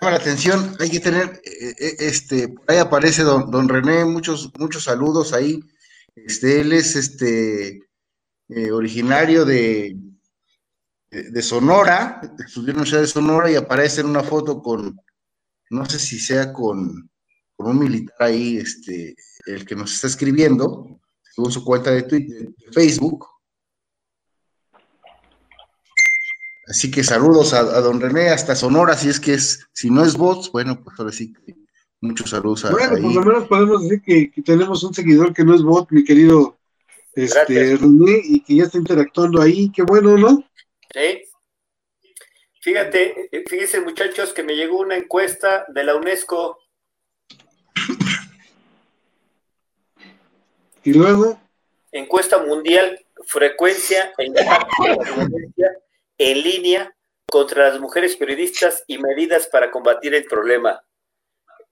La 0.00 0.16
atención, 0.16 0.76
hay 0.78 0.90
que 0.90 1.00
tener, 1.00 1.40
eh, 1.44 1.74
eh, 1.78 1.96
este, 2.00 2.54
ahí 2.66 2.78
aparece 2.78 3.22
don, 3.22 3.50
don, 3.50 3.68
René, 3.68 4.04
muchos, 4.04 4.50
muchos 4.58 4.84
saludos 4.84 5.32
ahí. 5.32 5.60
Este, 6.14 6.60
él 6.60 6.72
es 6.72 6.96
este 6.96 7.82
originario 8.72 9.44
de, 9.44 9.94
de 11.10 11.42
Sonora, 11.42 12.20
estudió 12.38 12.70
en 12.70 12.76
la 12.76 12.82
Universidad 12.82 13.00
de 13.02 13.06
Sonora 13.06 13.50
y 13.50 13.56
aparece 13.56 14.00
en 14.00 14.08
una 14.08 14.22
foto 14.22 14.62
con, 14.62 14.98
no 15.70 15.86
sé 15.86 15.98
si 15.98 16.18
sea 16.18 16.52
con, 16.52 17.10
un 17.58 17.78
militar 17.78 18.14
ahí, 18.20 18.56
este, 18.58 19.16
el 19.46 19.66
que 19.66 19.74
nos 19.74 19.92
está 19.92 20.06
escribiendo, 20.06 21.00
según 21.34 21.50
su 21.50 21.64
cuenta 21.64 21.90
de, 21.90 22.04
Twitter, 22.04 22.48
de 22.48 22.72
Facebook. 22.72 23.26
Así 26.68 26.90
que 26.90 27.02
saludos 27.02 27.54
a, 27.54 27.62
don 27.62 27.98
René 27.98 28.28
hasta 28.28 28.54
Sonora, 28.54 28.94
si 28.94 29.08
es 29.08 29.18
que 29.18 29.32
es, 29.32 29.66
si 29.72 29.88
no 29.90 30.04
es 30.04 30.16
bots, 30.16 30.52
bueno, 30.52 30.78
pues 30.84 30.98
ahora 30.98 31.12
sí 31.12 31.32
que 31.32 31.56
muchos 32.02 32.28
saludos 32.28 32.66
a 32.66 32.70
Bueno, 32.70 33.00
por 33.00 33.14
lo 33.14 33.22
menos 33.22 33.48
podemos 33.48 33.82
decir 33.82 34.02
que, 34.02 34.42
tenemos 34.42 34.84
un 34.84 34.92
seguidor 34.92 35.32
que 35.32 35.44
no 35.44 35.54
es 35.54 35.62
bot, 35.62 35.90
mi 35.90 36.04
querido 36.04 36.58
este, 37.14 37.76
René, 37.76 38.20
y 38.22 38.40
que 38.40 38.56
ya 38.56 38.64
está 38.64 38.76
interactuando 38.76 39.40
ahí, 39.40 39.72
qué 39.72 39.82
bueno, 39.82 40.18
¿no? 40.18 40.44
¿Sí? 40.92 41.22
Fíjate, 42.60 43.30
fíjense 43.48 43.80
muchachos 43.80 44.34
que 44.34 44.42
me 44.42 44.54
llegó 44.54 44.80
una 44.80 44.96
encuesta 44.96 45.64
de 45.68 45.84
la 45.84 45.96
UNESCO. 45.96 46.58
¿Y 50.84 50.92
luego? 50.92 51.40
Encuesta 51.92 52.44
mundial, 52.44 53.02
frecuencia 53.24 54.12
e 54.18 54.26
en 56.18 56.42
línea 56.42 56.94
contra 57.30 57.68
las 57.68 57.80
mujeres 57.80 58.16
periodistas 58.16 58.84
y 58.86 58.98
medidas 58.98 59.46
para 59.46 59.70
combatir 59.70 60.14
el 60.14 60.24
problema. 60.24 60.82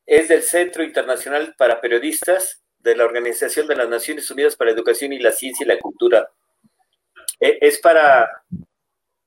Es 0.07 0.29
del 0.29 0.43
Centro 0.43 0.85
Internacional 0.85 1.55
para 1.59 1.81
Periodistas 1.81 2.63
de 2.79 2.97
la 2.97 3.05
Organización 3.05 3.67
de 3.67 3.77
las 3.77 3.89
Naciones 3.89 4.31
Unidas 4.31 4.55
para 4.55 4.71
la 4.71 4.77
Educación 4.77 5.13
y 5.13 5.19
la 5.19 5.33
Ciencia 5.33 5.65
y 5.65 5.69
la 5.69 5.79
Cultura. 5.79 6.31
E, 7.41 7.59
es 7.61 7.79
para 7.79 8.45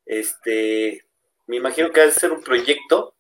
este, 0.10 1.06
me 1.46 1.58
imagino 1.58 1.92
que 1.92 2.02
va 2.02 2.08
a 2.08 2.12
ser 2.12 2.32
un 2.32 2.42
proyecto 2.42 3.16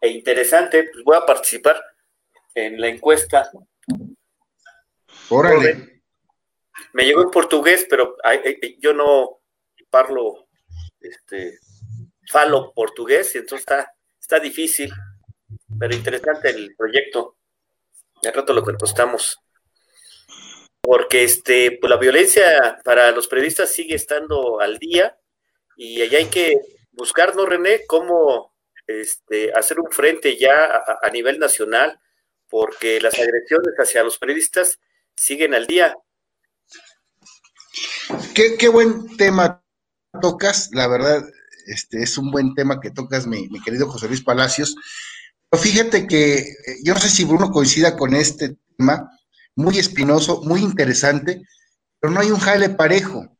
e 0.00 0.08
interesante. 0.08 0.90
Pues 0.92 1.04
voy 1.04 1.16
a 1.16 1.26
participar 1.26 1.82
en 2.54 2.80
la 2.80 2.86
encuesta. 2.86 3.50
Órale. 5.28 6.02
Me 6.92 7.04
llegó 7.04 7.22
en 7.22 7.30
portugués, 7.30 7.86
pero 7.90 8.16
yo 8.78 8.92
no 8.92 9.39
parlo, 9.90 10.46
este, 11.00 11.58
falo 12.28 12.72
portugués, 12.72 13.34
y 13.34 13.38
entonces 13.38 13.60
está, 13.60 13.92
está 14.20 14.38
difícil, 14.38 14.92
pero 15.78 15.94
interesante 15.94 16.50
el 16.50 16.74
proyecto. 16.76 17.36
De 18.22 18.30
rato 18.30 18.52
lo 18.52 18.62
contestamos 18.62 19.38
porque 20.80 21.24
este, 21.24 21.78
pues 21.80 21.90
la 21.90 21.96
violencia 21.96 22.80
para 22.84 23.10
los 23.12 23.28
periodistas 23.28 23.70
sigue 23.70 23.94
estando 23.94 24.60
al 24.60 24.78
día 24.78 25.16
y 25.76 26.02
allá 26.02 26.18
hay 26.18 26.26
que 26.26 26.54
buscar, 26.92 27.36
¿no, 27.36 27.46
René? 27.46 27.86
Cómo 27.86 28.54
este, 28.86 29.52
hacer 29.52 29.78
un 29.80 29.90
frente 29.90 30.36
ya 30.36 30.82
a, 31.00 31.08
nivel 31.10 31.38
nacional, 31.38 32.00
porque 32.48 33.00
las 33.00 33.14
agresiones 33.14 33.74
hacia 33.78 34.02
los 34.02 34.18
periodistas 34.18 34.78
siguen 35.16 35.54
al 35.54 35.66
día. 35.66 35.96
Qué, 38.34 38.68
buen 38.68 39.16
tema 39.16 39.62
tocas, 40.20 40.70
la 40.72 40.86
verdad, 40.88 41.24
este 41.66 42.02
es 42.02 42.18
un 42.18 42.30
buen 42.30 42.54
tema 42.54 42.80
que 42.80 42.90
tocas, 42.90 43.26
mi, 43.26 43.48
querido 43.62 43.88
José 43.88 44.08
Luis 44.08 44.22
Palacios. 44.22 44.74
Pero 45.48 45.62
fíjate 45.62 46.06
que 46.06 46.38
eh, 46.38 46.56
yo 46.84 46.94
no 46.94 47.00
sé 47.00 47.08
si 47.08 47.24
Bruno 47.24 47.50
coincida 47.50 47.96
con 47.96 48.14
este 48.14 48.56
tema, 48.76 49.10
muy 49.56 49.78
espinoso, 49.78 50.42
muy 50.42 50.60
interesante, 50.60 51.42
pero 52.00 52.12
no 52.12 52.20
hay 52.20 52.30
un 52.30 52.40
jale 52.40 52.70
parejo. 52.70 53.36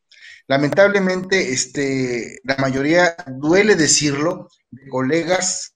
Lamentablemente, 0.49 1.53
este, 1.53 2.41
la 2.45 2.57
mayoría, 2.57 3.15
duele 3.27 3.77
decirlo, 3.77 4.49
de 4.71 4.89
colegas, 4.89 5.75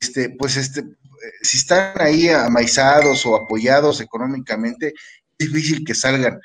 este, 0.00 0.30
pues 0.30 0.56
este, 0.56 0.84
si 1.42 1.58
están 1.58 2.00
ahí 2.00 2.28
amaizados 2.28 3.26
o 3.26 3.36
apoyados 3.36 4.00
económicamente, 4.00 4.94
es 5.38 5.52
difícil 5.52 5.84
que 5.84 5.94
salgan. 5.94 6.40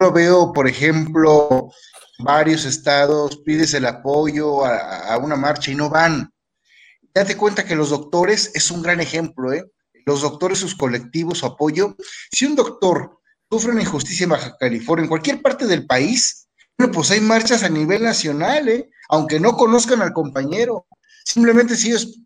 Yo 0.00 0.12
veo, 0.12 0.52
por 0.52 0.68
ejemplo, 0.68 1.72
varios 2.22 2.64
estados, 2.64 3.38
pides 3.38 3.74
el 3.74 3.86
apoyo 3.86 4.64
a, 4.64 5.16
una 5.18 5.36
marcha 5.36 5.70
y 5.70 5.74
no 5.74 5.90
van. 5.90 6.32
Date 7.14 7.36
cuenta 7.36 7.64
que 7.64 7.76
los 7.76 7.90
doctores 7.90 8.50
es 8.54 8.70
un 8.70 8.82
gran 8.82 9.00
ejemplo, 9.00 9.52
¿eh? 9.52 9.64
los 10.06 10.22
doctores, 10.22 10.58
sus 10.58 10.74
colectivos, 10.74 11.38
su 11.38 11.46
apoyo. 11.46 11.96
Si 12.32 12.46
un 12.46 12.56
doctor 12.56 13.18
sufre 13.50 13.72
una 13.72 13.82
injusticia 13.82 14.24
en 14.24 14.30
Baja 14.30 14.56
California, 14.58 15.04
en 15.04 15.08
cualquier 15.08 15.42
parte 15.42 15.66
del 15.66 15.86
país, 15.86 16.48
Bueno, 16.78 16.92
pues 16.92 17.10
hay 17.10 17.20
marchas 17.20 17.62
a 17.62 17.68
nivel 17.68 18.02
nacional, 18.02 18.68
¿eh? 18.68 18.90
aunque 19.10 19.38
no 19.38 19.56
conozcan 19.56 20.00
al 20.02 20.12
compañero. 20.12 20.86
Simplemente 21.24 21.76
si 21.76 21.88
ellos 21.88 22.18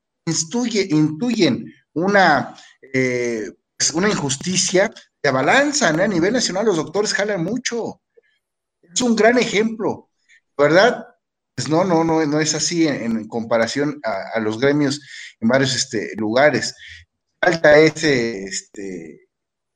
intuyen 0.88 1.72
una, 1.92 2.54
eh, 2.94 3.50
pues, 3.76 3.90
una 3.92 4.08
injusticia, 4.08 4.92
se 5.22 5.28
abalanzan 5.28 6.00
¿eh? 6.00 6.04
a 6.04 6.08
nivel 6.08 6.32
nacional, 6.32 6.66
los 6.66 6.76
doctores 6.76 7.12
jalan 7.12 7.42
mucho. 7.42 8.00
Es 8.94 9.02
un 9.02 9.16
gran 9.16 9.38
ejemplo, 9.38 10.08
¿verdad? 10.56 11.06
Pues 11.54 11.68
no, 11.68 11.84
no, 11.84 12.04
no, 12.04 12.24
no 12.26 12.40
es 12.40 12.54
así 12.54 12.86
en, 12.86 13.26
comparación 13.28 14.00
a, 14.02 14.38
los 14.40 14.60
gremios 14.60 15.00
en 15.40 15.48
varios 15.48 15.74
este, 15.74 16.14
lugares. 16.16 16.74
Falta 17.40 17.78
ese, 17.78 18.44
este, 18.44 19.28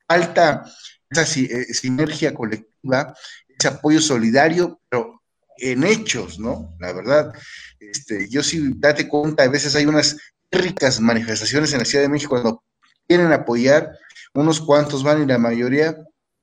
falta 0.07 0.63
esa 1.09 1.39
eh, 1.39 1.73
sinergia 1.73 2.33
colectiva, 2.33 3.15
ese 3.47 3.67
apoyo 3.67 3.99
solidario, 3.99 4.79
pero 4.89 5.21
en 5.57 5.83
hechos, 5.83 6.39
¿no? 6.39 6.75
La 6.79 6.93
verdad, 6.93 7.33
este, 7.79 8.27
yo 8.29 8.43
sí, 8.43 8.73
date 8.75 9.07
cuenta, 9.07 9.43
a 9.43 9.49
veces 9.49 9.75
hay 9.75 9.85
unas 9.85 10.17
ricas 10.51 10.99
manifestaciones 10.99 11.71
en 11.73 11.79
la 11.79 11.85
Ciudad 11.85 12.03
de 12.03 12.09
México 12.09 12.31
cuando 12.31 12.63
quieren 13.07 13.31
apoyar, 13.31 13.97
unos 14.33 14.59
cuantos 14.59 15.03
van 15.03 15.23
y 15.23 15.25
la 15.25 15.37
mayoría, 15.37 15.95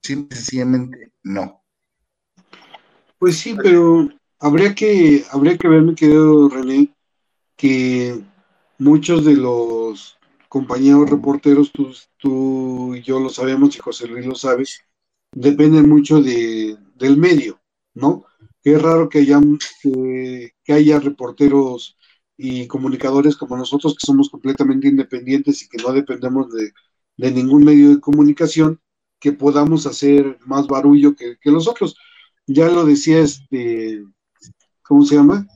simple 0.03 0.37
sencillamente 0.37 1.13
no. 1.23 1.58
Pues 3.19 3.39
sí, 3.39 3.57
pero 3.61 4.09
habría 4.39 4.75
que, 4.75 5.25
habría 5.31 5.59
que 5.59 5.69
ver, 5.69 5.83
mi 5.83 5.95
querido 5.95 6.49
René, 6.49 6.95
que 7.57 8.21
muchos 8.79 9.25
de 9.25 9.35
los 9.35 10.19
compañeros 10.49 11.11
reporteros, 11.11 11.73
tú, 11.73 11.93
tú 12.19 12.95
y 12.95 13.03
yo 13.03 13.21
lo 13.21 13.29
sabemos 13.29 13.77
y 13.77 13.81
José 13.81 14.07
Luis 14.07 14.27
lo 14.27 14.35
sabes, 14.35 14.83
dependen 15.33 15.89
mucho 15.89 16.23
de, 16.23 16.77
del 16.95 17.17
medio, 17.17 17.61
¿no? 17.95 18.25
Que 18.63 18.75
es 18.75 18.83
raro 18.83 19.09
que 19.09 19.19
haya, 19.19 19.41
que, 19.83 20.53
haya 20.69 21.01
reporteros 21.01 21.97
y 22.37 22.69
comunicadores 22.69 23.37
como 23.37 23.57
nosotros 23.57 23.95
que 23.95 24.07
somos 24.07 24.31
completamente 24.31 24.89
independientes 24.89 25.63
y 25.63 25.69
que 25.69 25.83
no 25.83 25.93
dependemos 25.93 26.53
de, 26.53 26.73
de 27.17 27.33
ningún 27.33 27.65
medio 27.65 27.91
de 27.91 28.01
comunicación, 28.01 28.81
que 29.21 29.33
podamos 29.33 29.87
hacer 29.87 30.39
más 30.47 30.69
barullo 30.69 31.17
que, 31.17 31.37
que 31.41 31.51
los 31.51 31.67
otros. 31.67 31.97
Ya 32.49 32.69
lo 32.69 32.87
decía 32.87 33.21
este, 33.21 34.05
¿cómo 34.83 35.05
se 35.05 35.17
llama? 35.17 35.47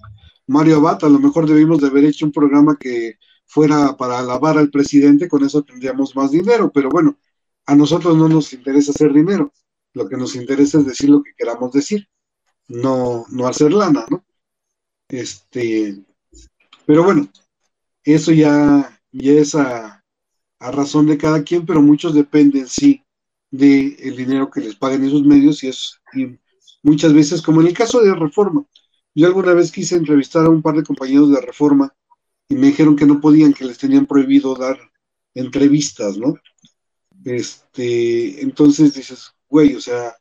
Mario 0.46 0.76
Abad, 0.76 1.02
a 1.04 1.08
lo 1.08 1.18
mejor 1.18 1.48
debimos 1.48 1.80
de 1.80 1.86
haber 1.86 2.04
hecho 2.04 2.26
un 2.26 2.32
programa 2.32 2.76
que 2.78 3.16
fuera 3.46 3.96
para 3.96 4.18
alabar 4.18 4.58
al 4.58 4.70
presidente, 4.70 5.26
con 5.26 5.42
eso 5.42 5.62
tendríamos 5.62 6.14
más 6.14 6.30
dinero, 6.30 6.70
pero 6.70 6.90
bueno, 6.90 7.18
a 7.64 7.74
nosotros 7.74 8.14
no 8.16 8.28
nos 8.28 8.52
interesa 8.52 8.92
hacer 8.92 9.14
dinero, 9.14 9.54
lo 9.94 10.06
que 10.06 10.18
nos 10.18 10.36
interesa 10.36 10.80
es 10.80 10.86
decir 10.86 11.08
lo 11.08 11.22
que 11.22 11.32
queramos 11.34 11.72
decir, 11.72 12.06
no, 12.68 13.24
no 13.30 13.46
hacer 13.46 13.72
lana, 13.72 14.04
¿no? 14.10 14.22
Este, 15.08 16.04
pero 16.84 17.04
bueno, 17.04 17.26
eso 18.04 18.32
ya, 18.32 19.00
ya 19.12 19.32
es 19.32 19.54
a, 19.54 20.04
razón 20.60 21.06
de 21.06 21.16
cada 21.16 21.42
quien, 21.42 21.64
pero 21.64 21.80
muchos 21.80 22.12
dependen, 22.12 22.68
sí, 22.68 23.02
del 23.50 23.96
el 23.98 24.14
dinero 24.14 24.50
que 24.50 24.60
les 24.60 24.76
paguen 24.76 25.04
esos 25.04 25.24
medios 25.24 25.64
y 25.64 25.68
es 25.68 25.98
y 26.14 26.38
muchas 26.82 27.12
veces, 27.12 27.42
como 27.42 27.60
en 27.60 27.68
el 27.68 27.74
caso 27.74 28.00
de 28.00 28.14
Reforma, 28.14 28.64
yo 29.14 29.26
alguna 29.26 29.54
vez 29.54 29.70
quise 29.70 29.96
entrevistar 29.96 30.46
a 30.46 30.50
un 30.50 30.62
par 30.62 30.76
de 30.76 30.84
compañeros 30.84 31.30
de 31.30 31.40
Reforma 31.40 31.94
y 32.48 32.54
me 32.54 32.68
dijeron 32.68 32.96
que 32.96 33.06
no 33.06 33.20
podían, 33.20 33.52
que 33.52 33.64
les 33.64 33.78
tenían 33.78 34.06
prohibido 34.06 34.54
dar 34.54 34.78
entrevistas, 35.34 36.16
¿no? 36.16 36.34
Este, 37.24 38.42
entonces 38.42 38.94
dices, 38.94 39.32
güey, 39.48 39.74
o 39.74 39.80
sea, 39.80 40.16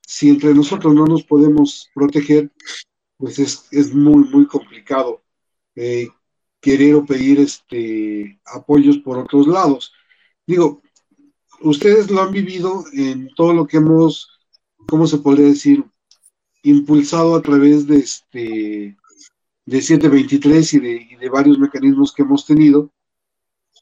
si 0.00 0.30
entre 0.30 0.54
nosotros 0.54 0.94
no 0.94 1.04
nos 1.04 1.24
podemos 1.24 1.90
proteger, 1.94 2.50
pues 3.16 3.38
es, 3.38 3.94
muy, 3.94 4.24
muy 4.28 4.46
complicado 4.46 5.22
eh, 5.74 6.08
querer 6.60 6.94
o 6.94 7.04
pedir 7.04 7.40
este, 7.40 8.40
apoyos 8.44 8.98
por 8.98 9.18
otros 9.18 9.46
lados. 9.46 9.92
Digo, 10.46 10.82
ustedes 11.60 12.10
lo 12.10 12.22
han 12.22 12.32
vivido 12.32 12.84
en 12.92 13.28
todo 13.34 13.52
lo 13.52 13.66
que 13.66 13.78
hemos, 13.78 14.30
¿cómo 14.86 15.06
se 15.06 15.18
podría 15.18 15.46
decir? 15.46 15.84
Impulsado 16.70 17.34
a 17.34 17.42
través 17.42 17.86
de 17.86 17.98
este 17.98 18.96
de 19.64 19.82
723 19.82 20.74
y 20.74 20.78
de, 20.78 21.08
y 21.10 21.16
de 21.16 21.28
varios 21.28 21.58
mecanismos 21.58 22.12
que 22.12 22.22
hemos 22.22 22.46
tenido 22.46 22.92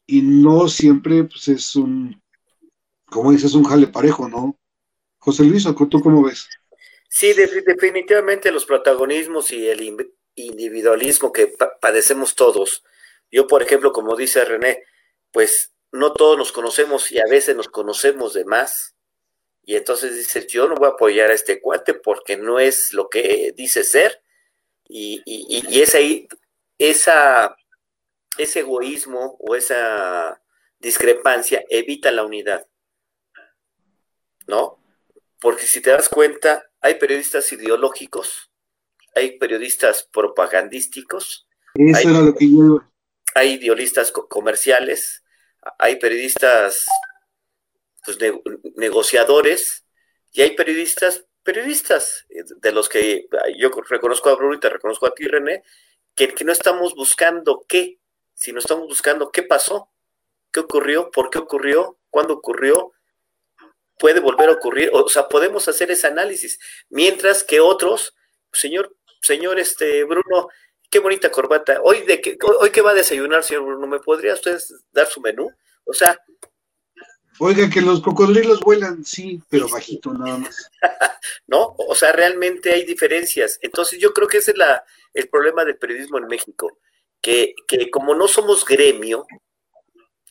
y 0.07 0.23
no 0.23 0.68
siempre 0.68 1.25
pues 1.25 1.49
es 1.49 1.77
un 1.77 2.20
como 3.07 3.33
dices 3.33 3.55
un 3.55 3.64
jale 3.64 3.87
parejo 3.87 4.29
no 4.29 4.59
José 5.18 5.44
Luis 5.44 5.66
¿tú 5.88 6.01
cómo 6.03 6.23
ves? 6.23 6.49
Sí, 7.09 7.33
definitivamente 7.33 8.51
los 8.51 8.66
protagonismos 8.66 9.53
y 9.53 9.68
el 9.68 10.11
individualismo 10.35 11.33
que 11.33 11.55
padecemos 11.81 12.35
todos. 12.35 12.83
Yo, 13.31 13.47
por 13.47 13.62
ejemplo, 13.62 13.92
como 13.92 14.16
dice 14.16 14.44
René, 14.44 14.83
pues 15.31 15.73
no 15.92 16.12
todos 16.12 16.37
nos 16.37 16.53
conocemos 16.53 17.11
y 17.11 17.20
a 17.20 17.25
veces 17.31 17.57
nos 17.57 17.68
conocemos 17.68 18.35
de 18.35 18.44
más 18.44 18.94
y 19.66 19.77
entonces 19.77 20.16
dices, 20.16 20.46
yo 20.46 20.68
no 20.68 20.74
voy 20.74 20.88
a 20.88 20.92
apoyar 20.92 21.31
a 21.31 21.35
este 21.35 21.61
cuate 21.61 21.94
porque 21.94 22.37
no 22.37 22.59
es 22.59 22.92
lo 22.92 23.09
que 23.09 23.53
dice 23.57 23.83
ser. 23.83 24.22
Y, 24.87 25.22
y, 25.24 25.81
es 25.81 25.94
ahí, 25.94 26.29
esa, 26.79 27.57
ese 28.37 28.61
egoísmo 28.61 29.37
o 29.40 29.55
esa 29.55 30.42
discrepancia 30.79 31.64
evita 31.70 32.11
la 32.11 32.24
unidad. 32.24 32.66
¿No? 34.46 34.79
Porque 35.40 35.64
si 35.64 35.81
te 35.81 35.90
das 35.90 36.11
cuenta, 36.11 36.70
hay 36.81 36.96
periodistas 36.96 37.50
ideológicos, 37.53 38.50
hay 39.14 39.38
periodistas 39.38 40.07
propagandísticos. 40.12 41.48
Eso 41.74 41.98
hay, 41.98 42.05
era 42.05 42.20
lo 42.20 42.35
que 42.35 42.50
yo... 42.50 42.83
Hay 43.35 43.55
idealistas 43.55 44.12
comerciales, 44.12 45.24
hay 45.79 45.96
periodistas 45.96 46.87
pues, 48.05 48.19
negociadores 48.77 49.85
y 50.33 50.43
hay 50.43 50.51
periodistas, 50.57 51.25
periodistas 51.43 52.27
eh, 52.29 52.43
de 52.57 52.73
los 52.73 52.88
que 52.88 53.27
yo 53.57 53.71
reconozco 53.88 54.31
a 54.31 54.35
Bruno 54.35 54.55
y 54.55 54.61
te 54.61 54.69
reconozco 54.69 55.07
a 55.07 55.14
ti, 55.14 55.27
René, 55.27 55.62
que, 56.14 56.29
que 56.29 56.45
no 56.45 56.53
estamos 56.53 56.95
buscando 56.95 57.64
qué, 57.69 57.99
sino 58.35 58.59
estamos 58.59 58.87
buscando 58.87 59.31
qué 59.31 59.43
pasó, 59.43 59.90
qué 60.53 60.61
ocurrió, 60.61 61.11
por 61.11 61.31
qué 61.31 61.38
ocurrió, 61.38 61.99
cuándo 62.11 62.35
ocurrió, 62.35 62.93
puede 63.99 64.21
volver 64.21 64.49
a 64.49 64.53
ocurrir, 64.53 64.90
o 64.93 65.09
sea, 65.09 65.29
podemos 65.29 65.69
hacer 65.69 65.90
ese 65.90 66.07
análisis, 66.07 66.59
mientras 66.88 67.45
que 67.45 67.61
otros, 67.61 68.14
señor, 68.53 68.97
señor 69.23 69.59
este 69.59 70.05
Bruno, 70.05 70.49
qué 70.90 70.99
bonita 70.99 71.31
corbata, 71.31 71.81
hoy 71.83 72.03
de 72.03 72.21
qué, 72.21 72.37
hoy 72.61 72.71
qué 72.71 72.83
va 72.83 72.90
a 72.90 72.95
desayunar, 72.95 73.43
señor 73.43 73.64
Bruno, 73.64 73.87
¿me 73.87 74.01
podría 74.01 74.35
usted 74.35 74.59
dar 74.93 75.07
su 75.07 75.21
menú? 75.21 75.51
O 75.85 75.93
sea, 75.93 76.21
Oiga, 77.40 77.68
que 77.68 77.81
los 77.81 78.01
cocodrilos 78.01 78.61
vuelan, 78.61 79.05
sí, 79.05 79.42
pero 79.49 79.68
bajito 79.68 80.12
nada 80.14 80.38
más. 80.38 80.70
no, 81.47 81.75
o 81.77 81.94
sea, 81.94 82.12
realmente 82.12 82.73
hay 82.73 82.85
diferencias. 82.85 83.59
Entonces 83.61 83.99
yo 83.99 84.12
creo 84.12 84.29
que 84.29 84.38
ese 84.38 84.53
es 84.53 84.57
la, 84.57 84.85
el 85.12 85.29
problema 85.29 85.64
del 85.64 85.77
periodismo 85.77 86.18
en 86.18 86.27
México, 86.27 86.79
que, 87.20 87.55
que 87.66 87.90
como 87.90 88.14
no 88.14 88.29
somos 88.29 88.64
gremio, 88.64 89.27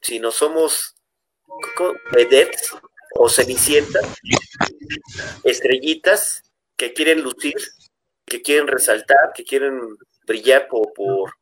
sino 0.02 0.32
somos 0.32 0.96
vedettes 2.12 2.74
o 3.16 3.30
cenicientas, 3.30 4.06
estrellitas 5.44 6.44
que 6.78 6.94
quieren 6.94 7.22
lucir, 7.22 7.56
que 8.26 8.42
quieren 8.42 8.68
resaltar, 8.68 9.34
que 9.36 9.44
quieren 9.44 9.80
brillar 10.26 10.68
por, 10.68 10.94
por 10.94 11.34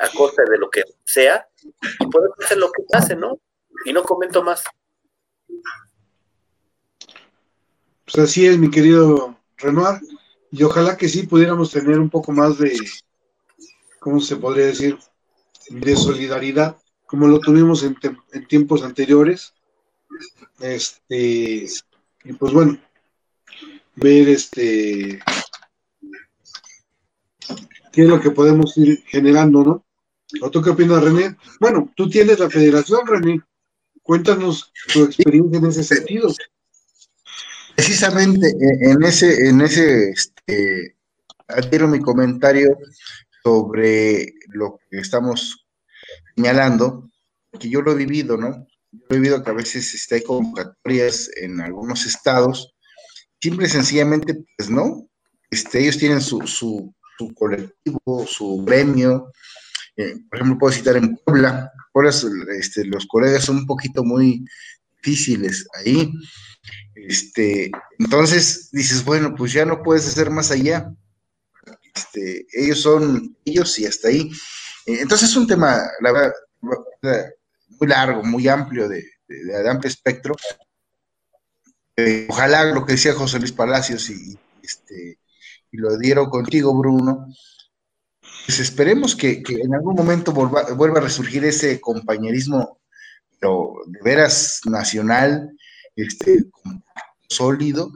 a 0.00 0.08
costa 0.16 0.42
de 0.44 0.58
lo 0.58 0.70
que 0.70 0.84
sea, 1.04 1.46
y 2.00 2.06
pueden 2.06 2.30
hacer 2.42 2.58
lo 2.58 2.72
que 2.72 2.82
pase, 2.88 3.14
¿no? 3.14 3.38
Y 3.84 3.92
no 3.92 4.02
comento 4.02 4.42
más. 4.42 4.64
Pues 8.04 8.18
así 8.18 8.46
es, 8.46 8.58
mi 8.58 8.70
querido 8.70 9.36
Renoir, 9.56 10.00
y 10.50 10.62
ojalá 10.64 10.96
que 10.96 11.08
sí 11.08 11.26
pudiéramos 11.26 11.70
tener 11.70 11.98
un 11.98 12.10
poco 12.10 12.32
más 12.32 12.58
de, 12.58 12.76
¿cómo 14.00 14.20
se 14.20 14.36
podría 14.36 14.66
decir? 14.66 14.98
De 15.70 15.96
solidaridad, 15.96 16.76
como 17.06 17.28
lo 17.28 17.40
tuvimos 17.40 17.84
en, 17.84 17.96
tiempos 18.48 18.82
anteriores. 18.82 19.54
Este, 20.60 21.66
y 22.24 22.32
pues 22.34 22.52
bueno, 22.52 22.78
ver 23.94 24.28
este, 24.28 25.20
qué 27.92 28.02
es 28.02 28.08
lo 28.08 28.20
que 28.20 28.30
podemos 28.30 28.76
ir 28.76 29.02
generando, 29.06 29.62
¿no? 29.62 29.86
¿O 30.40 30.50
tú 30.50 30.62
qué 30.62 30.70
opinas, 30.70 31.02
René? 31.02 31.36
Bueno, 31.60 31.92
tú 31.94 32.08
tienes 32.08 32.38
la 32.38 32.48
federación, 32.50 33.06
René. 33.06 33.40
Cuéntanos 34.02 34.72
tu 34.92 35.04
experiencia 35.04 35.58
en 35.58 35.66
ese 35.66 35.84
sentido. 35.84 36.28
Precisamente 37.74 38.54
en 38.60 39.02
ese, 39.02 39.48
en 39.48 39.60
ese, 39.60 40.10
este, 40.10 40.96
mi 41.88 42.00
comentario 42.00 42.76
sobre 43.42 44.34
lo 44.48 44.78
que 44.90 44.98
estamos 44.98 45.66
señalando, 46.36 47.10
que 47.58 47.68
yo 47.68 47.82
lo 47.82 47.92
he 47.92 47.96
vivido, 47.96 48.36
¿no? 48.36 48.66
Yo 48.92 49.00
he 49.10 49.14
vivido 49.14 49.42
que 49.42 49.50
a 49.50 49.54
veces 49.54 49.94
este, 49.94 50.16
hay 50.16 50.22
convocatorias 50.22 51.30
en 51.36 51.60
algunos 51.60 52.06
estados, 52.06 52.74
simple 53.40 53.66
y 53.66 53.70
sencillamente, 53.70 54.44
pues 54.56 54.70
no, 54.70 55.08
este, 55.50 55.80
ellos 55.80 55.98
tienen 55.98 56.20
su, 56.20 56.40
su, 56.46 56.94
colectivo, 57.34 58.26
su 58.26 58.64
gremio. 58.64 59.30
Eh, 59.96 60.16
por 60.28 60.38
ejemplo, 60.38 60.58
puedo 60.58 60.72
citar 60.72 60.96
en 60.96 61.16
Puebla, 61.24 61.70
este, 62.58 62.84
los 62.86 63.06
colegas 63.06 63.44
son 63.44 63.58
un 63.58 63.66
poquito 63.66 64.02
muy 64.02 64.44
difíciles 64.96 65.66
ahí. 65.74 66.10
Este, 66.94 67.70
entonces 67.98 68.70
dices, 68.72 69.04
bueno, 69.04 69.34
pues 69.36 69.52
ya 69.52 69.64
no 69.64 69.82
puedes 69.82 70.06
hacer 70.06 70.30
más 70.30 70.50
allá. 70.50 70.92
Este, 71.94 72.46
ellos 72.52 72.80
son 72.80 73.36
ellos 73.44 73.78
y 73.78 73.86
hasta 73.86 74.08
ahí. 74.08 74.30
Eh, 74.86 74.98
entonces 75.00 75.30
es 75.30 75.36
un 75.36 75.46
tema, 75.46 75.80
la 76.00 76.12
verdad, 76.12 76.32
muy 77.78 77.88
largo, 77.88 78.22
muy 78.22 78.48
amplio, 78.48 78.88
de, 78.88 79.04
amplio 79.68 79.88
espectro. 79.88 80.34
Eh, 81.96 82.26
ojalá 82.28 82.64
lo 82.64 82.86
que 82.86 82.92
decía 82.92 83.12
José 83.14 83.38
Luis 83.38 83.52
Palacios 83.52 84.08
y, 84.10 84.38
este, 84.62 85.18
y 85.70 85.76
lo 85.76 85.96
dieron 85.98 86.30
contigo, 86.30 86.76
Bruno, 86.76 87.26
pues 88.46 88.58
esperemos 88.58 89.14
que, 89.14 89.42
en 89.46 89.74
algún 89.74 89.94
momento 89.94 90.32
vuelva, 90.32 90.98
a 90.98 91.02
resurgir 91.02 91.44
ese 91.44 91.80
compañerismo, 91.80 92.80
pero 93.38 93.74
de 93.86 94.00
veras 94.02 94.60
nacional, 94.64 95.56
este, 95.96 96.44
sólido, 97.28 97.92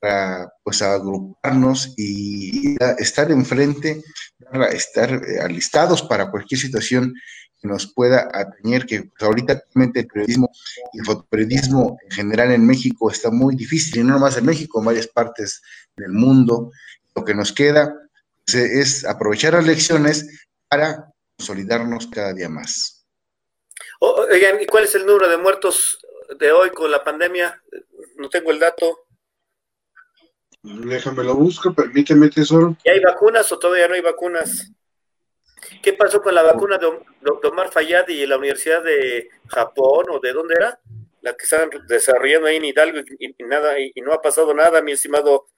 para 0.00 0.52
pues 0.62 0.82
agruparnos 0.82 1.94
y 1.96 2.76
estar 2.98 3.30
enfrente, 3.30 4.02
estar 4.72 5.10
eh, 5.10 5.40
alistados 5.40 6.02
para 6.02 6.30
cualquier 6.30 6.60
situación 6.60 7.14
que 7.60 7.68
nos 7.68 7.92
pueda 7.92 8.28
atañer, 8.32 8.84
que 8.86 9.04
pues, 9.04 9.22
ahorita 9.22 9.64
el 9.74 10.06
periodismo 10.06 10.50
y 10.92 10.98
el 10.98 11.06
fotoperiodismo 11.06 11.98
en 12.02 12.10
general 12.10 12.52
en 12.52 12.66
México 12.66 13.10
está 13.10 13.30
muy 13.30 13.56
difícil, 13.56 14.00
y 14.00 14.04
no 14.04 14.14
nomás 14.14 14.36
en 14.36 14.44
México, 14.44 14.78
en 14.78 14.86
varias 14.86 15.06
partes 15.06 15.62
del 15.96 16.12
mundo. 16.12 16.70
Lo 17.14 17.24
que 17.24 17.34
nos 17.34 17.52
queda 17.52 17.94
pues, 18.44 18.54
es 18.54 19.04
aprovechar 19.06 19.54
las 19.54 19.66
lecciones 19.66 20.46
para 20.68 21.10
consolidarnos 21.38 22.06
cada 22.08 22.34
día 22.34 22.48
más. 22.48 23.06
Oigan, 24.00 24.60
¿y 24.60 24.66
cuál 24.66 24.84
es 24.84 24.94
el 24.94 25.06
número 25.06 25.28
de 25.28 25.38
muertos 25.38 25.98
de 26.38 26.52
hoy 26.52 26.70
con 26.70 26.90
la 26.90 27.02
pandemia? 27.02 27.62
No 28.16 28.28
tengo 28.28 28.50
el 28.50 28.58
dato. 28.58 29.06
Déjame 30.62 31.22
lo 31.22 31.34
busco, 31.34 31.72
permíteme, 31.72 32.28
tesoro. 32.28 32.76
¿Y 32.84 32.90
hay 32.90 33.00
vacunas 33.00 33.50
o 33.52 33.58
todavía 33.58 33.88
no 33.88 33.94
hay 33.94 34.00
vacunas? 34.00 34.72
¿Qué 35.82 35.92
pasó 35.92 36.20
con 36.20 36.34
la 36.34 36.42
vacuna 36.42 36.78
de, 36.78 36.86
Omar 37.48 37.70
Fayad 37.70 38.08
y 38.08 38.26
la 38.26 38.36
Universidad 38.36 38.82
de 38.82 39.28
Japón 39.48 40.06
o 40.10 40.20
de 40.20 40.32
dónde 40.32 40.54
era? 40.56 40.78
La 41.22 41.34
que 41.36 41.44
estaban 41.44 41.70
desarrollando 41.88 42.48
ahí 42.48 42.56
en 42.56 42.64
Hidalgo 42.66 43.00
y, 43.18 43.34
nada, 43.44 43.78
y, 43.78 43.92
no 44.00 44.12
ha 44.12 44.20
pasado 44.20 44.52
nada, 44.54 44.82
mi 44.82 44.92
estimado 44.92 45.48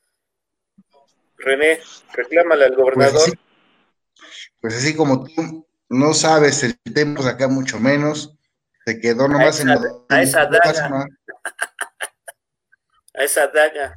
René. 1.37 1.81
Reclámale 2.15 2.65
al 2.65 2.77
gobernador. 2.77 3.23
Pues, 3.25 3.39
pues 4.61 4.75
así, 4.77 4.97
como 4.97 5.25
tú 5.25 5.67
no 5.89 6.15
sabes 6.15 6.63
el 6.63 6.79
tiempo 6.93 7.23
acá 7.23 7.49
mucho 7.49 7.79
menos, 7.79 8.38
se 8.89 8.99
quedó 8.99 9.29
nomás 9.29 9.61
en, 9.61 9.69
a 9.69 10.23
esa 10.23 10.47
daga. 10.47 11.07
a 13.15 13.23
esa 13.23 13.47
daga. 13.49 13.95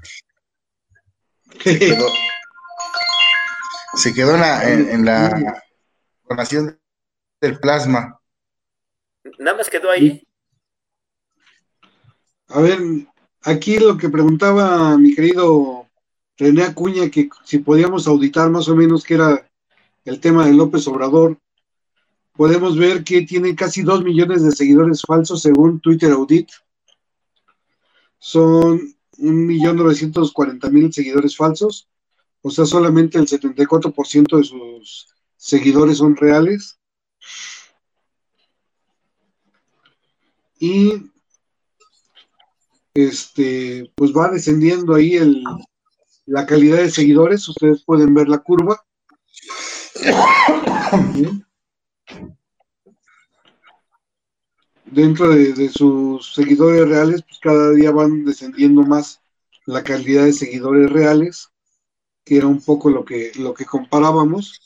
Se 1.63 1.79
quedó, 1.79 2.07
se 3.93 4.13
quedó 4.13 4.35
en 4.35 5.05
la 5.05 5.63
donación 6.27 6.77
del 7.39 7.57
plasma. 7.57 8.19
Nada 9.39 9.55
más 9.55 9.69
quedó 9.69 9.91
ahí. 9.91 10.27
A 12.49 12.59
ver, 12.59 12.79
aquí 13.43 13.79
lo 13.79 13.95
que 13.95 14.09
preguntaba 14.09 14.97
mi 14.97 15.15
querido 15.15 15.87
René 16.37 16.63
Acuña, 16.63 17.09
que 17.09 17.29
si 17.45 17.59
podíamos 17.59 18.07
auditar 18.07 18.49
más 18.49 18.67
o 18.67 18.75
menos 18.75 19.05
qué 19.05 19.13
era 19.13 19.49
el 20.03 20.19
tema 20.19 20.45
de 20.45 20.53
López 20.53 20.85
Obrador, 20.89 21.37
podemos 22.41 22.75
ver 22.75 23.03
que 23.03 23.21
tiene 23.21 23.53
casi 23.55 23.83
dos 23.83 24.03
millones 24.03 24.41
de 24.41 24.51
seguidores 24.51 25.03
falsos 25.03 25.43
según 25.43 25.79
Twitter 25.79 26.11
Audit. 26.11 26.49
Son 28.17 28.81
un 29.19 29.45
millón 29.45 29.75
novecientos 29.75 30.33
cuarenta 30.33 30.67
mil 30.71 30.91
seguidores 30.91 31.37
falsos, 31.37 31.87
o 32.41 32.49
sea, 32.49 32.65
solamente 32.65 33.19
el 33.19 33.27
74% 33.27 34.37
de 34.37 34.43
sus 34.43 35.09
seguidores 35.37 35.99
son 35.99 36.15
reales. 36.15 36.79
Y 40.57 41.11
este, 42.95 43.91
pues 43.93 44.13
va 44.13 44.31
descendiendo 44.31 44.95
ahí 44.95 45.13
el, 45.13 45.43
la 46.25 46.47
calidad 46.47 46.77
de 46.77 46.89
seguidores. 46.89 47.47
Ustedes 47.47 47.83
pueden 47.83 48.15
ver 48.15 48.29
la 48.29 48.39
curva. 48.39 48.83
Dentro 54.85 55.29
de, 55.29 55.53
de, 55.53 55.69
sus 55.69 56.33
seguidores 56.33 56.87
reales, 56.87 57.21
pues 57.23 57.39
cada 57.39 57.71
día 57.71 57.91
van 57.91 58.25
descendiendo 58.25 58.83
más 58.83 59.21
la 59.65 59.83
calidad 59.83 60.25
de 60.25 60.33
seguidores 60.33 60.91
reales, 60.91 61.49
que 62.25 62.37
era 62.37 62.47
un 62.47 62.61
poco 62.61 62.89
lo 62.89 63.05
que, 63.05 63.31
lo 63.35 63.53
que 63.53 63.65
comparábamos. 63.65 64.59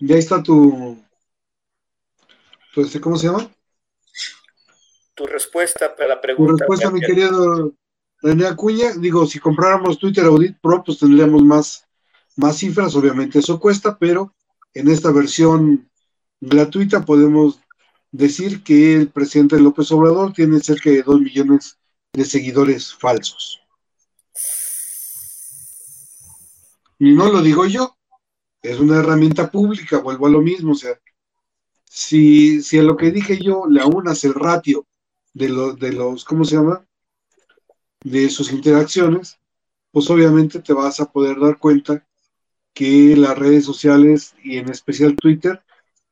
Ya 0.00 0.16
está 0.16 0.42
tu, 0.42 0.98
este, 2.76 3.00
¿cómo 3.00 3.16
se 3.16 3.26
llama? 3.28 3.50
Tu 5.14 5.26
respuesta 5.26 5.94
para 5.94 6.08
la 6.10 6.20
pregunta. 6.20 6.52
Tu 6.52 6.58
respuesta, 6.58 6.90
mi 6.90 7.00
querido 7.00 7.72
René 8.20 8.46
Acuña. 8.46 8.92
Digo, 8.96 9.26
si 9.26 9.38
compráramos 9.38 9.98
Twitter 9.98 10.24
Audit 10.24 10.58
Pro, 10.60 10.82
pues 10.84 10.98
tendríamos 10.98 11.42
más, 11.42 11.86
más 12.36 12.58
cifras. 12.58 12.96
Obviamente 12.96 13.38
eso 13.38 13.60
cuesta, 13.60 13.96
pero 13.96 14.34
en 14.72 14.88
esta 14.88 15.12
versión 15.12 15.88
gratuita 16.48 17.04
podemos 17.04 17.60
decir 18.12 18.62
que 18.62 18.94
el 18.94 19.08
presidente 19.08 19.58
López 19.58 19.90
Obrador 19.92 20.32
tiene 20.32 20.60
cerca 20.60 20.90
de 20.90 21.02
dos 21.02 21.20
millones 21.20 21.78
de 22.12 22.24
seguidores 22.24 22.94
falsos. 22.94 23.60
Y 26.98 27.12
no 27.12 27.30
lo 27.30 27.42
digo 27.42 27.66
yo, 27.66 27.96
es 28.62 28.78
una 28.78 29.00
herramienta 29.00 29.50
pública, 29.50 29.98
vuelvo 29.98 30.26
a 30.26 30.30
lo 30.30 30.40
mismo, 30.40 30.72
o 30.72 30.76
sea, 30.76 30.98
si, 31.84 32.62
si 32.62 32.78
a 32.78 32.82
lo 32.82 32.96
que 32.96 33.10
dije 33.10 33.38
yo 33.42 33.64
le 33.68 33.80
aunas 33.80 34.24
el 34.24 34.34
ratio 34.34 34.86
de, 35.32 35.48
los 35.48 35.78
de 35.78 35.92
los, 35.92 36.24
¿cómo 36.24 36.44
se 36.44 36.56
llama? 36.56 36.86
De 38.02 38.30
sus 38.30 38.52
interacciones, 38.52 39.38
pues 39.90 40.08
obviamente 40.10 40.60
te 40.60 40.72
vas 40.72 41.00
a 41.00 41.10
poder 41.10 41.40
dar 41.40 41.58
cuenta 41.58 42.06
que 42.72 43.16
las 43.16 43.36
redes 43.38 43.64
sociales 43.64 44.34
y 44.42 44.58
en 44.58 44.68
especial 44.68 45.16
Twitter 45.16 45.63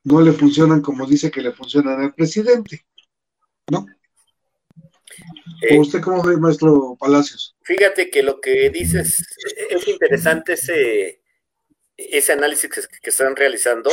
no 0.03 0.21
le 0.21 0.31
funcionan 0.33 0.81
como 0.81 1.05
dice 1.05 1.31
que 1.31 1.41
le 1.41 1.51
funcionan 1.51 2.01
al 2.01 2.13
presidente, 2.13 2.85
¿no? 3.71 3.85
Eh, 5.61 5.77
¿Usted 5.77 6.01
cómo 6.01 6.23
ve, 6.23 6.37
maestro 6.37 6.97
Palacios? 6.99 7.55
Fíjate 7.61 8.09
que 8.09 8.23
lo 8.23 8.41
que 8.41 8.69
dices 8.69 9.25
es 9.69 9.87
interesante 9.87 10.53
ese, 10.53 11.21
ese 11.95 12.33
análisis 12.33 12.69
que, 12.69 13.09
están 13.09 13.35
realizando 13.35 13.91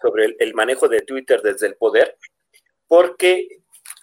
sobre 0.00 0.36
el, 0.38 0.54
manejo 0.54 0.88
de 0.88 1.02
Twitter 1.02 1.40
desde 1.42 1.68
el 1.68 1.76
poder, 1.76 2.16
porque 2.86 3.48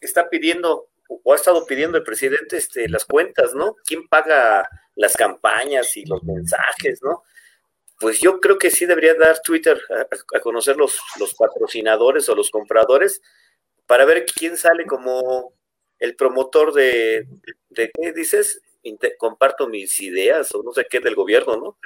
está 0.01 0.29
pidiendo 0.29 0.89
o 1.07 1.33
ha 1.33 1.35
estado 1.35 1.65
pidiendo 1.65 1.97
el 1.97 2.03
presidente 2.03 2.57
este, 2.57 2.89
las 2.89 3.05
cuentas, 3.05 3.53
¿no? 3.53 3.75
¿Quién 3.85 4.07
paga 4.07 4.67
las 4.95 5.13
campañas 5.15 5.95
y 5.97 6.05
los 6.05 6.23
mensajes, 6.23 7.01
¿no? 7.03 7.23
Pues 8.03 8.19
yo 8.19 8.41
creo 8.41 8.57
que 8.57 8.69
sí 8.69 8.85
debería 8.85 9.13
dar 9.13 9.39
Twitter 9.41 9.81
a, 10.35 10.39
conocer 10.41 10.75
los, 10.75 10.99
los 11.17 11.33
patrocinadores 11.35 12.27
o 12.27 12.35
los 12.35 12.51
compradores 12.51 13.21
para 13.85 14.03
ver 14.03 14.25
quién 14.25 14.57
sale 14.57 14.85
como 14.85 15.53
el 15.99 16.13
promotor 16.17 16.73
de, 16.73 17.25
de 17.69 17.91
¿qué 17.93 18.11
dices? 18.11 18.61
comparto 19.17 19.69
mis 19.69 20.01
ideas 20.01 20.53
o 20.53 20.61
no 20.63 20.73
sé 20.73 20.85
qué 20.89 20.99
del 20.99 21.15
gobierno, 21.15 21.55
¿no? 21.55 21.77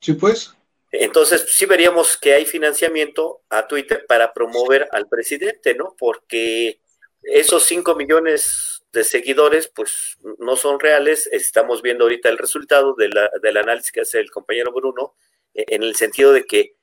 Sí, 0.00 0.14
pues. 0.14 0.54
Entonces, 0.92 1.44
sí 1.50 1.66
veríamos 1.66 2.16
que 2.16 2.32
hay 2.32 2.46
financiamiento 2.46 3.42
a 3.50 3.68
Twitter 3.68 4.06
para 4.08 4.32
promover 4.32 4.88
al 4.92 5.08
presidente, 5.08 5.74
¿no? 5.74 5.94
Porque 5.98 6.80
esos 7.22 7.64
5 7.64 7.94
millones 7.96 8.67
de 8.92 9.04
seguidores, 9.04 9.70
pues 9.74 10.18
no 10.38 10.56
son 10.56 10.80
reales. 10.80 11.28
Estamos 11.30 11.82
viendo 11.82 12.04
ahorita 12.04 12.28
el 12.28 12.38
resultado 12.38 12.94
de 12.94 13.08
la, 13.08 13.30
del 13.42 13.56
análisis 13.56 13.92
que 13.92 14.00
hace 14.00 14.18
el 14.18 14.30
compañero 14.30 14.72
Bruno, 14.72 15.14
e, 15.54 15.64
en 15.68 15.82
el 15.82 15.94
sentido 15.94 16.32
de 16.32 16.44
que, 16.44 16.76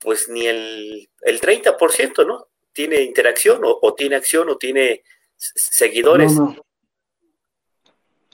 pues 0.00 0.28
ni 0.28 0.46
el, 0.46 1.08
el 1.22 1.40
30%, 1.40 2.26
¿no? 2.26 2.48
Tiene 2.72 3.02
interacción 3.02 3.62
o, 3.64 3.94
tiene 3.94 4.16
acción 4.16 4.50
o 4.50 4.58
tiene 4.58 5.02
seguidores. 5.36 6.32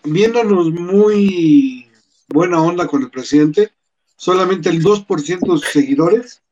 Viéndonos 0.03 0.73
muy 0.73 1.89
buena 2.27 2.61
onda 2.61 2.89
con 2.89 3.03
el 3.03 3.11
presidente, 3.11 3.70
solamente 4.16 4.68
el 4.68 4.83
2% 4.83 5.39
de 5.41 5.47
sus 5.47 5.68
seguidores 5.68 6.43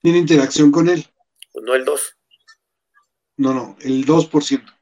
tiene 0.00 0.18
interacción 0.18 0.70
con 0.70 0.88
él. 0.88 1.06
No 1.54 1.74
el 1.74 1.84
2. 1.84 2.16
No, 3.36 3.52
no, 3.52 3.76
el 3.80 4.06
2%. 4.06 4.74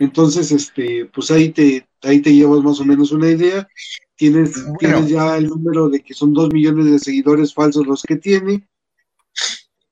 Entonces, 0.00 0.50
este, 0.50 1.04
pues 1.14 1.30
ahí 1.30 1.50
te, 1.50 1.86
ahí 2.02 2.20
te 2.20 2.34
llevas 2.34 2.62
más 2.62 2.80
o 2.80 2.84
menos 2.86 3.12
una 3.12 3.28
idea. 3.28 3.68
Tienes, 4.16 4.52
tienes 4.78 5.08
ya 5.08 5.36
el 5.36 5.48
número 5.48 5.90
de 5.90 6.00
que 6.00 6.14
son 6.14 6.32
dos 6.32 6.50
millones 6.52 6.90
de 6.90 6.98
seguidores 6.98 7.52
falsos 7.52 7.86
los 7.86 8.02
que 8.02 8.16
tiene. 8.16 8.66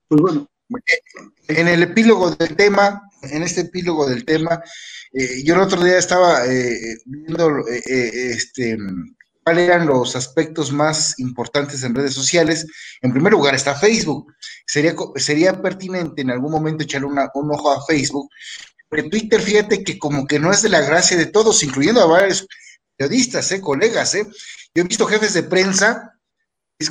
Pues 0.07 0.21
bueno. 0.21 0.47
En 1.47 1.67
el 1.67 1.83
epílogo 1.83 2.31
del 2.31 2.55
tema, 2.55 3.01
en 3.23 3.43
este 3.43 3.61
epílogo 3.61 4.07
del 4.07 4.25
tema, 4.25 4.61
eh, 5.13 5.43
yo 5.43 5.55
el 5.55 5.61
otro 5.61 5.83
día 5.83 5.97
estaba 5.97 6.45
eh, 6.45 6.97
viendo 7.05 7.59
eh, 7.67 8.31
este, 8.31 8.77
cuáles 9.43 9.67
eran 9.67 9.87
los 9.87 10.15
aspectos 10.15 10.71
más 10.71 11.19
importantes 11.19 11.83
en 11.83 11.95
redes 11.95 12.13
sociales. 12.13 12.67
En 13.01 13.11
primer 13.11 13.31
lugar 13.33 13.53
está 13.53 13.75
Facebook. 13.75 14.33
Sería, 14.65 14.95
sería 15.15 15.61
pertinente 15.61 16.21
en 16.21 16.31
algún 16.31 16.51
momento 16.51 16.83
echarle 16.83 17.07
un 17.07 17.51
ojo 17.51 17.71
a 17.71 17.85
Facebook. 17.85 18.29
Porque 18.89 19.09
Twitter, 19.09 19.41
fíjate 19.41 19.83
que 19.83 19.99
como 19.99 20.25
que 20.25 20.39
no 20.39 20.51
es 20.51 20.61
de 20.61 20.69
la 20.69 20.81
gracia 20.81 21.15
de 21.15 21.27
todos, 21.27 21.63
incluyendo 21.63 22.01
a 22.01 22.07
varios 22.07 22.47
periodistas, 22.97 23.51
¿eh? 23.51 23.61
colegas. 23.61 24.15
¿eh? 24.15 24.25
Yo 24.73 24.83
he 24.83 24.87
visto 24.87 25.05
jefes 25.05 25.33
de 25.33 25.43
prensa. 25.43 26.19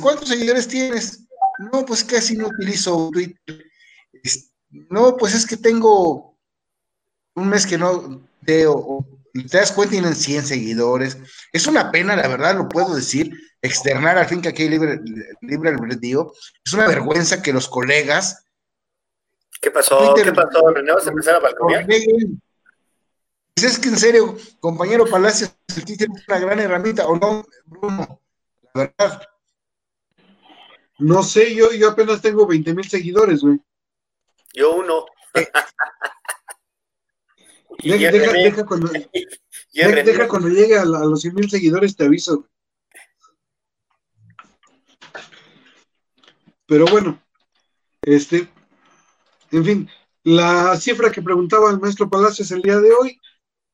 ¿Cuántos 0.01 0.29
seguidores 0.29 0.67
tienes? 0.67 1.25
No, 1.71 1.85
pues 1.85 2.03
casi 2.03 2.37
no 2.37 2.47
utilizo 2.47 3.09
Twitter. 3.11 3.65
No, 4.69 5.17
pues 5.17 5.35
es 5.35 5.45
que 5.45 5.57
tengo 5.57 6.37
un 7.35 7.49
mes 7.49 7.65
que 7.65 7.77
no 7.77 8.21
veo, 8.41 9.05
te 9.33 9.57
das 9.57 9.71
cuenta 9.71 9.91
tienen 9.91 10.15
100 10.15 10.45
seguidores. 10.45 11.17
Es 11.51 11.67
una 11.67 11.91
pena, 11.91 12.15
la 12.15 12.27
verdad, 12.27 12.55
lo 12.55 12.69
puedo 12.69 12.95
decir, 12.95 13.31
externar 13.61 14.17
al 14.17 14.27
fin 14.27 14.41
que 14.41 14.49
aquí 14.49 14.63
hay 14.63 14.69
libre, 14.69 14.99
libre 15.41 15.69
albedrío. 15.69 16.31
Es 16.63 16.73
una 16.73 16.87
vergüenza 16.87 17.41
que 17.41 17.53
los 17.53 17.67
colegas. 17.67 18.45
¿Qué 19.59 19.71
pasó? 19.71 20.13
¿Qué 20.15 20.31
pasó? 20.31 20.69
¿René 20.69 20.91
vas 20.93 21.05
a 21.05 21.09
empezar 21.09 21.35
a 21.35 21.39
balconear? 21.39 21.85
Pues 21.85 23.73
es 23.73 23.79
que 23.79 23.89
en 23.89 23.97
serio, 23.97 24.37
compañero 24.59 25.05
Palacios, 25.05 25.53
el 25.75 25.85
Twitter 25.85 26.07
es 26.15 26.27
una 26.27 26.39
gran 26.39 26.59
herramienta, 26.59 27.07
¿o 27.07 27.17
no, 27.17 27.45
Bruno? 27.65 28.21
La 28.73 28.93
verdad. 28.97 29.21
No 30.99 31.23
sé, 31.23 31.53
yo, 31.55 31.71
yo 31.73 31.89
apenas 31.89 32.21
tengo 32.21 32.47
20 32.47 32.73
mil 32.73 32.89
seguidores, 32.89 33.41
güey. 33.41 33.59
Yo 34.53 34.75
uno. 34.75 35.05
deja, 37.83 38.65
cuando, 38.65 38.89
llegue 40.49 40.77
a, 40.77 40.85
los 40.85 41.21
100 41.21 41.33
mil 41.33 41.49
seguidores, 41.49 41.95
te 41.95 42.05
aviso. 42.05 42.47
Pero 46.65 46.85
bueno, 46.85 47.21
este, 48.01 48.47
en 49.51 49.65
fin, 49.65 49.89
la 50.23 50.75
cifra 50.77 51.11
que 51.11 51.21
preguntaba 51.21 51.69
el 51.71 51.79
maestro 51.79 52.09
Palacios 52.09 52.51
el 52.51 52.61
día 52.61 52.79
de 52.79 52.93
hoy, 52.93 53.19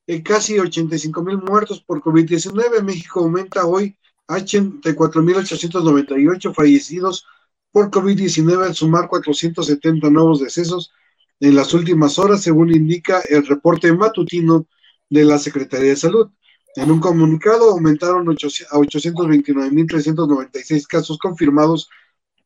eh, 0.06 0.22
casi 0.22 0.58
85 0.58 1.22
mil 1.22 1.38
muertos 1.38 1.82
por 1.82 2.00
COVID-19. 2.00 2.82
México 2.82 3.20
aumenta 3.20 3.66
hoy 3.66 3.96
a 4.28 4.38
84.898 4.38 6.54
fallecidos 6.54 7.26
por 7.72 7.90
COVID-19 7.90 8.66
al 8.66 8.74
sumar 8.74 9.08
470 9.08 10.10
nuevos 10.10 10.40
decesos 10.40 10.92
en 11.40 11.54
las 11.54 11.74
últimas 11.74 12.18
horas, 12.18 12.42
según 12.42 12.74
indica 12.74 13.20
el 13.28 13.46
reporte 13.46 13.92
matutino 13.92 14.66
de 15.10 15.24
la 15.24 15.38
Secretaría 15.38 15.90
de 15.90 15.96
Salud. 15.96 16.30
En 16.76 16.90
un 16.90 17.00
comunicado 17.00 17.70
aumentaron 17.70 18.28
a 18.28 18.32
829.396 18.32 20.86
casos 20.86 21.18
confirmados 21.18 21.90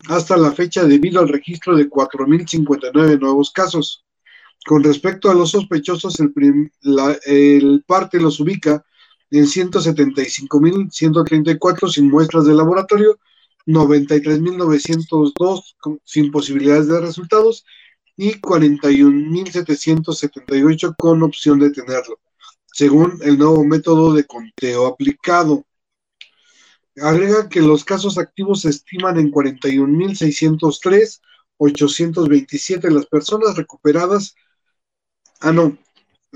hasta 0.08 0.36
la 0.36 0.52
fecha 0.52 0.84
debido 0.84 1.20
al 1.20 1.28
registro 1.28 1.76
de 1.76 1.88
4.059 1.88 3.20
nuevos 3.20 3.50
casos. 3.50 4.04
Con 4.66 4.84
respecto 4.84 5.30
a 5.30 5.34
los 5.34 5.50
sospechosos, 5.50 6.20
el, 6.20 6.32
el 7.24 7.82
parte 7.86 8.20
los 8.20 8.40
ubica 8.40 8.84
en 9.30 9.44
175.134 9.44 11.90
sin 11.90 12.10
muestras 12.10 12.44
de 12.46 12.54
laboratorio, 12.54 13.18
93.902 13.66 16.00
sin 16.04 16.30
posibilidades 16.30 16.86
de 16.88 17.00
resultados 17.00 17.64
y 18.16 18.40
41.778 18.40 20.94
con 20.98 21.22
opción 21.22 21.58
de 21.58 21.70
tenerlo, 21.70 22.18
según 22.72 23.18
el 23.22 23.38
nuevo 23.38 23.64
método 23.64 24.12
de 24.12 24.24
conteo 24.24 24.86
aplicado. 24.86 25.64
Agrega 27.00 27.48
que 27.48 27.60
los 27.60 27.84
casos 27.84 28.18
activos 28.18 28.62
se 28.62 28.70
estiman 28.70 29.18
en 29.18 29.30
41.603, 29.32 31.20
827 31.56 32.90
las 32.90 33.06
personas 33.06 33.56
recuperadas. 33.56 34.34
Ah, 35.40 35.52
no, 35.52 35.78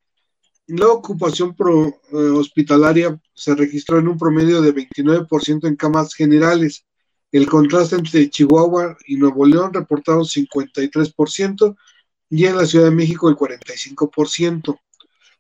La 0.68 0.88
ocupación 0.88 1.56
eh, 1.60 1.94
hospitalaria 2.16 3.20
se 3.34 3.56
registró 3.56 3.98
en 4.00 4.08
un 4.08 4.18
promedio 4.18 4.62
de 4.62 4.74
29% 4.74 5.68
en 5.68 5.76
camas 5.76 6.14
generales. 6.14 6.86
El 7.32 7.48
contraste 7.48 7.96
entre 7.96 8.30
Chihuahua 8.30 8.98
y 9.06 9.16
Nuevo 9.16 9.46
León 9.46 9.74
reportaron 9.74 10.24
53% 10.24 11.78
y 12.30 12.46
en 12.46 12.58
la 12.58 12.66
Ciudad 12.66 12.86
de 12.86 12.96
México 12.96 13.30
el 13.30 13.36
45%. 13.36 14.80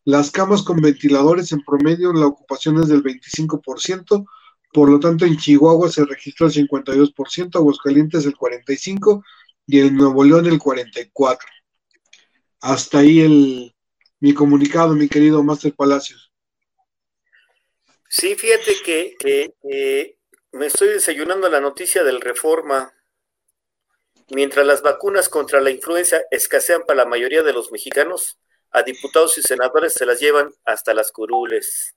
Las 0.05 0.31
camas 0.31 0.63
con 0.63 0.81
ventiladores 0.81 1.51
en 1.51 1.61
promedio 1.61 2.11
la 2.13 2.27
ocupación 2.27 2.79
es 2.79 2.87
del 2.87 3.03
25%, 3.03 4.25
por 4.73 4.89
lo 4.89 4.99
tanto 4.99 5.25
en 5.25 5.37
Chihuahua 5.37 5.89
se 5.89 6.05
registró 6.05 6.47
el 6.47 6.53
52%, 6.53 7.55
Aguascalientes 7.55 8.25
el 8.25 8.35
45% 8.35 9.23
y 9.67 9.79
en 9.79 9.95
Nuevo 9.95 10.23
León 10.23 10.47
el 10.47 10.59
44%. 10.59 11.37
Hasta 12.61 12.99
ahí 12.99 13.21
el, 13.21 13.75
mi 14.19 14.33
comunicado, 14.33 14.93
mi 14.95 15.09
querido 15.09 15.43
Master 15.43 15.73
Palacios. 15.73 16.31
Sí, 18.07 18.35
fíjate 18.35 18.71
que, 18.85 20.17
me 20.53 20.65
estoy 20.65 20.89
desayunando 20.89 21.49
la 21.49 21.61
noticia 21.61 22.03
del 22.03 22.19
Reforma. 22.19 22.93
Mientras 24.29 24.65
las 24.65 24.81
vacunas 24.81 25.29
contra 25.29 25.61
la 25.61 25.69
influenza 25.69 26.21
escasean 26.29 26.83
para 26.85 27.03
la 27.03 27.09
mayoría 27.09 27.41
de 27.43 27.53
los 27.53 27.71
mexicanos, 27.71 28.37
a 28.71 28.83
diputados 28.83 29.37
y 29.37 29.41
senadores 29.41 29.93
se 29.93 30.05
las 30.05 30.19
llevan 30.19 30.53
hasta 30.65 30.93
las 30.93 31.11
curules. 31.11 31.95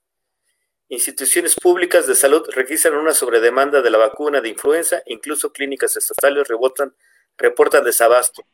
Instituciones 0.89 1.55
públicas 1.57 2.07
de 2.07 2.15
salud 2.15 2.49
registran 2.53 2.95
una 2.95 3.15
sobredemanda 3.15 3.83
de 3.83 3.91
la 3.91 3.99
vacuna 3.99 4.41
de 4.41 4.51
influenza, 4.51 5.03
incluso 5.07 5.53
clínicas 5.53 5.97
estatales 5.97 6.47
rebotan, 6.47 6.95
reportan 7.37 7.85
desabasto, 7.85 8.45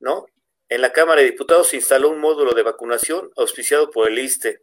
¿no? 0.00 0.26
En 0.68 0.80
la 0.80 0.92
Cámara 0.92 1.20
de 1.20 1.30
Diputados 1.30 1.68
se 1.68 1.76
instaló 1.76 2.10
un 2.10 2.18
módulo 2.18 2.52
de 2.52 2.62
vacunación 2.62 3.30
auspiciado 3.36 3.90
por 3.90 4.08
el 4.08 4.18
ISTE 4.18 4.62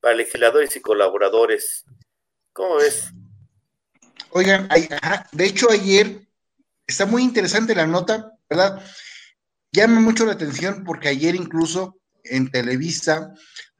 para 0.00 0.14
legisladores 0.14 0.76
y 0.76 0.80
colaboradores. 0.80 1.84
¿Cómo 2.52 2.76
ves? 2.76 3.10
Oigan, 4.32 4.68
de 5.32 5.44
hecho 5.44 5.70
ayer 5.70 6.26
está 6.86 7.06
muy 7.06 7.22
interesante 7.22 7.74
la 7.74 7.86
nota, 7.86 8.32
¿verdad? 8.48 8.84
Llama 9.72 10.00
mucho 10.00 10.26
la 10.26 10.32
atención 10.32 10.84
porque 10.84 11.08
ayer 11.08 11.34
incluso 11.34 11.98
en 12.24 12.50
Televisa 12.50 13.34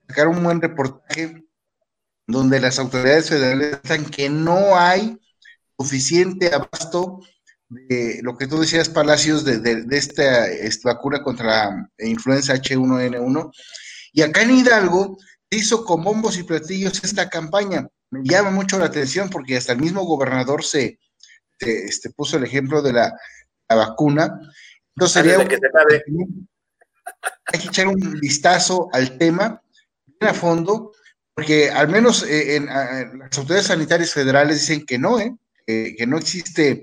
sacaron 0.09 0.39
un 0.39 0.45
buen 0.45 0.61
reportaje 0.61 1.45
donde 2.27 2.61
las 2.61 2.79
autoridades 2.79 3.29
federales 3.29 3.75
están 3.75 4.05
que 4.05 4.29
no 4.29 4.77
hay 4.77 5.19
suficiente 5.79 6.55
abasto 6.55 7.21
de 7.69 8.21
lo 8.23 8.37
que 8.37 8.47
tú 8.47 8.61
decías, 8.61 8.89
Palacios, 8.89 9.45
de, 9.45 9.87
esta, 9.91 10.47
vacuna 10.85 11.23
contra 11.23 11.71
la 11.97 12.07
influenza 12.07 12.55
H1N1. 12.55 13.53
Y 14.13 14.23
acá 14.23 14.43
en 14.43 14.57
Hidalgo 14.57 15.17
se 15.51 15.59
hizo 15.59 15.85
con 15.85 16.03
bombos 16.03 16.37
y 16.37 16.43
platillos 16.43 17.03
esta 17.05 17.29
campaña. 17.29 17.89
Me 18.11 18.21
llama 18.25 18.51
mucho 18.51 18.79
la 18.79 18.87
atención 18.87 19.31
porque 19.31 19.57
hasta 19.57 19.73
el 19.73 19.81
mismo 19.81 20.05
gobernador 20.05 20.65
se, 20.65 20.99
este, 21.59 22.11
puso 22.11 22.37
el 22.37 22.45
ejemplo 22.45 22.83
de 22.83 22.93
la, 22.93 23.13
vacuna. 23.69 24.41
Entonces 24.97 25.13
sería 25.13 25.39
hay 25.39 25.47
que 27.61 27.69
echar 27.69 27.87
un 27.87 28.19
vistazo 28.21 28.89
al 28.93 29.17
tema 29.17 29.63
a 30.21 30.35
fondo, 30.35 30.93
porque 31.35 31.71
al 31.71 31.89
menos 31.89 32.25
eh, 32.25 32.57
en, 32.57 32.67
las 32.67 33.39
autoridades 33.39 33.67
sanitarias 33.67 34.13
federales 34.13 34.61
dicen 34.61 34.85
que 34.85 34.99
no, 34.99 35.21
¿eh? 35.21 35.37
que 35.67 36.07
no 36.07 36.19
existe 36.19 36.83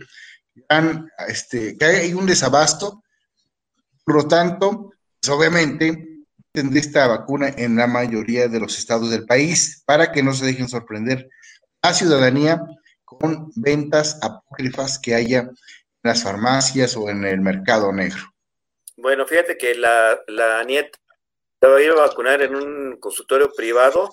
este, 1.27 1.77
que 1.77 1.85
hay 1.85 2.13
un 2.13 2.25
desabasto, 2.25 3.03
por 4.05 4.15
lo 4.15 4.27
tanto, 4.27 4.93
pues, 5.19 5.29
obviamente 5.29 6.06
tendrá 6.57 6.79
esta 6.79 7.05
vacuna 7.05 7.53
en 7.55 7.75
la 7.75 7.85
mayoría 7.85 8.47
de 8.47 8.59
los 8.59 8.79
estados 8.79 9.11
del 9.11 9.27
país 9.27 9.83
para 9.85 10.11
que 10.11 10.23
no 10.23 10.33
se 10.33 10.43
dejen 10.43 10.67
sorprender 10.67 11.29
a 11.83 11.93
ciudadanía 11.93 12.59
con 13.05 13.51
ventas 13.55 14.17
apócrifas 14.23 14.97
que 14.97 15.13
haya 15.13 15.41
en 15.41 15.51
las 16.01 16.23
farmacias 16.23 16.97
o 16.97 17.11
en 17.11 17.25
el 17.25 17.41
mercado 17.41 17.93
negro. 17.93 18.33
Bueno, 18.95 19.27
fíjate 19.27 19.55
que 19.55 19.75
la, 19.75 20.19
la 20.25 20.63
nieta 20.63 20.97
va 21.63 21.77
a 21.77 21.81
ir 21.83 21.91
a 21.91 22.07
vacunar 22.07 22.41
en 22.41 22.55
un 22.55 22.97
consultorio 22.99 23.51
privado 23.55 24.11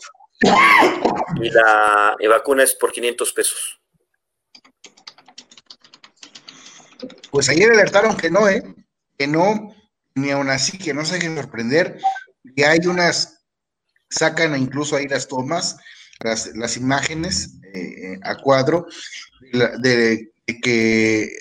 y 1.40 1.48
la 1.48 2.14
vacuna 2.28 2.62
es 2.62 2.74
por 2.74 2.92
500 2.92 3.32
pesos. 3.32 3.80
Pues 7.30 7.48
ayer 7.48 7.70
alertaron 7.70 8.18
que 8.18 8.30
no, 8.30 8.46
¿eh? 8.50 8.62
Que 9.16 9.26
no, 9.26 9.74
ni 10.14 10.30
aún 10.30 10.50
así, 10.50 10.76
que 10.76 10.92
no 10.92 11.06
se 11.06 11.14
dejen 11.14 11.36
sorprender, 11.36 11.98
que 12.56 12.64
hay 12.66 12.80
unas, 12.86 13.44
sacan 14.10 14.56
incluso 14.60 14.96
ahí 14.96 15.06
las 15.08 15.28
tomas, 15.28 15.76
las, 16.20 16.76
imágenes 16.76 17.58
eh, 17.74 18.18
a 18.22 18.36
cuadro, 18.36 18.86
de, 19.80 20.32
que 20.62 21.38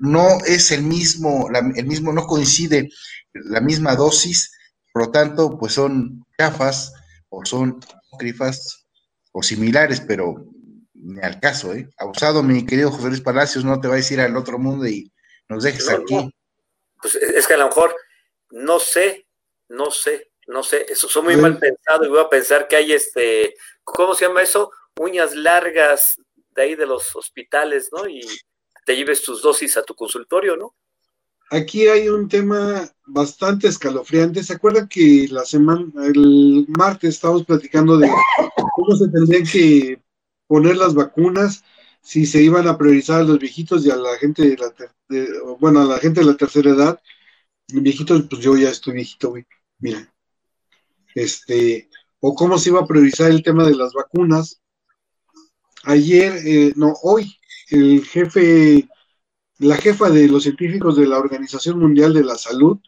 no 0.00 0.38
es 0.46 0.72
el 0.72 0.82
mismo, 0.82 1.48
el 1.76 1.86
mismo, 1.86 2.12
no 2.12 2.26
coincide 2.26 2.90
la 3.32 3.60
misma 3.60 3.94
dosis, 3.94 4.52
por 4.92 5.06
lo 5.06 5.10
tanto, 5.10 5.58
pues 5.58 5.74
son 5.74 6.24
gafas 6.36 6.92
o 7.28 7.44
son 7.44 7.80
grifas 8.18 8.86
o 9.32 9.42
similares, 9.42 10.00
pero 10.00 10.46
ni 10.94 11.20
al 11.20 11.38
caso, 11.40 11.74
¿eh? 11.74 11.88
Abusado, 11.98 12.42
mi 12.42 12.66
querido 12.66 12.90
José 12.90 13.08
Luis 13.08 13.20
Palacios, 13.20 13.64
no 13.64 13.80
te 13.80 13.88
va 13.88 13.94
a 13.94 13.98
decir 13.98 14.20
al 14.20 14.36
otro 14.36 14.58
mundo 14.58 14.86
y 14.86 15.12
nos 15.48 15.62
dejes 15.62 15.88
aquí. 15.88 16.34
Pues 17.00 17.14
es 17.14 17.46
que 17.46 17.54
a 17.54 17.58
lo 17.58 17.68
mejor 17.68 17.94
no 18.50 18.80
sé, 18.80 19.26
no 19.68 19.90
sé, 19.90 20.27
no 20.48 20.62
sé, 20.62 20.86
eso 20.88 21.08
son 21.08 21.26
muy 21.26 21.36
mal 21.36 21.58
pensado 21.58 22.04
y 22.04 22.08
voy 22.08 22.20
a 22.20 22.28
pensar 22.28 22.66
que 22.66 22.76
hay 22.76 22.92
este, 22.92 23.54
¿cómo 23.84 24.14
se 24.14 24.26
llama 24.26 24.42
eso? 24.42 24.70
Uñas 24.98 25.34
largas 25.34 26.18
de 26.56 26.62
ahí 26.62 26.74
de 26.74 26.86
los 26.86 27.14
hospitales, 27.14 27.90
¿no? 27.92 28.08
Y 28.08 28.26
te 28.86 28.96
lleves 28.96 29.22
tus 29.22 29.42
dosis 29.42 29.76
a 29.76 29.82
tu 29.82 29.94
consultorio, 29.94 30.56
¿no? 30.56 30.74
Aquí 31.50 31.86
hay 31.86 32.08
un 32.08 32.28
tema 32.28 32.90
bastante 33.06 33.68
escalofriante. 33.68 34.42
¿Se 34.42 34.54
acuerdan 34.54 34.88
que 34.88 35.28
la 35.30 35.44
semana, 35.44 35.84
el 36.06 36.66
martes 36.68 37.16
estábamos 37.16 37.44
platicando 37.44 37.98
de 37.98 38.10
cómo 38.74 38.96
se 38.96 39.08
tendrían 39.08 39.44
que 39.44 40.02
poner 40.46 40.76
las 40.78 40.94
vacunas, 40.94 41.62
si 42.00 42.24
se 42.24 42.42
iban 42.42 42.66
a 42.66 42.78
priorizar 42.78 43.20
a 43.20 43.24
los 43.24 43.38
viejitos 43.38 43.84
y 43.84 43.90
a 43.90 43.96
la 43.96 44.16
gente 44.16 44.48
de 44.48 44.56
la, 44.56 45.56
bueno, 45.58 45.82
a 45.82 45.84
la 45.84 45.98
gente 45.98 46.20
de 46.20 46.26
la 46.26 46.36
tercera 46.36 46.70
edad? 46.70 47.00
Viejitos, 47.66 48.22
pues 48.30 48.40
yo 48.40 48.56
ya 48.56 48.70
estoy 48.70 48.94
viejito, 48.94 49.28
güey. 49.30 49.46
Mira. 49.78 50.10
Este, 51.18 51.88
o 52.20 52.34
cómo 52.34 52.58
se 52.58 52.70
iba 52.70 52.80
a 52.80 52.86
priorizar 52.86 53.30
el 53.30 53.42
tema 53.42 53.64
de 53.64 53.74
las 53.74 53.92
vacunas. 53.92 54.60
Ayer, 55.84 56.32
eh, 56.44 56.72
no, 56.76 56.94
hoy, 57.02 57.36
el 57.70 58.04
jefe, 58.04 58.88
la 59.58 59.76
jefa 59.76 60.10
de 60.10 60.28
los 60.28 60.44
científicos 60.44 60.96
de 60.96 61.06
la 61.06 61.18
Organización 61.18 61.80
Mundial 61.80 62.14
de 62.14 62.24
la 62.24 62.36
Salud, 62.36 62.78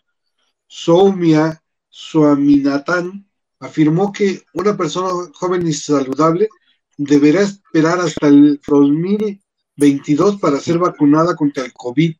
Soumia 0.68 1.60
Swaminathan, 1.88 3.28
afirmó 3.58 4.12
que 4.12 4.42
una 4.54 4.76
persona 4.76 5.30
joven 5.34 5.66
y 5.66 5.72
saludable 5.72 6.48
deberá 6.96 7.42
esperar 7.42 7.98
hasta 7.98 8.28
el 8.28 8.60
2022 8.66 10.38
para 10.38 10.60
ser 10.60 10.78
vacunada 10.78 11.34
contra 11.34 11.64
el 11.64 11.72
COVID. 11.72 12.14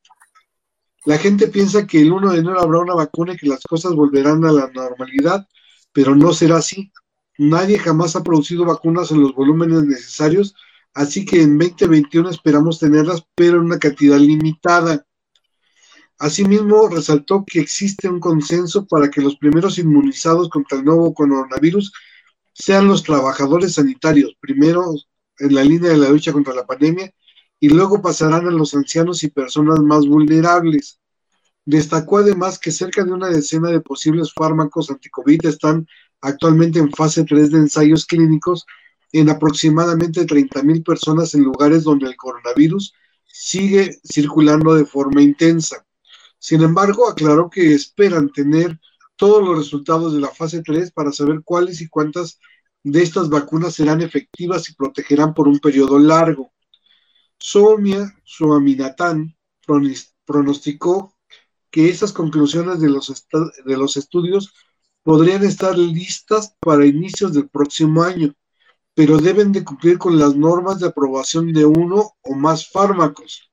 La 1.07 1.19
gente 1.19 1.47
piensa 1.47 1.87
que 1.87 2.01
el 2.03 2.13
1 2.13 2.33
de 2.33 2.39
enero 2.41 2.61
habrá 2.61 2.81
una 2.81 2.95
vacuna 2.95 3.35
y 3.35 3.37
que 3.37 3.47
las 3.47 3.63
cosas 3.63 3.95
volverán 3.95 4.45
a 4.45 4.53
la 4.53 4.71
normalidad, 4.71 5.47
pero 5.93 6.15
no 6.15 6.33
será 6.33 6.57
así. 6.57 6.93
Nadie 7.39 7.79
jamás 7.79 8.17
ha 8.17 8.23
producido 8.23 8.65
vacunas 8.65 9.11
en 9.11 9.21
los 9.21 9.35
volúmenes 9.35 9.85
necesarios, 9.85 10.55
así 10.95 11.25
que 11.25 11.43
en 11.43 11.59
2021 11.59 12.31
esperamos 12.31 12.79
tenerlas, 12.79 13.25
pero 13.35 13.59
en 13.59 13.67
una 13.67 13.79
cantidad 13.79 14.19
limitada. 14.19 15.07
Asimismo, 16.19 16.89
resaltó 16.89 17.45
que 17.47 17.61
existe 17.61 18.09
un 18.09 18.21
consenso 18.21 18.87
para 18.87 19.11
que 19.11 19.23
los 19.23 19.37
primeros 19.37 19.79
inmunizados 19.79 20.51
contra 20.51 20.79
el 20.79 20.85
nuevo 20.85 21.15
coronavirus 21.15 21.93
sean 22.53 22.89
los 22.89 23.03
trabajadores 23.03 23.75
sanitarios, 23.75 24.37
primero 24.39 24.85
en 25.39 25.55
la 25.55 25.65
línea 25.65 25.91
de 25.91 25.97
la 25.97 26.11
lucha 26.11 26.33
contra 26.33 26.55
la 26.55 26.67
pandemia 26.67 27.11
y 27.61 27.69
luego 27.69 28.01
pasarán 28.01 28.47
a 28.47 28.51
los 28.51 28.75
ancianos 28.75 29.23
y 29.23 29.29
personas 29.29 29.81
más 29.81 30.07
vulnerables. 30.07 30.99
Destacó 31.65 32.19
además 32.19 32.59
que 32.59 32.71
cerca 32.71 33.05
de 33.05 33.13
una 33.13 33.29
decena 33.29 33.71
de 33.71 33.81
posibles 33.81 34.33
fármacos 34.33 34.91
anticovid 34.91 35.45
están 35.45 35.87
actualmente 36.21 36.79
en 36.79 36.91
fase 36.91 37.25
3 37.25 37.51
de 37.51 37.59
ensayos 37.59 38.07
clínicos 38.07 38.67
en 39.13 39.29
aproximadamente 39.29 40.27
30.000 40.27 40.85
personas 40.85 41.35
en 41.35 41.43
lugares 41.43 41.85
donde 41.85 42.07
el 42.07 42.17
coronavirus 42.17 42.95
sigue 43.27 43.99
circulando 44.05 44.75
de 44.75 44.85
forma 44.85 45.23
intensa. 45.23 45.85
Sin 46.39 46.63
embargo, 46.63 47.09
aclaró 47.09 47.51
que 47.51 47.75
esperan 47.75 48.31
tener 48.33 48.79
todos 49.17 49.47
los 49.47 49.59
resultados 49.59 50.15
de 50.15 50.21
la 50.21 50.29
fase 50.29 50.63
3 50.63 50.93
para 50.93 51.13
saber 51.13 51.43
cuáles 51.45 51.81
y 51.81 51.89
cuántas 51.89 52.39
de 52.83 53.03
estas 53.03 53.29
vacunas 53.29 53.75
serán 53.75 54.01
efectivas 54.01 54.69
y 54.69 54.75
protegerán 54.75 55.35
por 55.35 55.47
un 55.47 55.59
periodo 55.59 55.99
largo. 55.99 56.53
Somia 57.39 58.15
Suaminatán 58.25 59.37
pronosticó 60.25 61.15
que 61.71 61.89
esas 61.89 62.13
conclusiones 62.13 62.81
de 62.81 62.89
los, 62.89 63.27
de 63.65 63.77
los 63.77 63.97
estudios 63.97 64.53
podrían 65.03 65.45
estar 65.45 65.77
listas 65.79 66.57
para 66.61 66.87
inicios 66.87 67.33
del 67.33 67.49
próximo 67.49 68.03
año, 68.03 68.35
pero 68.95 69.19
deben 69.19 69.53
de 69.53 69.65
cumplir 69.65 69.99
con 69.99 70.19
las 70.19 70.37
normas 70.37 70.81
de 70.81 70.89
aprobación 70.89 71.53
de 71.53 71.65
uno 71.65 72.17
o 72.23 72.35
más 72.35 72.69
fármacos. 72.69 73.51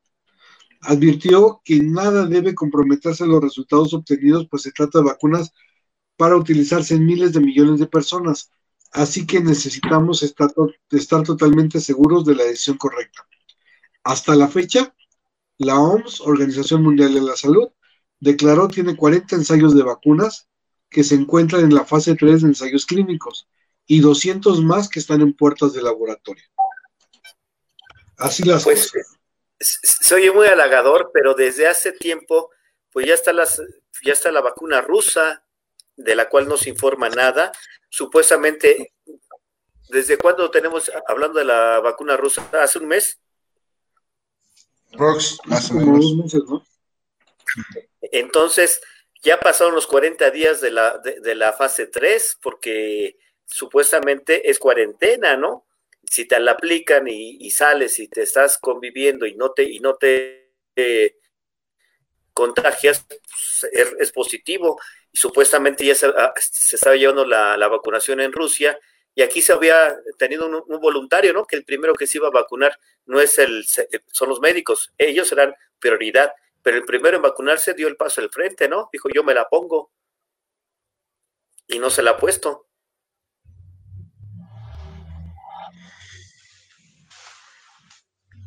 Advirtió 0.81 1.61
que 1.63 1.81
nada 1.81 2.25
debe 2.25 2.53
comprometerse 2.53 3.23
a 3.23 3.27
los 3.27 3.41
resultados 3.41 3.93
obtenidos, 3.93 4.47
pues 4.49 4.63
se 4.63 4.71
trata 4.71 4.99
de 4.99 5.05
vacunas 5.05 5.51
para 6.17 6.35
utilizarse 6.35 6.95
en 6.95 7.05
miles 7.05 7.33
de 7.33 7.39
millones 7.39 7.79
de 7.79 7.87
personas, 7.87 8.49
así 8.91 9.25
que 9.25 9.39
necesitamos 9.39 10.23
estar, 10.23 10.51
estar 10.91 11.23
totalmente 11.23 11.79
seguros 11.79 12.25
de 12.25 12.35
la 12.35 12.43
decisión 12.43 12.77
correcta. 12.77 13.27
Hasta 14.03 14.35
la 14.35 14.47
fecha, 14.47 14.95
la 15.59 15.79
OMS, 15.79 16.21
Organización 16.21 16.83
Mundial 16.83 17.13
de 17.13 17.21
la 17.21 17.35
Salud, 17.35 17.69
declaró 18.19 18.67
tiene 18.67 18.95
40 18.95 19.35
ensayos 19.35 19.75
de 19.75 19.83
vacunas 19.83 20.47
que 20.89 21.03
se 21.03 21.15
encuentran 21.15 21.63
en 21.63 21.75
la 21.75 21.85
fase 21.85 22.15
3 22.15 22.41
de 22.41 22.47
ensayos 22.49 22.85
clínicos 22.85 23.47
y 23.85 23.99
200 23.99 24.61
más 24.61 24.89
que 24.89 24.99
están 24.99 25.21
en 25.21 25.33
puertas 25.33 25.73
de 25.73 25.81
laboratorio. 25.81 26.43
Así 28.17 28.43
las 28.43 28.63
pues, 28.63 28.91
Se 29.59 30.15
oye 30.15 30.31
muy 30.31 30.47
halagador, 30.47 31.11
pero 31.13 31.33
desde 31.33 31.67
hace 31.67 31.91
tiempo, 31.91 32.49
pues 32.91 33.05
ya 33.05 33.13
está, 33.13 33.31
las, 33.31 33.61
ya 34.03 34.13
está 34.13 34.31
la 34.31 34.41
vacuna 34.41 34.81
rusa, 34.81 35.43
de 35.95 36.15
la 36.15 36.29
cual 36.29 36.47
no 36.47 36.57
se 36.57 36.69
informa 36.69 37.09
nada. 37.09 37.51
Supuestamente, 37.89 38.93
¿desde 39.89 40.17
cuándo 40.17 40.49
tenemos, 40.51 40.91
hablando 41.07 41.39
de 41.39 41.45
la 41.45 41.79
vacuna 41.79 42.17
rusa? 42.17 42.49
¿Hace 42.61 42.79
un 42.79 42.87
mes? 42.87 43.19
hace 45.49 45.73
un 45.73 46.17
mes. 46.19 46.33
¿no? 46.47 46.63
Entonces, 48.11 48.81
ya 49.21 49.39
pasaron 49.39 49.75
los 49.75 49.87
40 49.87 50.29
días 50.31 50.61
de 50.61 50.71
la, 50.71 50.97
de, 50.99 51.35
la 51.35 51.53
fase 51.53 51.87
3, 51.87 52.39
porque 52.41 53.17
supuestamente 53.45 54.49
es 54.49 54.59
cuarentena, 54.59 55.37
¿no? 55.37 55.65
Si 56.03 56.25
te 56.25 56.39
la 56.39 56.51
aplican 56.51 57.07
y, 57.07 57.49
sales 57.51 57.99
y 57.99 58.07
te 58.07 58.21
estás 58.21 58.57
conviviendo 58.57 59.25
y 59.25 59.35
no 59.35 59.51
te, 59.51 59.63
y 59.63 59.79
no 59.79 59.95
te 59.95 60.53
eh, 60.75 61.17
contagias, 62.33 63.05
pues, 63.07 63.67
es, 63.99 64.11
positivo. 64.11 64.79
Y 65.11 65.17
supuestamente 65.17 65.85
ya 65.85 65.95
se, 65.95 66.07
ah, 66.07 66.33
estaba 66.37 66.95
llevando 66.95 67.25
la, 67.25 67.67
vacunación 67.67 68.21
en 68.21 68.31
Rusia 68.31 68.79
y 69.15 69.23
aquí 69.23 69.41
se 69.41 69.51
había 69.51 69.97
tenido 70.17 70.45
un, 70.45 70.63
un, 70.67 70.79
voluntario, 70.79 71.33
¿no? 71.33 71.45
Que 71.45 71.55
el 71.55 71.65
primero 71.65 71.95
que 71.95 72.07
se 72.07 72.19
iba 72.19 72.27
a 72.27 72.31
vacunar 72.31 72.79
no 73.05 73.19
es 73.19 73.39
el, 73.39 73.65
son 74.11 74.29
los 74.29 74.39
médicos, 74.39 74.93
ellos 74.97 75.27
serán 75.27 75.55
prioridad 75.79 76.31
pero 76.67 76.79
el 76.79 76.83
primero 76.83 77.15
en 77.15 77.21
vacunarse 77.21 77.73
dio 77.73 77.87
el 77.87 77.95
paso 77.95 78.19
al 78.19 78.29
frente, 78.29 78.67
¿no? 78.67 78.89
Dijo, 78.91 79.07
yo 79.07 79.23
me 79.23 79.33
la 79.33 79.47
pongo. 79.47 79.93
Y 81.65 81.79
no 81.79 81.89
se 81.89 82.03
la 82.03 82.11
ha 82.11 82.17
puesto. 82.17 82.67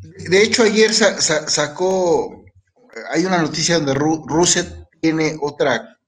De 0.03 0.43
hecho, 0.43 0.65
ayer 0.65 0.93
sacó, 0.93 2.45
hay 3.09 3.25
una 3.25 3.41
noticia 3.41 3.77
donde 3.77 3.95
Rusia 3.95 4.87
tiene 5.01 5.39
otra, 5.41 5.99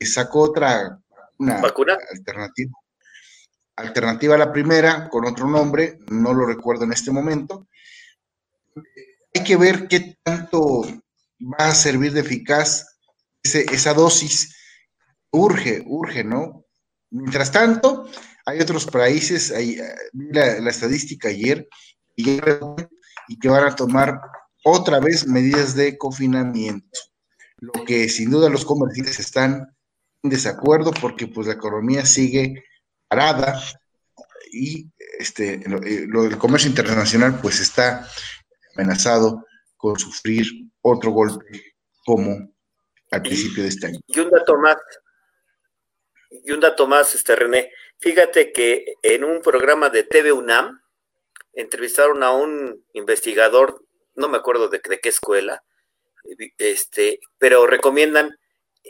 sacó 0.00 0.40
otra 0.40 0.98
una 1.38 1.60
¿Vacuna? 1.60 1.96
alternativa. 2.10 2.72
Alternativa 3.76 4.34
a 4.34 4.38
la 4.38 4.52
primera, 4.52 5.08
con 5.08 5.24
otro 5.26 5.46
nombre, 5.46 6.00
no 6.08 6.34
lo 6.34 6.44
recuerdo 6.44 6.82
en 6.82 6.92
este 6.92 7.12
momento. 7.12 7.68
Hay 9.32 9.44
que 9.44 9.56
ver 9.56 9.86
qué 9.86 10.18
tanto 10.24 10.82
va 11.42 11.68
a 11.68 11.74
servir 11.74 12.12
de 12.12 12.20
eficaz 12.20 12.86
esa 13.42 13.94
dosis. 13.94 14.54
Urge, 15.30 15.82
urge, 15.86 16.24
¿no? 16.24 16.66
Mientras 17.10 17.50
tanto, 17.50 18.08
hay 18.46 18.60
otros 18.60 18.86
países, 18.86 19.50
hay, 19.50 19.78
la, 20.12 20.60
la, 20.60 20.70
estadística 20.70 21.28
ayer, 21.28 21.68
y 22.16 23.38
que 23.38 23.48
van 23.48 23.64
a 23.64 23.74
tomar 23.74 24.20
otra 24.64 25.00
vez 25.00 25.26
medidas 25.26 25.74
de 25.74 25.98
confinamiento. 25.98 26.98
Lo 27.58 27.84
que 27.84 28.08
sin 28.08 28.30
duda 28.30 28.48
los 28.48 28.64
comerciantes 28.64 29.20
están 29.20 29.74
en 30.22 30.30
desacuerdo 30.30 30.92
porque 30.92 31.26
pues 31.26 31.46
la 31.46 31.54
economía 31.54 32.04
sigue 32.06 32.64
parada 33.08 33.60
y 34.52 34.90
este, 35.18 35.58
lo, 35.68 35.82
eh, 35.82 36.06
lo 36.06 36.24
del 36.24 36.38
comercio 36.38 36.68
internacional 36.68 37.40
pues 37.40 37.60
está 37.60 38.08
amenazado 38.74 39.44
con 39.76 39.98
sufrir 39.98 40.46
otro 40.82 41.10
golpe 41.12 41.74
como 42.04 42.52
al 43.10 43.22
principio 43.22 43.62
de 43.62 43.68
este 43.68 43.86
año. 43.86 44.00
Y 44.06 44.20
un 44.20 44.30
dato 44.30 44.56
más, 44.58 44.76
y 46.30 46.50
un 46.52 46.60
dato 46.60 46.86
más, 46.86 47.14
este 47.14 47.36
René, 47.36 47.72
fíjate 47.98 48.52
que 48.52 48.94
en 49.02 49.24
un 49.24 49.40
programa 49.40 49.90
de 49.90 50.02
TV 50.02 50.32
UNAM 50.32 50.80
entrevistaron 51.52 52.22
a 52.22 52.32
un 52.32 52.84
investigador, 52.94 53.84
no 54.14 54.28
me 54.28 54.38
acuerdo 54.38 54.68
de, 54.68 54.80
de 54.82 54.98
qué 54.98 55.10
escuela, 55.10 55.62
este, 56.58 57.20
pero 57.38 57.66
recomiendan 57.66 58.38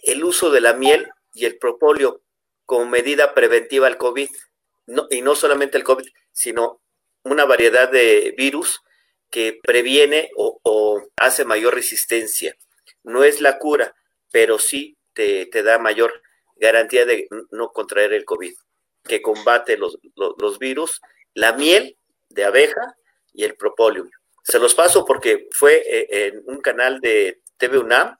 el 0.02 0.24
uso 0.24 0.50
de 0.50 0.60
la 0.60 0.74
miel 0.74 1.08
y 1.34 1.44
el 1.44 1.58
propóleo 1.58 2.22
como 2.64 2.86
medida 2.86 3.34
preventiva 3.34 3.86
al 3.86 3.98
COVID, 3.98 4.28
no, 4.86 5.06
y 5.10 5.22
no 5.22 5.34
solamente 5.34 5.78
el 5.78 5.84
COVID, 5.84 6.06
sino 6.32 6.80
una 7.24 7.44
variedad 7.44 7.90
de 7.90 8.34
virus 8.36 8.80
que 9.32 9.58
previene 9.62 10.30
o, 10.36 11.02
hace 11.16 11.44
mayor 11.44 11.74
resistencia. 11.74 12.54
No 13.02 13.24
es 13.24 13.40
la 13.40 13.58
cura, 13.58 13.96
pero 14.30 14.58
sí 14.58 14.96
te, 15.14 15.46
te, 15.46 15.62
da 15.62 15.78
mayor 15.78 16.22
garantía 16.56 17.06
de 17.06 17.28
no 17.50 17.72
contraer 17.72 18.12
el 18.12 18.24
COVID, 18.24 18.54
que 19.04 19.22
combate 19.22 19.76
los, 19.76 19.98
virus, 20.60 21.00
la 21.34 21.54
miel 21.54 21.96
de 22.28 22.44
abeja 22.44 22.94
y 23.32 23.44
el 23.44 23.56
propóleo. 23.56 24.08
Se 24.44 24.58
los 24.58 24.74
paso 24.74 25.04
porque 25.04 25.48
fue 25.52 25.82
eh, 25.86 26.28
en 26.28 26.42
un 26.46 26.60
canal 26.60 27.00
de 27.00 27.40
TV 27.56 27.78
UNAM, 27.78 28.16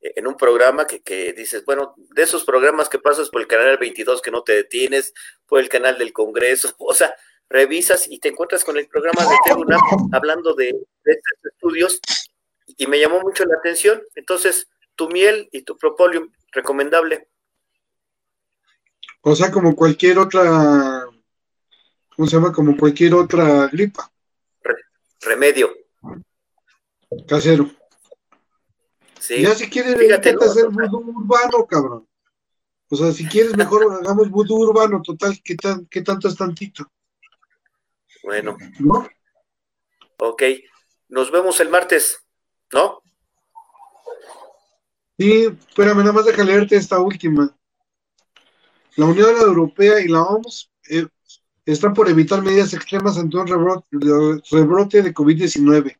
en 0.00 0.26
un 0.26 0.36
programa 0.36 0.86
que, 0.86 1.02
que, 1.02 1.32
dices, 1.32 1.64
bueno, 1.64 1.94
de 1.96 2.22
esos 2.22 2.44
programas 2.44 2.88
que 2.88 3.00
pasas 3.00 3.28
por 3.28 3.40
el 3.42 3.48
canal 3.48 3.76
22 3.76 4.22
que 4.22 4.30
no 4.30 4.42
te 4.42 4.54
detienes, 4.54 5.12
por 5.46 5.60
el 5.60 5.68
canal 5.68 5.98
del 5.98 6.12
Congreso, 6.12 6.74
o 6.78 6.94
sea, 6.94 7.14
revisas 7.50 8.08
y 8.08 8.18
te 8.18 8.28
encuentras 8.28 8.64
con 8.64 8.76
el 8.76 8.88
programa 8.88 9.22
de 9.22 9.36
TV 9.44 9.60
UNAM 9.60 9.80
hablando 10.12 10.54
de, 10.54 10.66
de 11.04 11.12
estos 11.12 11.52
estudios 11.52 12.00
y 12.76 12.86
me 12.86 13.00
llamó 13.00 13.20
mucho 13.20 13.44
la 13.44 13.56
atención. 13.56 14.02
Entonces, 14.14 14.68
tu 14.94 15.08
miel 15.08 15.48
y 15.52 15.62
tu 15.62 15.76
propóleo, 15.76 16.28
recomendable. 16.52 17.28
O 19.20 19.34
sea, 19.34 19.50
como 19.50 19.74
cualquier 19.74 20.18
otra, 20.18 21.06
¿cómo 22.14 22.28
se 22.28 22.36
llama? 22.36 22.52
Como 22.52 22.76
cualquier 22.76 23.14
otra 23.14 23.68
gripa. 23.68 24.10
Remedio. 25.20 25.70
Casero. 27.26 27.70
Sí. 29.20 29.42
Ya 29.42 29.54
si 29.54 29.68
quieres, 29.68 29.96
Fíjate, 29.96 30.32
no, 30.32 30.42
hacer 30.42 30.68
vudú 30.68 31.10
urbano, 31.18 31.66
cabrón. 31.66 32.08
O 32.88 32.96
sea, 32.96 33.12
si 33.12 33.26
quieres, 33.26 33.56
mejor 33.56 34.00
hagamos 34.00 34.30
vudú 34.30 34.56
urbano, 34.56 35.02
total, 35.02 35.38
¿qué, 35.44 35.56
tan, 35.56 35.86
qué 35.86 36.02
tanto 36.02 36.28
es 36.28 36.36
tantito? 36.36 36.90
Bueno. 38.28 38.58
¿No? 38.78 39.08
Ok. 40.18 40.42
Nos 41.08 41.32
vemos 41.32 41.60
el 41.60 41.70
martes, 41.70 42.18
¿no? 42.74 43.00
Sí, 45.18 45.46
espérame, 45.46 46.00
nada 46.00 46.12
más 46.12 46.26
deja 46.26 46.44
leerte 46.44 46.76
esta 46.76 47.00
última. 47.00 47.56
La 48.96 49.06
Unión 49.06 49.34
Europea 49.34 49.98
y 50.00 50.08
la 50.08 50.24
OMS 50.24 50.70
eh, 50.90 51.06
están 51.64 51.94
por 51.94 52.10
evitar 52.10 52.42
medidas 52.42 52.74
extremas 52.74 53.16
ante 53.16 53.38
un 53.38 53.46
rebrote, 53.46 55.02
de 55.02 55.14
COVID-19. 55.14 55.98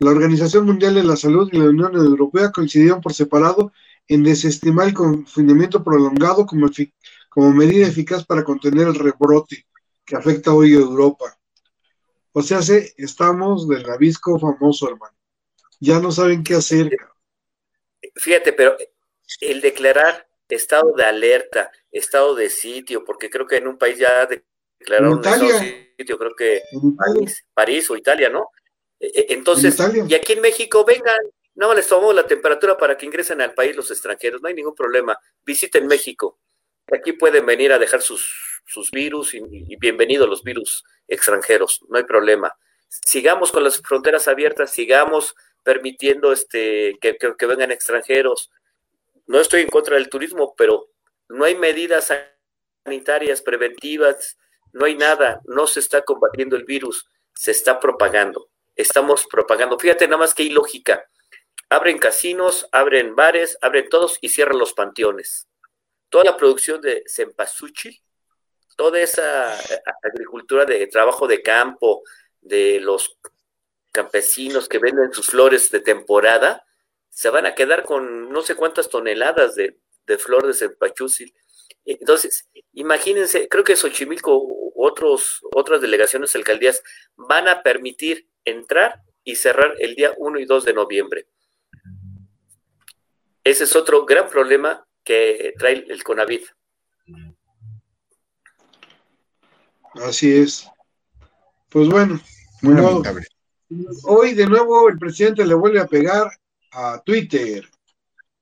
La 0.00 0.10
Organización 0.10 0.66
Mundial 0.66 0.96
de 0.96 1.04
la 1.04 1.16
Salud 1.16 1.48
y 1.52 1.56
la 1.56 1.70
Unión 1.70 1.94
Europea 1.94 2.52
coincidieron 2.52 3.00
por 3.00 3.14
separado 3.14 3.72
en 4.08 4.24
desestimar 4.24 4.88
el 4.88 4.94
confinamiento 4.94 5.82
prolongado 5.82 6.44
como, 6.44 6.68
como 7.30 7.50
medida 7.50 7.86
eficaz 7.86 8.26
para 8.26 8.44
contener 8.44 8.88
el 8.88 8.94
rebrote 8.94 9.64
que 10.04 10.16
afecta 10.16 10.52
hoy 10.52 10.74
a 10.74 10.80
Europa. 10.80 11.38
O 12.32 12.42
sea, 12.42 12.62
se, 12.62 12.94
estamos 12.96 13.68
del 13.68 13.84
rabisco 13.84 14.38
famoso, 14.38 14.88
hermano. 14.88 15.16
Ya 15.80 16.00
no 16.00 16.10
saben 16.10 16.42
qué 16.42 16.54
hacer. 16.54 16.90
Fíjate, 18.14 18.52
pero 18.52 18.76
el 19.40 19.60
declarar 19.60 20.28
estado 20.48 20.92
de 20.92 21.04
alerta, 21.04 21.70
estado 21.90 22.34
de 22.34 22.50
sitio, 22.50 23.04
porque 23.04 23.30
creo 23.30 23.46
que 23.46 23.56
en 23.56 23.66
un 23.66 23.78
país 23.78 23.98
ya 23.98 24.26
declararon 24.26 25.18
estado 25.18 25.46
de 25.46 25.94
sitio, 25.98 26.18
creo 26.18 26.34
que 26.36 26.62
París, 26.96 27.44
París 27.54 27.90
o 27.90 27.96
Italia, 27.96 28.28
¿no? 28.28 28.50
E, 29.00 29.06
e, 29.06 29.26
entonces, 29.34 29.76
y 30.08 30.14
aquí 30.14 30.34
en 30.34 30.40
México, 30.40 30.84
vengan, 30.84 31.18
no 31.54 31.74
les 31.74 31.86
tomamos 31.86 32.14
la 32.14 32.26
temperatura 32.26 32.76
para 32.76 32.96
que 32.96 33.06
ingresen 33.06 33.40
al 33.40 33.54
país 33.54 33.76
los 33.76 33.90
extranjeros, 33.90 34.40
no 34.40 34.48
hay 34.48 34.54
ningún 34.54 34.74
problema. 34.74 35.18
Visiten 35.44 35.86
México. 35.86 36.38
Aquí 36.92 37.12
pueden 37.12 37.46
venir 37.46 37.72
a 37.72 37.78
dejar 37.78 38.02
sus, 38.02 38.28
sus 38.64 38.90
virus 38.90 39.34
y, 39.34 39.42
y 39.50 39.76
bienvenidos 39.76 40.28
los 40.28 40.42
virus 40.42 40.84
extranjeros, 41.08 41.80
no 41.88 41.98
hay 41.98 42.04
problema. 42.04 42.54
Sigamos 42.88 43.52
con 43.52 43.64
las 43.64 43.80
fronteras 43.80 44.28
abiertas, 44.28 44.70
sigamos 44.70 45.34
permitiendo 45.62 46.32
este 46.32 46.98
que, 47.00 47.16
que, 47.16 47.46
vengan 47.46 47.70
extranjeros. 47.70 48.50
No 49.26 49.40
estoy 49.40 49.62
en 49.62 49.68
contra 49.68 49.96
del 49.96 50.08
turismo, 50.08 50.54
pero 50.56 50.88
no 51.28 51.44
hay 51.44 51.54
medidas 51.54 52.12
sanitarias 52.84 53.42
preventivas, 53.42 54.36
no 54.72 54.84
hay 54.84 54.96
nada, 54.96 55.40
no 55.44 55.66
se 55.66 55.80
está 55.80 56.02
combatiendo 56.02 56.56
el 56.56 56.64
virus, 56.64 57.06
se 57.34 57.50
está 57.50 57.80
propagando 57.80 58.52
estamos 58.76 59.26
propagando. 59.26 59.78
Fíjate 59.78 60.06
nada 60.06 60.18
más 60.18 60.34
que 60.34 60.44
hay 60.44 60.50
lógica. 60.50 61.06
Abren 61.68 61.98
casinos, 61.98 62.68
abren 62.72 63.14
bares, 63.14 63.56
abren 63.62 63.88
todos 63.88 64.18
y 64.20 64.28
cierran 64.28 64.58
los 64.58 64.74
panteones. 64.74 65.48
Toda 66.08 66.24
la 66.24 66.36
producción 66.36 66.80
de 66.80 67.02
cempasúchil, 67.06 67.98
toda 68.76 69.00
esa 69.00 69.54
eh, 69.54 69.82
agricultura 70.02 70.64
de 70.64 70.86
trabajo 70.86 71.26
de 71.26 71.42
campo, 71.42 72.02
de 72.40 72.80
los 72.80 73.16
campesinos 73.92 74.68
que 74.68 74.78
venden 74.78 75.12
sus 75.12 75.26
flores 75.26 75.70
de 75.70 75.80
temporada, 75.80 76.64
se 77.08 77.30
van 77.30 77.46
a 77.46 77.54
quedar 77.54 77.84
con 77.84 78.30
no 78.30 78.42
sé 78.42 78.54
cuántas 78.54 78.88
toneladas 78.88 79.54
de, 79.54 79.78
de 80.06 80.18
flor 80.18 80.46
de. 80.46 80.76
Entonces, 81.84 82.48
imagínense, 82.72 83.48
creo 83.48 83.64
que 83.64 83.76
Xochimilco 83.76 84.46
otros, 84.74 85.40
otras 85.54 85.80
delegaciones, 85.80 86.34
alcaldías, 86.34 86.82
van 87.16 87.48
a 87.48 87.62
permitir 87.62 88.28
entrar 88.44 89.02
y 89.24 89.36
cerrar 89.36 89.74
el 89.78 89.94
día 89.94 90.12
1 90.16 90.40
y 90.40 90.44
2 90.44 90.64
de 90.64 90.74
noviembre. 90.74 91.26
Ese 93.44 93.64
es 93.64 93.76
otro 93.76 94.04
gran 94.06 94.28
problema 94.28 94.86
que 95.04 95.54
trae 95.58 95.84
el 95.88 96.02
CONAVID. 96.02 96.42
Así 99.94 100.36
es. 100.36 100.66
Pues 101.68 101.88
bueno, 101.88 102.20
bueno 102.60 103.02
hoy 104.04 104.34
de 104.34 104.46
nuevo 104.46 104.88
el 104.88 104.98
presidente 104.98 105.46
le 105.46 105.54
vuelve 105.54 105.80
a 105.80 105.86
pegar 105.86 106.30
a 106.72 107.02
Twitter. 107.04 107.68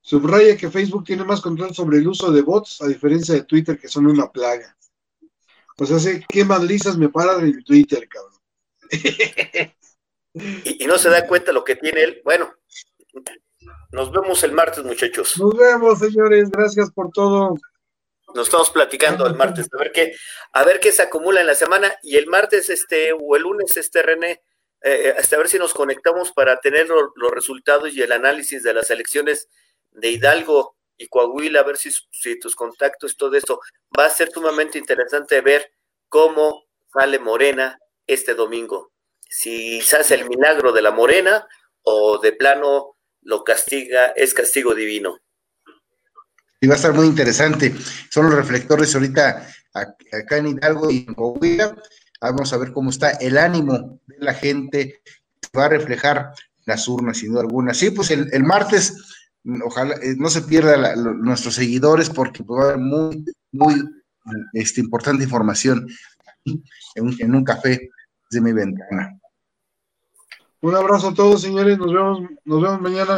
Subraya 0.01 0.57
que 0.57 0.71
Facebook 0.71 1.03
tiene 1.03 1.23
más 1.23 1.41
control 1.41 1.73
sobre 1.73 1.99
el 1.99 2.07
uso 2.07 2.31
de 2.31 2.41
bots 2.41 2.81
a 2.81 2.87
diferencia 2.87 3.35
de 3.35 3.43
Twitter 3.43 3.77
que 3.79 3.87
son 3.87 4.07
una 4.07 4.31
plaga. 4.31 4.75
O 5.77 5.85
sea, 5.85 5.99
sé 5.99 6.25
qué 6.27 6.45
lisas 6.61 6.97
me 6.97 7.09
paran 7.09 7.45
en 7.45 7.63
Twitter, 7.63 8.07
cabrón. 8.07 8.39
y, 10.33 10.83
y, 10.83 10.87
no 10.87 10.97
se 10.97 11.09
da 11.09 11.27
cuenta 11.27 11.51
lo 11.51 11.63
que 11.63 11.75
tiene 11.75 12.03
él. 12.03 12.21
Bueno, 12.23 12.51
nos 13.91 14.11
vemos 14.11 14.43
el 14.43 14.53
martes, 14.53 14.83
muchachos. 14.83 15.37
Nos 15.39 15.55
vemos, 15.57 15.99
señores. 15.99 16.49
Gracias 16.49 16.91
por 16.91 17.11
todo. 17.11 17.55
Nos 18.33 18.47
estamos 18.47 18.69
platicando 18.69 19.25
el 19.27 19.35
martes, 19.35 19.67
a 19.73 19.77
ver 19.77 19.91
qué, 19.91 20.15
a 20.53 20.63
ver 20.63 20.79
qué 20.79 20.91
se 20.91 21.01
acumula 21.01 21.41
en 21.41 21.47
la 21.47 21.55
semana, 21.55 21.93
y 22.01 22.17
el 22.17 22.27
martes, 22.27 22.69
este, 22.69 23.13
o 23.13 23.35
el 23.35 23.43
lunes, 23.43 23.75
este, 23.77 24.01
René, 24.01 24.41
eh, 24.81 25.13
hasta 25.17 25.37
ver 25.37 25.47
si 25.47 25.59
nos 25.59 25.73
conectamos 25.73 26.31
para 26.31 26.59
tener 26.59 26.87
lo, 26.87 27.11
los 27.15 27.31
resultados 27.31 27.93
y 27.93 28.01
el 28.01 28.11
análisis 28.11 28.63
de 28.63 28.73
las 28.73 28.89
elecciones 28.89 29.47
de 29.91 30.09
Hidalgo 30.09 30.75
y 30.97 31.07
Coahuila, 31.07 31.59
a 31.59 31.63
ver 31.63 31.77
si, 31.77 31.91
si 32.11 32.39
tus 32.39 32.55
contactos, 32.55 33.17
todo 33.17 33.35
esto, 33.35 33.59
va 33.97 34.05
a 34.05 34.09
ser 34.09 34.31
sumamente 34.31 34.77
interesante 34.77 35.41
ver 35.41 35.71
cómo 36.09 36.65
sale 36.93 37.19
Morena 37.19 37.79
este 38.07 38.33
domingo. 38.33 38.91
Si 39.29 39.81
se 39.81 39.97
hace 39.97 40.15
el 40.15 40.27
milagro 40.27 40.71
de 40.71 40.81
la 40.81 40.91
morena 40.91 41.47
o 41.83 42.19
de 42.19 42.33
plano 42.33 42.97
lo 43.21 43.43
castiga, 43.43 44.07
es 44.07 44.33
castigo 44.33 44.75
divino. 44.75 45.19
Y 46.61 46.67
va 46.67 46.73
a 46.73 46.77
estar 46.77 46.93
muy 46.93 47.07
interesante. 47.07 47.75
Son 48.09 48.27
los 48.27 48.35
reflectores 48.35 48.93
ahorita 48.93 49.47
acá 49.73 50.37
en 50.37 50.47
Hidalgo 50.47 50.91
y 50.91 51.05
en 51.07 51.13
Coahuila. 51.15 51.75
Vamos 52.21 52.53
a 52.53 52.57
ver 52.57 52.71
cómo 52.71 52.91
está 52.91 53.09
el 53.11 53.37
ánimo 53.37 53.99
de 54.05 54.15
la 54.19 54.35
gente. 54.35 55.01
Va 55.57 55.65
a 55.65 55.69
reflejar 55.69 56.33
las 56.65 56.87
urnas, 56.87 57.17
sin 57.17 57.31
duda 57.31 57.41
alguna. 57.41 57.73
Sí, 57.73 57.89
pues 57.89 58.11
el, 58.11 58.29
el 58.31 58.43
martes, 58.43 58.95
ojalá 59.65 59.95
eh, 59.95 60.15
no 60.17 60.29
se 60.29 60.43
pierda 60.43 60.95
nuestros 60.95 61.55
seguidores 61.55 62.11
porque 62.11 62.43
va 62.43 62.61
a 62.61 62.65
haber 62.65 62.77
muy, 62.77 63.25
muy 63.51 63.83
este, 64.53 64.81
importante 64.81 65.23
información 65.23 65.87
en 66.45 66.61
en 66.95 67.35
un 67.35 67.43
café 67.43 67.89
de 68.29 68.41
mi 68.41 68.53
ventana. 68.53 69.19
Un 70.61 70.75
abrazo 70.75 71.09
a 71.09 71.13
todos, 71.13 71.41
señores. 71.41 71.77
Nos 71.77 71.91
vemos, 71.91 72.21
nos 72.45 72.61
vemos 72.61 72.81
mañana. 72.81 73.17